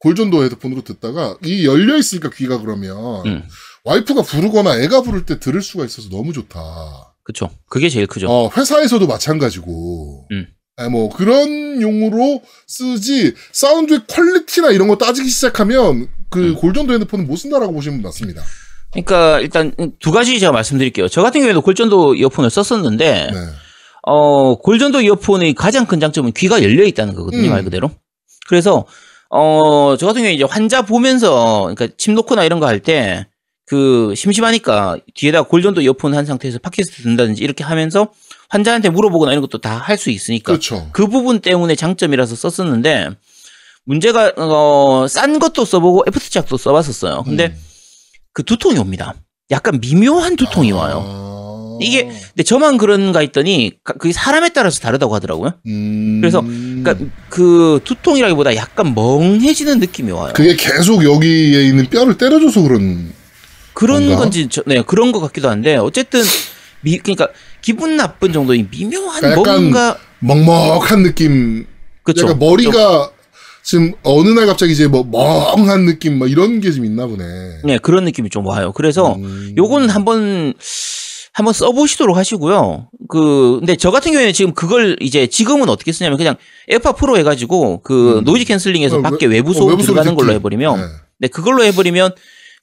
[0.00, 2.96] 골전도 헤드폰으로 듣다가 이 열려 있으니까 귀가 그러면
[3.26, 3.42] 음.
[3.84, 7.14] 와이프가 부르거나 애가 부를 때 들을 수가 있어서 너무 좋다.
[7.24, 7.50] 그쵸.
[7.68, 8.28] 그게 제일 크죠.
[8.28, 10.28] 어, 회사에서도 마찬가지고.
[10.32, 10.46] 음.
[10.78, 16.54] 아, 뭐 그런 용으로 쓰지 사운드의 퀄리티나 이런 거 따지기 시작하면 그 음.
[16.54, 18.42] 골전도 핸드폰은 못 쓴다라고 보시면 맞습니다.
[18.92, 21.08] 그러니까 일단 두 가지 제가 말씀드릴게요.
[21.08, 23.38] 저 같은 경우에도 골전도 이어폰을 썼었는데 네.
[24.02, 27.50] 어, 골전도 이어폰의 가장 큰 장점은 귀가 열려 있다는 거거든요, 음.
[27.50, 27.90] 말 그대로.
[28.48, 28.86] 그래서
[29.30, 33.26] 어, 저 같은 경우에 이제 환자 보면서 그러니까 침 놓거나 이런 거 할 때
[33.68, 38.12] 그 심심하니까 뒤에다 골전도 이어폰 한 상태에서 팟캐스트 듣는다든지 이렇게 하면서
[38.48, 40.88] 환자한테 물어보거나 이런 것도 다 할 수 있으니까 그렇죠.
[40.92, 43.10] 그 부분 때문에 장점이라서 썼었는데
[43.90, 47.22] 문제가 어, 싼 것도 써보고 FT 짝도 써봤었어요.
[47.24, 47.56] 근데 음.
[48.32, 49.14] 그 두통이 옵니다.
[49.50, 51.04] 약간 미묘한 두통이 와요.
[51.06, 51.78] 아.
[51.80, 55.52] 이게 근데 저만 그런가 했더니 가- 그게 사람에 따라서 다르다고 하더라고요.
[55.66, 56.18] 음.
[56.20, 56.96] 그래서 그러니까
[57.28, 60.32] 그 두통이라기보다 약간 멍해지는 느낌이 와요.
[60.34, 63.12] 그게 계속 여기에 있는 뼈를 때려줘서 그런
[63.72, 64.22] 그런 뭔가?
[64.22, 66.22] 건지 저, 네 그런 것 같기도 한데 어쨌든
[66.80, 67.28] 미 그러니까
[67.60, 71.66] 기분 나쁜 정도의 미묘한 그러니까 뭔가 먹먹한 느낌.
[72.02, 72.24] 그쵸.
[72.26, 73.10] 약간 머리가
[73.66, 77.24] 지금 어느 날 갑자기 이제 뭐 멍한 느낌 막 이런 게 좀 있나 보네.
[77.64, 78.72] 네 그런 느낌이 좀 와요.
[78.72, 79.54] 그래서 음.
[79.56, 80.54] 요거는 한번
[81.32, 82.88] 한번 써보시도록 하시고요.
[83.08, 86.36] 그 근데 저 같은 경우에는 지금 그걸 이제 지금은 어떻게 쓰냐면 그냥
[86.68, 88.24] 에어팟 프로 해가지고 그 음.
[88.24, 90.32] noise canceling에서 어, 밖에 외- 외부 어, 소음 외부 소리 들어가는 걸로.
[90.32, 90.86] 해버리면 네.
[91.18, 92.12] 네, 그걸로 해버리면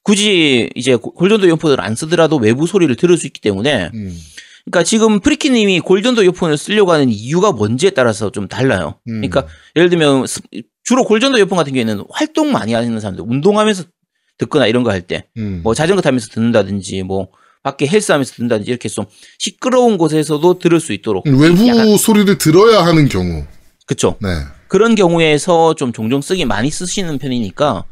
[0.03, 4.17] 굳이 이제 고- 골전도 이어폰을 안 쓰더라도 외부 소리를 들을 수 있기 때문에 음.
[4.66, 8.95] 그러니까 지금 프리키님이 골전도 이어폰을 쓰려고 하는 이유가 뭔지에 따라서 좀 달라요.
[9.07, 9.22] 음.
[9.22, 9.45] 그러니까
[9.76, 10.41] 예를 들면 스-
[10.84, 13.84] 주로 골전도 이어폰 같은 경우에는 활동 많이 하는 사람들, 운동하면서
[14.38, 15.61] 듣거나 이런 거 할 때, 음.
[15.64, 17.28] 뭐 자전거 타면서 듣는다든지, 뭐
[17.61, 19.05] 밖에 헬스하면서 듣는다든지 이렇게 좀
[19.39, 23.45] 시끄러운 곳에서도 들을 수 있도록 음, 외부 약간- 소리를 들어야 하는 경우.
[23.86, 24.16] 그쵸.
[24.22, 24.30] 네.
[24.70, 27.84] 그런 경우에서 좀 종종 쓰기 많이 쓰시는 편이니까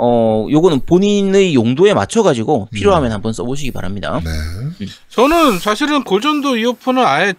[0.00, 4.20] 어 요거는 본인의 용도에 맞춰가지고 필요하면 한번 써보시기 바랍니다.
[4.24, 4.86] 네.
[5.08, 7.34] 저는 사실은 골전도 이어폰은 아예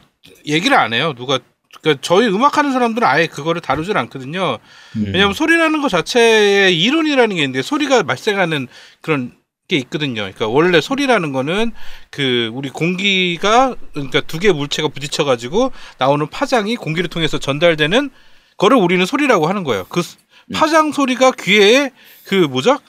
[0.45, 1.14] 얘기를 안 해요.
[1.18, 1.39] 누가
[1.82, 4.57] 그러니까 저희 음악하는 사람들은 아예 그거를 다루질 않거든요.
[4.97, 5.03] 음.
[5.05, 8.68] 왜냐하면 소리라는 것 자체의 이론이라는 게 있는데 소리가 발생하는
[9.01, 9.32] 그런
[9.70, 10.16] 게 있거든요.
[10.24, 11.72] 그러니까 원래 소리라는 거는
[12.10, 18.10] 그 우리 공기가 그러니까 두 개의 물체가 부딪혀 가지고 나오는 파장이 공기를 통해서 전달되는
[18.57, 19.86] 거를 우리는 소리라고 하는 거예요.
[19.88, 20.28] 그 스- 음.
[20.54, 21.91] 파장 소리가 귀에
[22.26, 22.80] 그 뭐죠?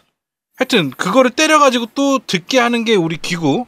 [0.57, 3.67] 하여튼 그거를 때려 가지고 또 듣게 하는 게 우리 귀고.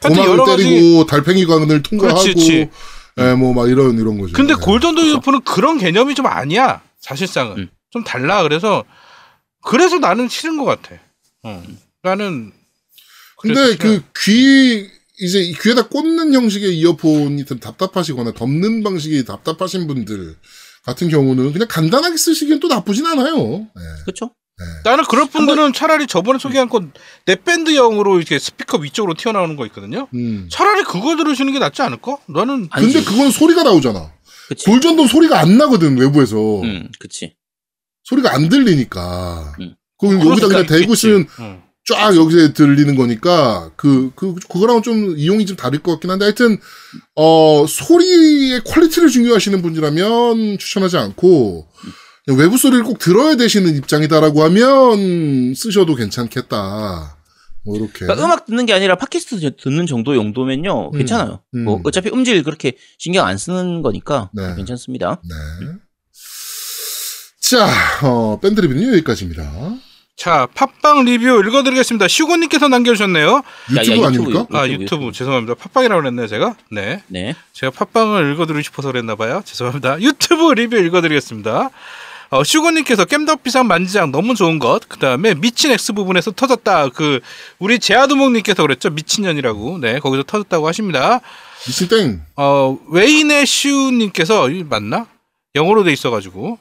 [0.00, 2.70] 하여튼 고막을 때리고 달팽이 관을 통과하고 그렇지.
[3.18, 4.32] 예, 뭐막 이런 이런 거죠.
[4.32, 4.60] 근데 네.
[4.60, 6.82] 골전도 이어폰은 그런 개념이 좀 아니야.
[7.00, 7.70] 사실상은 음.
[7.90, 8.42] 좀 달라.
[8.42, 8.84] 그래서
[9.62, 11.00] 그래서 나는 싫은 것 같아.
[11.42, 11.62] 어.
[12.02, 12.52] 나는
[13.38, 14.88] 근데 그래서 그귀
[15.20, 20.36] 이제 귀에다 꽂는 형식의 이어폰이 좀 답답하시거나 덮는 방식이 답답하신 분들
[20.88, 23.36] 같은 경우는 그냥 간단하게 쓰시기엔 또 나쁘진 않아요.
[23.36, 23.82] 네.
[24.04, 24.30] 그렇죠?
[24.84, 26.92] 나는 그런 분들은 차라리 저번에 소개한 건
[27.26, 30.08] neckband형으로 이렇게 스피커 위쪽으로 튀어나오는 거 있거든요.
[30.14, 30.48] 음.
[30.50, 32.16] 차라리 그걸 들으시는 게 낫지 않을까?
[32.26, 32.94] 나는 아니지.
[32.94, 34.12] 근데 그건 소리가 나오잖아.
[34.48, 34.64] 그치.
[34.64, 37.34] 골전도 소리가 안 나거든 외부에서 음, 그치.
[38.04, 39.54] 소리가 안 들리니까.
[39.60, 39.74] 음.
[39.98, 41.06] 그 여기다 그러니까 그냥 대고 있겠지.
[41.08, 41.62] 있으면 응.
[41.88, 46.58] 쫙 여기서 들리는 거니까 그, 그, 그거랑 좀 이용이 좀 다를 것 같긴 한데 하여튼,
[47.14, 51.66] 어, 소리의 quality를 중요하시는 분이라면 추천하지 않고,
[52.36, 57.16] 외부 소리를 꼭 들어야 되시는 입장이다라고 하면 쓰셔도 괜찮겠다.
[57.64, 58.00] 뭐, 이렇게.
[58.00, 60.98] 그러니까 음악 듣는 게 아니라 팟캐스트 저- 듣는 정도 용도면요 음.
[60.98, 61.40] 괜찮아요.
[61.54, 61.64] 음.
[61.64, 64.54] 뭐 어차피 음질 그렇게 신경 안 쓰는 거니까 네.
[64.56, 65.20] 괜찮습니다.
[65.24, 65.66] 네.
[67.40, 67.66] 자,
[68.02, 69.74] 어, 밴드 리뷰는 여기까지입니다.
[70.18, 72.08] 자 팟빵 리뷰 읽어드리겠습니다.
[72.08, 73.28] 슈고님께서 남겨주셨네요.
[73.76, 74.40] 야, 유튜브 야, 아닙니까?
[74.40, 74.58] 유튜브.
[74.58, 75.54] 아 유튜브 죄송합니다.
[75.54, 76.56] 팟빵이라고 그랬네요 제가.
[76.72, 77.00] 네.
[77.06, 77.36] 네.
[77.52, 79.42] 제가 팟빵을 읽어드리고 싶어서 그랬나봐요.
[79.44, 80.00] 죄송합니다.
[80.02, 81.70] 유튜브 리뷰 읽어드리겠습니다.
[82.30, 84.80] 어, 슈고님께서 겜덕비상 만지장 너무 좋은 것.
[84.88, 86.88] 그 다음에 미친 X 부분에서 터졌다.
[86.90, 87.20] 그,
[87.58, 88.90] 우리 제아두목님께서 그랬죠.
[88.90, 89.78] 미친년이라고.
[89.78, 91.20] 네, 거기서 터졌다고 하십니다.
[91.66, 92.20] 미친 땡.
[92.36, 95.06] 어, 웨이네 슈님께서, 이 맞나?
[95.54, 96.58] 영어로 돼 있어가지고.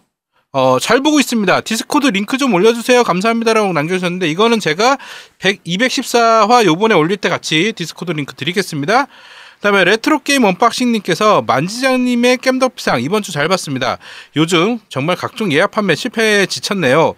[0.58, 1.62] 어, 잘 보고 있습니다.
[1.62, 3.04] 디스코드 링크 좀 올려주세요.
[3.04, 4.98] 감사합니다라고 남겨주셨는데, 이거는 제가
[5.38, 9.06] 100, 214화 요번에 올릴 때 같이 디스코드 링크 드리겠습니다.
[9.06, 14.00] 그 다음에 레트로 게임 언박싱님께서 만지장님의 겜덕비상 이번 주 잘 봤습니다.
[14.36, 17.14] 요즘 정말 각종 예약 판매 실패에 지쳤네요.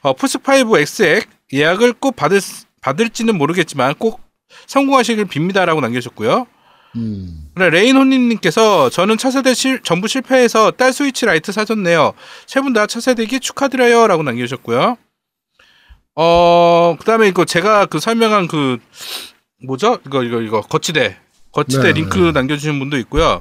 [0.00, 2.40] 어, 플스5 XX 예약을 꼭 받을,
[2.80, 4.22] 받을지는 모르겠지만 꼭
[4.68, 6.46] 성공하시길 빕니다라고 남겨주셨고요.
[6.96, 7.48] 음.
[7.54, 12.12] 그래, 레인호님께서 저는 차세대 실, 전부 실패해서 딸 스위치 라이트 사줬네요.
[12.46, 14.06] 세 분 다 차세대기 축하드려요.
[14.08, 14.96] 라고 남겨주셨고요.
[16.16, 18.78] 어, 그 다음에 이거 제가 그 설명한 그,
[19.66, 19.98] 뭐죠?
[20.06, 21.16] 이거 이거 이거 거치대
[21.52, 22.32] 거치대 네, 링크 네.
[22.32, 23.40] 남겨주신 분도 있고요.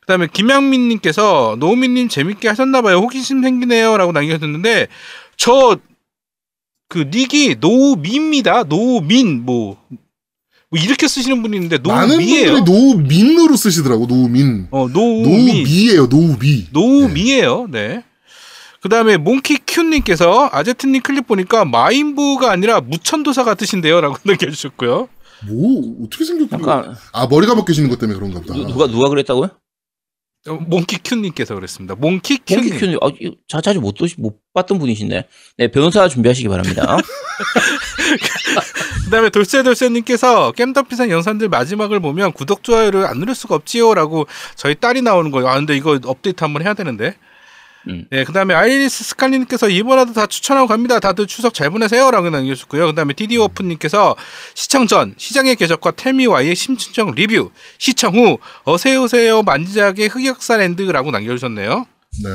[0.00, 2.96] 그 다음에 김양민님께서 노우미님 재밌게 하셨나봐요.
[2.98, 4.88] 호기심 생기네요 라고 남겨주셨는데
[5.36, 5.76] 저
[6.92, 8.64] 그 닉이 노우미입니다.
[8.64, 9.82] 노우민 뭐,
[10.72, 12.54] 뭐 이렇게 쓰시는 분이 있는데 노우미예요.
[12.54, 14.68] 분들이 노민으로 쓰시더라고 노민.
[14.70, 16.68] 어 노우미 노미예요 노미.
[16.72, 17.66] 노우미예요.
[17.70, 18.02] 네.
[18.80, 25.08] 그다음에 몽키 큐님께서 아제트님 클립 보니까 마인부우가 아니라 무천도사가 뜻인데요라고 남겨주셨고요.
[25.46, 26.62] 뭐 어떻게 생겼길래?
[26.62, 28.54] 약간 아 머리가 벗겨지는 것 때문에 그런가 보다.
[28.54, 29.50] 누- 누가 누가 그랬다고요?
[30.48, 31.94] 어, 몽키 큐님께서 그랬습니다.
[31.94, 32.64] 몽키 큐님.
[32.70, 33.10] 몽키 큐님, 아,
[33.46, 35.28] 자, 자주 못, 못 봤던 분이신데.
[35.58, 36.96] 네, 변호사 준비하시기 바랍니다.
[39.04, 44.26] 그다음에 돌쇠돌쇠님께서 겜덕비상 영상들 마지막을 보면 구독 좋아요를 안 누를 수가 없지요라고
[44.56, 45.48] 저희 딸이 나오는 거예요.
[45.48, 47.16] 아 근데 이거 업데이트 한번 해야 되는데.
[47.88, 48.06] 음.
[48.10, 51.00] 네, 그 다음에 아이리스 스칼리님께서 이번에도 다 추천하고 갑니다.
[51.00, 52.86] 다들 추석 잘 보내세요 라고 남겨주셨고요.
[52.86, 54.14] 그 다음에 디디워프님께서
[54.54, 61.86] 시청 전 시장의 궤적과 텔미와의 심층적 리뷰, 시청 후 어세요 오세요 만지작의 흑역사랜드라고 남겨주셨네요.
[62.22, 62.30] 네.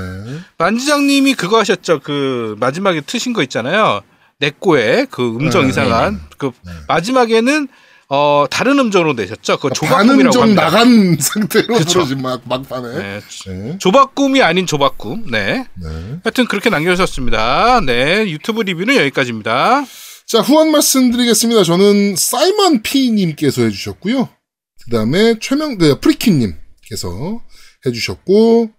[0.58, 2.00] 만지장님이 그거 하셨죠.
[2.04, 4.02] 그 마지막에 트신 거 있잖아요.
[4.40, 6.72] 내꼬의 그 음정 네, 이상한 그 네.
[6.88, 7.68] 마지막에는
[8.10, 9.58] 어 다른 음정으로 내셨죠.
[9.58, 10.64] 그 반은 조바꿈이라고 좀 합니다.
[10.64, 11.76] 나간 상태로
[12.22, 12.98] 막 막판에.
[12.98, 13.22] 네.
[13.48, 13.78] 네.
[13.80, 15.26] 조바꿈이 아닌 조바꿈.
[15.30, 15.66] 네.
[15.74, 15.90] 네.
[16.24, 17.82] 하여튼 그렇게 남겨주셨습니다.
[17.86, 18.30] 네.
[18.30, 19.84] 유튜브 리뷰는 여기까지입니다.
[20.28, 21.64] 자, 후원 말씀드리겠습니다.
[21.64, 24.28] 저는 사이먼 P님께서 해주셨고요.
[24.84, 27.42] 그 다음에 최명, 네, 프리키님께서
[27.86, 28.70] 해주셨고,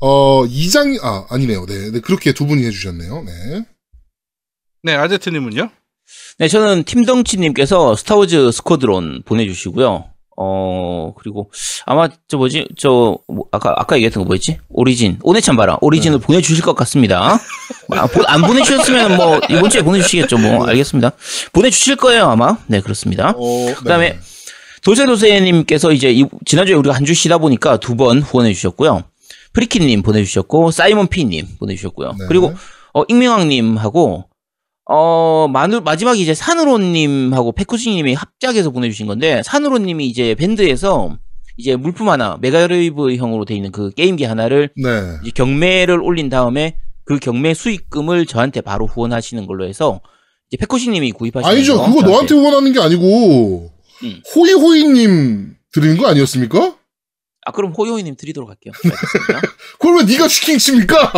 [0.00, 1.66] 어, 이장, 아, 아니네요.
[1.66, 3.22] 네, 네, 그렇게 두 분이 해주셨네요.
[3.24, 3.64] 네.
[4.82, 4.94] 네.
[4.94, 5.70] 아제트님은요?
[6.38, 10.04] 네, 저는 팀덩치님께서 스타워즈 스쿼드론 보내주시고요.
[10.40, 11.50] 어, 그리고
[11.84, 14.58] 아마 저 뭐지, 저, 뭐, 아까, 아까 얘기했던 거 뭐였지?
[14.68, 15.18] 오리진.
[15.22, 15.76] 오네찬 바람.
[15.80, 17.40] 오리진을 보내주실 것 같습니다.
[17.90, 20.38] 아, 보- 안 보내주셨으면 뭐, 이번 주에 보내주시겠죠.
[20.38, 21.10] 뭐, 알겠습니다.
[21.52, 22.56] 보내주실 거예요, 아마.
[22.68, 23.34] 네, 그렇습니다.
[23.36, 24.18] 어, 그다음에 네.
[24.84, 29.02] 도세도세님께서 이제 이- 지난주에 우리가 한 주 쉬다 보니까 두 번 후원해 주셨고요.
[29.54, 32.10] 프리키님 보내주셨고 사이먼 피님 보내주셨고요.
[32.16, 32.26] 네.
[32.28, 32.54] 그리고
[32.94, 34.27] 어, 익명왕님하고
[34.90, 41.18] 어 마누, 마지막에 이제 산으로님하고 페쿠시님이 합작해서 보내주신 건데 산으로님이 이제 밴드에서
[41.58, 44.90] 이제 물품 하나 메가레이브 형으로 돼 있는 그 게임기 하나를 네.
[45.22, 50.00] 이제 경매를 올린 다음에 그 경매 수익금을 저한테 바로 후원하시는 걸로 해서
[50.50, 51.76] 이제 페쿠시님이 구입하시는 아니죠.
[51.76, 52.10] 거 그거 저한테.
[52.10, 53.70] 너한테 후원하는 게 아니고,
[54.04, 54.22] 음.
[54.34, 56.76] 호이호이님 드리는 거 아니었습니까?
[57.44, 58.72] 아 그럼 호요이님 드리도록 할게요.
[58.84, 59.40] 알겠습니다.
[59.78, 61.12] 그걸 왜 네가 시킹 칩니까?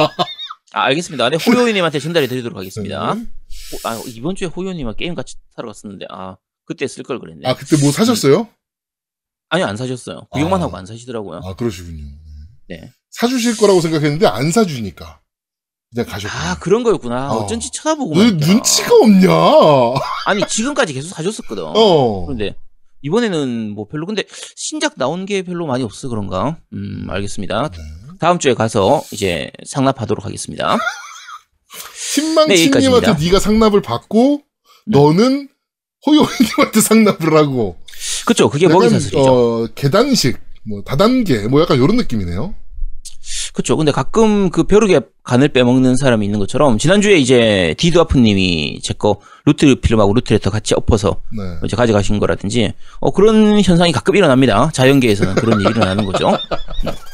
[0.72, 1.28] 아, 알겠습니다.
[1.30, 3.14] 네, 호요이님한테 전달해 드리도록 하겠습니다.
[3.14, 3.26] 네.
[3.72, 7.48] 호- 아, 이번 주에 호요님과 게임 같이 사러 갔었는데, 아, 그때 쓸 걸 그랬네.
[7.48, 8.48] 아, 그때 뭐 사셨어요?
[9.48, 10.26] 아니요, 안 사셨어요.
[10.30, 10.64] 구경만 아.
[10.64, 11.40] 하고 안 사시더라고요.
[11.44, 12.04] 아, 그러시군요.
[12.68, 12.92] 네.
[13.10, 15.20] 사주실 거라고 생각했는데 안 사주니까.
[15.92, 16.50] 그냥 가셨구나.
[16.52, 17.32] 아, 그런 거였구나.
[17.32, 17.38] 어.
[17.38, 18.14] 어쩐지 쳐다보고.
[18.14, 18.46] 너 말이야.
[18.46, 19.28] 눈치가 없냐?
[20.26, 21.64] 아니, 지금까지 계속 사줬었거든.
[21.66, 22.26] 어.
[22.26, 22.54] 그런데,
[23.02, 24.22] 이번에는 뭐 별로, 근데
[24.54, 26.58] 신작 나온 게 별로 많이 없어 그런가?
[26.72, 27.70] 음, 알겠습니다.
[27.70, 27.78] 네.
[28.20, 30.76] 다음 주에 가서 이제 상납하도록 하겠습니다.
[32.14, 33.24] 신망치님한테 네.
[33.26, 34.42] 네가 상납을 받고
[34.86, 35.48] 너는
[36.06, 37.76] 호요이님한테 상납을 하고
[38.26, 39.18] 그쵸, 그게 먹이 사슬이죠.
[39.20, 42.54] 어, 계단식 뭐 다단계 뭐 약간 이런 느낌이네요.
[43.52, 43.76] 그쵸.
[43.76, 49.74] 근데 가끔 그 벼룩에 간을 빼먹는 사람이 있는 것처럼, 지난주에 이제 디드아프님이 제 거 루트
[49.80, 51.42] 필름하고 루트레터 같이 엎어서 네.
[51.64, 54.70] 이제 가져가신 거라든지, 어, 그런 현상이 가끔 일어납니다.
[54.72, 56.30] 자연계에서는 그런 일이 일어나는 거죠.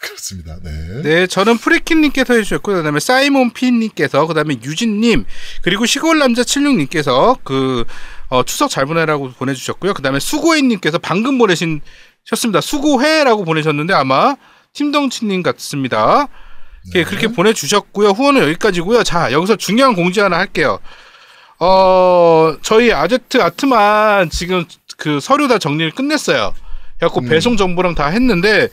[0.02, 0.56] 그렇습니다.
[0.62, 1.02] 네.
[1.02, 5.26] 네, 저는 프리킨님께서 해주셨고, 그 다음에 사이몬 피님께서, 그 다음에 유진님,
[5.62, 7.84] 그리고 시골남자 76님께서 그,
[8.28, 9.92] 어, 추석 잘 보내라고 보내주셨고요.
[9.94, 11.80] 그 다음에 수고해님께서 방금 보내신,
[12.24, 12.60] 셨습니다.
[12.60, 14.36] 수고해라고 보내셨는데 아마
[14.72, 16.28] 팀덩치님 같습니다.
[16.94, 18.10] 예, 그렇게 보내주셨고요.
[18.10, 19.02] 후원은 여기까지고요.
[19.02, 20.78] 자, 여기서 중요한 공지 하나 할게요.
[21.58, 24.64] 어, 저희 아제트 아트만 지금
[24.96, 26.54] 그 서류 다 정리를 끝냈어요.
[26.96, 27.28] 그래갖고 음.
[27.28, 28.68] 배송 정보랑 다 했는데,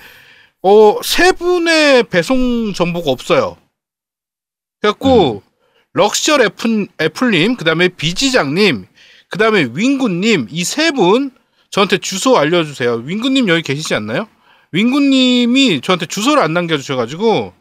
[0.70, 3.56] 어, 세 분의 배송 정보가 없어요.
[4.82, 5.42] 그래갖고,
[5.94, 8.86] 럭셔 애플, 애플님, 그 다음에 비지장님,
[9.30, 11.32] 그 다음에 윙구님, 이 세 분,
[11.72, 13.04] 저한테 주소 알려주세요.
[13.06, 14.28] 윙구님 여기 계시지 않나요?
[14.74, 17.54] 윙구님이 저한테 주소를 안 남겨주셔가지고,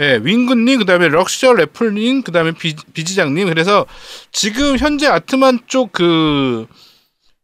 [0.00, 3.48] 예, 윙구님, 그 다음에 럭셔 애플님, 그 다음에 비, 비지장님.
[3.48, 3.84] 그래서
[4.32, 6.66] 지금 현재 아트만 쪽 그,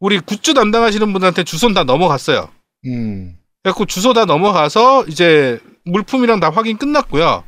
[0.01, 2.49] 우리 굿즈 담당하시는 분한테 주소는 다 넘어갔어요.
[2.87, 3.37] 음.
[3.67, 7.43] 그래갖고 주소 다 넘어가서 이제 물품이랑 다 확인 끝났고요.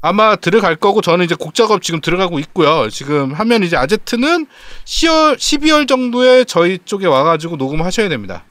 [0.00, 2.88] 아마 들어갈 거고 저는 이제 곡 작업 지금 들어가고 있고요.
[2.90, 4.46] 지금 하면 이제 아제트는
[4.84, 8.44] 10월 12월 정도에 저희 쪽에 와가지고 녹음하셔야 됩니다.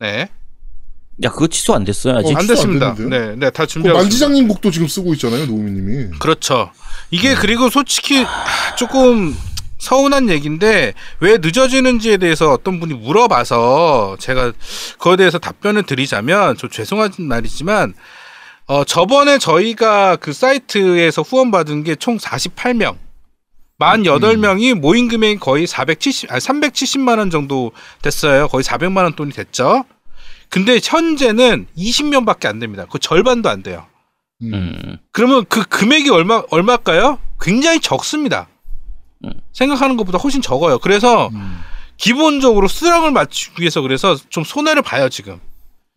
[0.00, 0.28] 네,
[1.22, 2.28] 야, 그거 취소 안 됐어요, 아직.
[2.34, 2.94] 어, 안 취소 안 됐습니다.
[2.94, 3.26] 됐는데요?
[3.26, 4.26] 네, 네, 다그 준비하고 있습니다.
[4.26, 6.18] 만지장님 곡도 지금 쓰고 있잖아요, 노우미님이.
[6.18, 6.70] 그렇죠.
[7.10, 9.36] 이게 그리고 솔직히 하, 조금
[9.78, 14.52] 서운한 얘기인데 왜 늦어지는지에 대해서 어떤 분이 물어봐서 제가
[14.98, 17.94] 그거에 대해서 답변을 드리자면 좀 죄송한 말이지만
[18.66, 22.96] 어 저번에 저희가 그 사이트에서 후원 받은 게 총 48명.
[23.78, 27.70] 48명이 모인 금액이 거의 470, 아, 370만 원 정도
[28.02, 28.48] 됐어요.
[28.48, 29.84] 거의 400만 원 돈이 됐죠.
[30.50, 32.86] 근데 현재는 20명밖에 안 됩니다.
[32.90, 33.86] 그 절반도 안 돼요.
[34.42, 34.52] 음.
[34.54, 34.98] 음.
[35.12, 37.20] 그러면 그 금액이 얼마 얼마일까요?
[37.40, 38.48] 굉장히 적습니다.
[39.24, 39.32] 음.
[39.52, 40.78] 생각하는 것보다 훨씬 적어요.
[40.78, 41.60] 그래서 음.
[41.96, 45.40] 기본적으로 수량을 맞추기 위해서 그래서 좀 손해를 봐요 지금.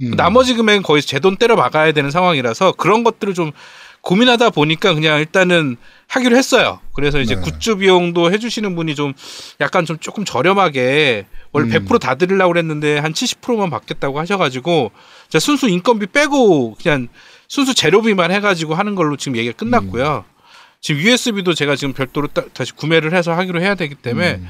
[0.01, 0.11] 음.
[0.15, 3.51] 나머지 금액은 거의 제 돈 때려 박아야 되는 상황이라서 그런 것들을 좀
[4.01, 5.77] 고민하다 보니까 그냥 일단은
[6.07, 6.79] 하기로 했어요.
[6.95, 7.41] 그래서 이제 네.
[7.41, 9.13] 굿즈 비용도 해주시는 분이 좀
[9.59, 11.85] 약간 좀 조금 저렴하게 원래 음.
[11.85, 14.91] 100%다 드리려고 그랬는데 한 70%만 받겠다고 하셔가지고
[15.39, 17.09] 순수 인건비 빼고 그냥
[17.47, 20.25] 순수 재료비만 해가지고 하는 걸로 지금 얘기가 끝났고요.
[20.81, 24.47] 지금 USB도 제가 지금 별도로 따- 다시 구매를 해서 하기로 해야 되기 때문에 음.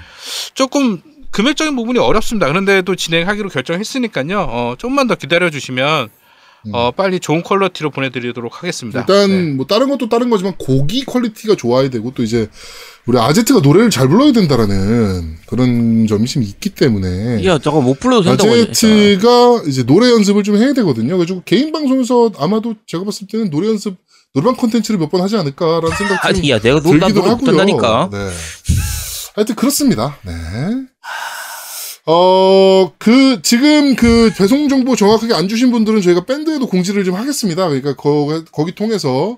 [0.54, 1.02] 조금
[1.32, 2.48] 금액적인 부분이 어렵습니다.
[2.48, 4.40] 그런데도 진행하기로 결정했으니까요.
[4.50, 6.10] 어, 조금만 더 기다려 주시면
[6.74, 9.00] 어, 빨리 좋은 퀄리티로 보내드리도록 하겠습니다.
[9.00, 9.54] 일단 네.
[9.54, 12.48] 뭐 다른 것도 다른 거지만 곡이 퀄리티가 좋아야 되고 또 이제
[13.08, 18.24] 우리 아제트가 노래를 잘 불러야 된다라는 그런 점이 좀 있기 때문에 야, 저거 못 불러도
[18.38, 18.52] 된다고.
[18.52, 21.08] 아제트가 이제 노래 연습을 좀 해야 되거든요.
[21.18, 23.96] 그래가지고 개인 방송에서 아마도 제가 봤을 때는 노래 연습
[24.34, 27.52] 노래방 콘텐츠를 몇 번 하지 않을까라는 생각이 좀 아니, 야, 내가 노래 들기도 노래 하고요.
[27.52, 28.10] 못한다니까.
[28.12, 28.30] 네.
[29.36, 30.18] 하여튼 그렇습니다.
[30.24, 30.34] 네.
[32.06, 37.68] 어, 그, 지금 그 배송 정보 정확하게 안 주신 분들은 저희가 밴드에도 공지를 좀 하겠습니다.
[37.68, 39.38] 그러니까 거, 거기 통해서,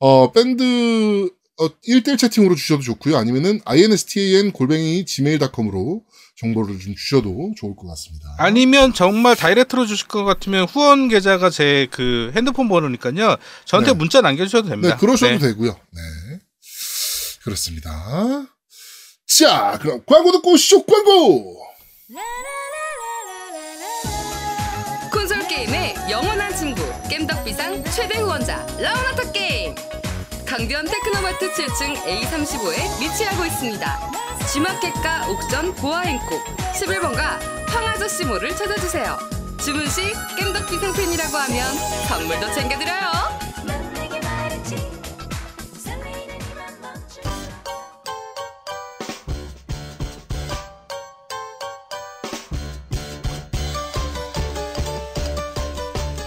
[0.00, 3.16] 어, 밴드, 어, 1대1 채팅으로 주셔도 좋고요.
[3.16, 6.02] 아니면은 instan 골뱅이 gmail.com으로
[6.40, 8.34] 정보를 좀 주셔도 좋을 것 같습니다.
[8.38, 13.36] 아니면 정말 다이렉트로 주실 것 같으면 후원 계좌가 제 그 핸드폰 번호니까요.
[13.64, 13.96] 저한테 네.
[13.96, 14.94] 문자 남겨주셔도 됩니다.
[14.94, 15.38] 네, 그러셔도 네.
[15.38, 15.72] 되고요.
[15.92, 16.00] 네.
[17.42, 17.90] 그렇습니다.
[19.38, 21.56] 자, 그럼 광고 듣고 오시죠, 광고!
[25.12, 29.74] 콘솔 게임의 영원한 친구 겜덕비상 최대 후원자 라운하터 게임
[30.46, 34.10] 강변 테크노마트 7층 A35에 위치하고 있습니다.
[34.52, 36.44] G마켓과 옥션 보아행콕
[36.74, 39.16] 11번가 황아저씨몰을 찾아주세요.
[39.64, 41.74] 주문 시 겜덕비상 팬이라고 하면
[42.08, 43.10] 선물도 챙겨드려요.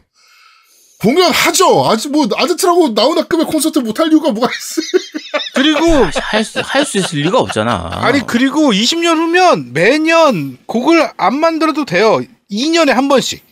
[1.00, 1.90] 공연하죠!
[1.90, 5.02] 아직 뭐, 아제트라고 나훈아급의 콘서트 못할 이유가 뭐가 있어요?
[5.56, 5.80] 그리고
[6.14, 7.90] 할 수 할 수 있을 리가 없잖아.
[7.94, 12.22] 아니 그리고 20년 후면 매년 곡을 안 만들어도 돼요.
[12.52, 13.44] 2년에 한 번씩.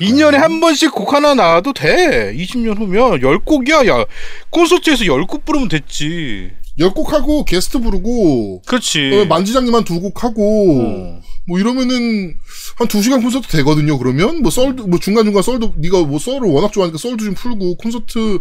[0.00, 2.34] 2년에 한 번씩 곡 하나 나와도 돼.
[2.36, 3.86] 20년 후면 10곡이야.
[3.88, 4.04] 야,
[4.50, 6.50] 콘서트에서 10곡 부르면 됐지.
[6.78, 8.98] 열곡하고 게스트 부르고, 그렇지.
[9.10, 11.20] 그다음에 만지장님 한 두 곡 하고, 어.
[11.46, 12.34] 뭐 이러면은
[12.76, 13.98] 한두 시간 콘서트 되거든요.
[13.98, 17.76] 그러면 뭐 썰도 뭐 중간 중간 썰도 네가 뭐 썰을 워낙 좋아하니까 썰도 좀 풀고
[17.76, 18.38] 콘서트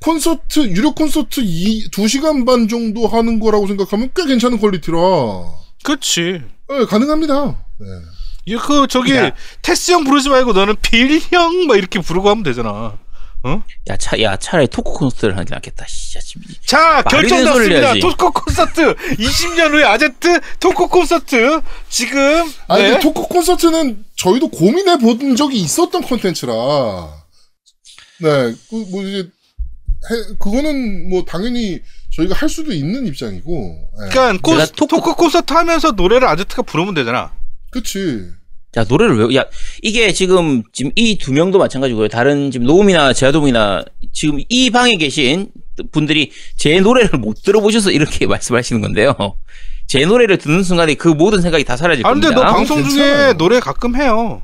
[0.00, 4.98] 콘서트 유료 콘서트 이 두 시간 반 정도 하는 거라고 생각하면 꽤 괜찮은 퀄리티라
[5.84, 6.42] 그렇지.
[6.68, 7.56] 네, 가능합니다.
[7.78, 7.86] 네.
[8.50, 9.30] 이 그 저기 야.
[9.62, 12.98] 테스 형 부르지 말고 너는 빌 형 막 이렇게 부르고 하면 되잖아.
[13.88, 15.86] 야, 차, 야, 차라리 토크 콘서트를 하지 않겠다.
[15.88, 17.94] 씨, 야, 지금 자, 결정 났습니다.
[17.94, 22.20] 토크 콘서트 20년 후에 아제트 토크 콘서트 지금
[22.68, 22.98] 아니 네.
[23.00, 26.52] 토크 콘서트는 저희도 고민해 본 적이 있었던 콘텐츠라
[28.18, 28.28] 네,
[28.68, 31.80] 그, 뭐 이제 해- 그거는 뭐 당연히
[32.14, 34.08] 저희가 할 수도 있는 입장이고, 네.
[34.10, 34.66] 그러니까 콘.
[34.76, 37.32] 토크- 콘서트 하면서 노래를 아제트가 부르면 되잖아.
[37.70, 38.26] 그치.
[38.76, 39.44] 야, 노래를 왜, 야,
[39.82, 42.08] 이게 지금, 지금 이 두 명도 마찬가지고요.
[42.08, 45.48] 다른 지금 노움이나 제아도움이나 지금 이 방에 계신
[45.90, 49.14] 분들이 제 노래를 못 들어보셔서 이렇게 말씀하시는 건데요.
[49.88, 52.46] 제 노래를 듣는 순간에 그 모든 생각이 다 사라질 아 근데 겁니다.
[52.48, 53.32] 너 방송 중에.
[53.36, 54.40] 노래 가끔 해요.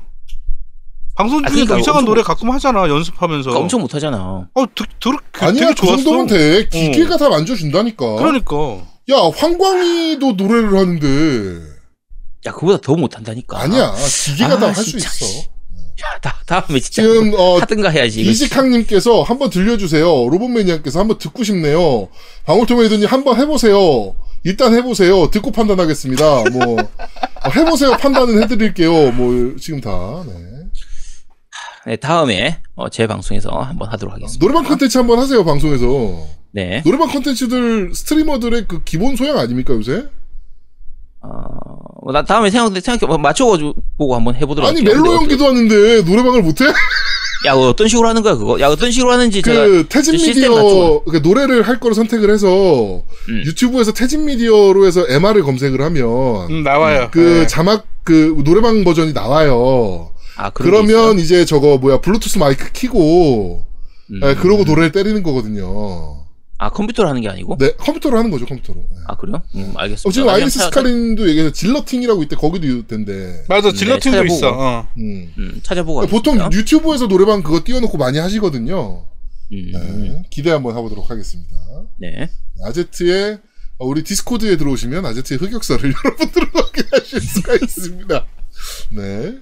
[1.15, 3.43] 방송 아, 중에도 그러니까 이상한 엄청 노래 가끔 하잖아 연습하면서.
[3.49, 4.49] 그러니까 엄청 못 하잖아.
[4.53, 6.03] 어, 드, 드, 그, 아니야, 되게 그 좋았어.
[6.03, 6.67] 정도면 돼.
[6.69, 8.15] 기계가 다 만져준다니까.
[8.17, 8.55] 그러니까.
[9.09, 11.76] 야, 황광이도 노래를 하는데.
[12.47, 13.59] 야 그보다 더 못한다니까.
[13.59, 13.93] 아니야,
[14.25, 15.09] 기계가 아, 다할 수 있어.
[15.25, 15.49] 씨.
[16.03, 18.21] 야, 다, 다음에 진짜 지금, 어, 하든가 해야지.
[18.21, 20.05] 이식항님께서 한번 들려주세요.
[20.29, 22.07] 로봇매니아께서 한번 듣고 싶네요.
[22.45, 24.15] 방울토메이드님 한번 해보세요.
[24.43, 25.29] 일단 해보세요.
[25.31, 26.23] 듣고 판단하겠습니다.
[26.51, 27.97] 뭐 어, 해보세요.
[27.97, 29.11] 판단은 해드릴게요.
[29.11, 30.23] 뭐 지금 다.
[30.27, 30.33] 네.
[31.87, 34.39] 네, 다음에 어, 제 방송에서 한번 하도록 하겠습니다.
[34.39, 35.43] 노래방 컨텐츠 한번 하세요.
[35.43, 36.27] 방송에서.
[36.51, 36.81] 네.
[36.85, 40.05] 노래방 컨텐츠들 스트리머들의 그 기본 소양 아닙니까 요새?
[42.01, 45.01] 어, 나 다음에 생각 생각 맞춰가지고 보고 한번 해보도록 아니 할게요.
[45.01, 46.65] 멜로 연기도 하는데 노래방을 못해?
[47.45, 48.59] 야, 어떤 식으로 하는 거야, 그거?
[48.59, 51.01] 야, 어떤 식으로 하는지 제가 그 태진 시스템 미디어.
[51.03, 52.47] 그 노래를 할 거를 선택을 해서
[53.29, 53.43] 음.
[53.45, 56.05] 유튜브에서 태진 미디어로 해서 MR을 검색을 하면
[56.49, 57.09] 음, 나와요.
[57.11, 57.47] 그 네.
[57.47, 60.11] 자막 그 노래방 버전이 나와요.
[60.35, 61.19] 아, 그러면?
[61.19, 63.65] 이제 저거 뭐야 블루투스 마이크 키고
[64.11, 64.19] 음.
[64.23, 66.26] 예, 그러고 노래를 때리는 거거든요.
[66.59, 67.57] 아, 컴퓨터로 하는 게 아니고?
[67.59, 68.79] 네 컴퓨터로 하는 거죠 컴퓨터로.
[68.79, 68.95] 예.
[69.07, 69.41] 아, 그래요?
[69.55, 70.09] 음, 알겠습니다.
[70.09, 73.43] 어, 지금 아이리스 스카린도 얘기해서 질러팅이라고 있대 거기도 있던데.
[73.47, 74.33] 맞아, 네, 질러팅도 찾아보고.
[74.35, 74.49] 있어.
[74.51, 74.87] 어.
[74.97, 75.33] 음.
[75.37, 76.57] 음, 찾아보고 보통 하겠습니다.
[76.57, 79.05] 유튜브에서 노래방 그거 띄워놓고 많이 하시거든요.
[79.53, 81.55] 음, 네, 기대 한번 해보도록 하겠습니다.
[81.97, 82.29] 네.
[82.65, 83.39] 아제트의
[83.77, 88.25] 어, 우리 디스코드에 들어오시면 아제트의 흑역사를 여러분들은 확인하실 수가 있습니다.
[88.93, 89.37] 네.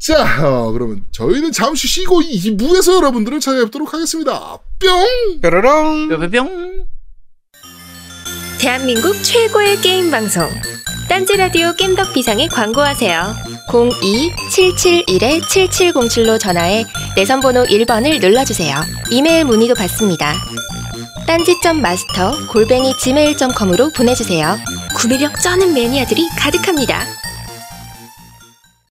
[0.00, 4.56] 자, 어, 그러면 저희는 잠시 쉬고 2부에서 여러분들을 찾아뵙도록 하겠습니다.
[4.78, 5.40] 뿅!
[5.42, 6.08] 뾰로롱.
[6.08, 6.86] 뿅뿅뿅.
[8.58, 10.48] 대한민국 최고의 게임 방송
[11.08, 13.34] 딴지라디오 겜덕 비상에 광고하세요
[13.70, 16.84] 02-771-7707로 전화해
[17.16, 18.76] 내선번호 1번을 눌러주세요
[19.10, 20.34] 이메일 문의도 받습니다
[21.26, 24.58] 딴지점 마스터 골뱅이 gmail.com으로 보내주세요
[24.94, 27.06] 구매력 쩌는 매니아들이 가득합니다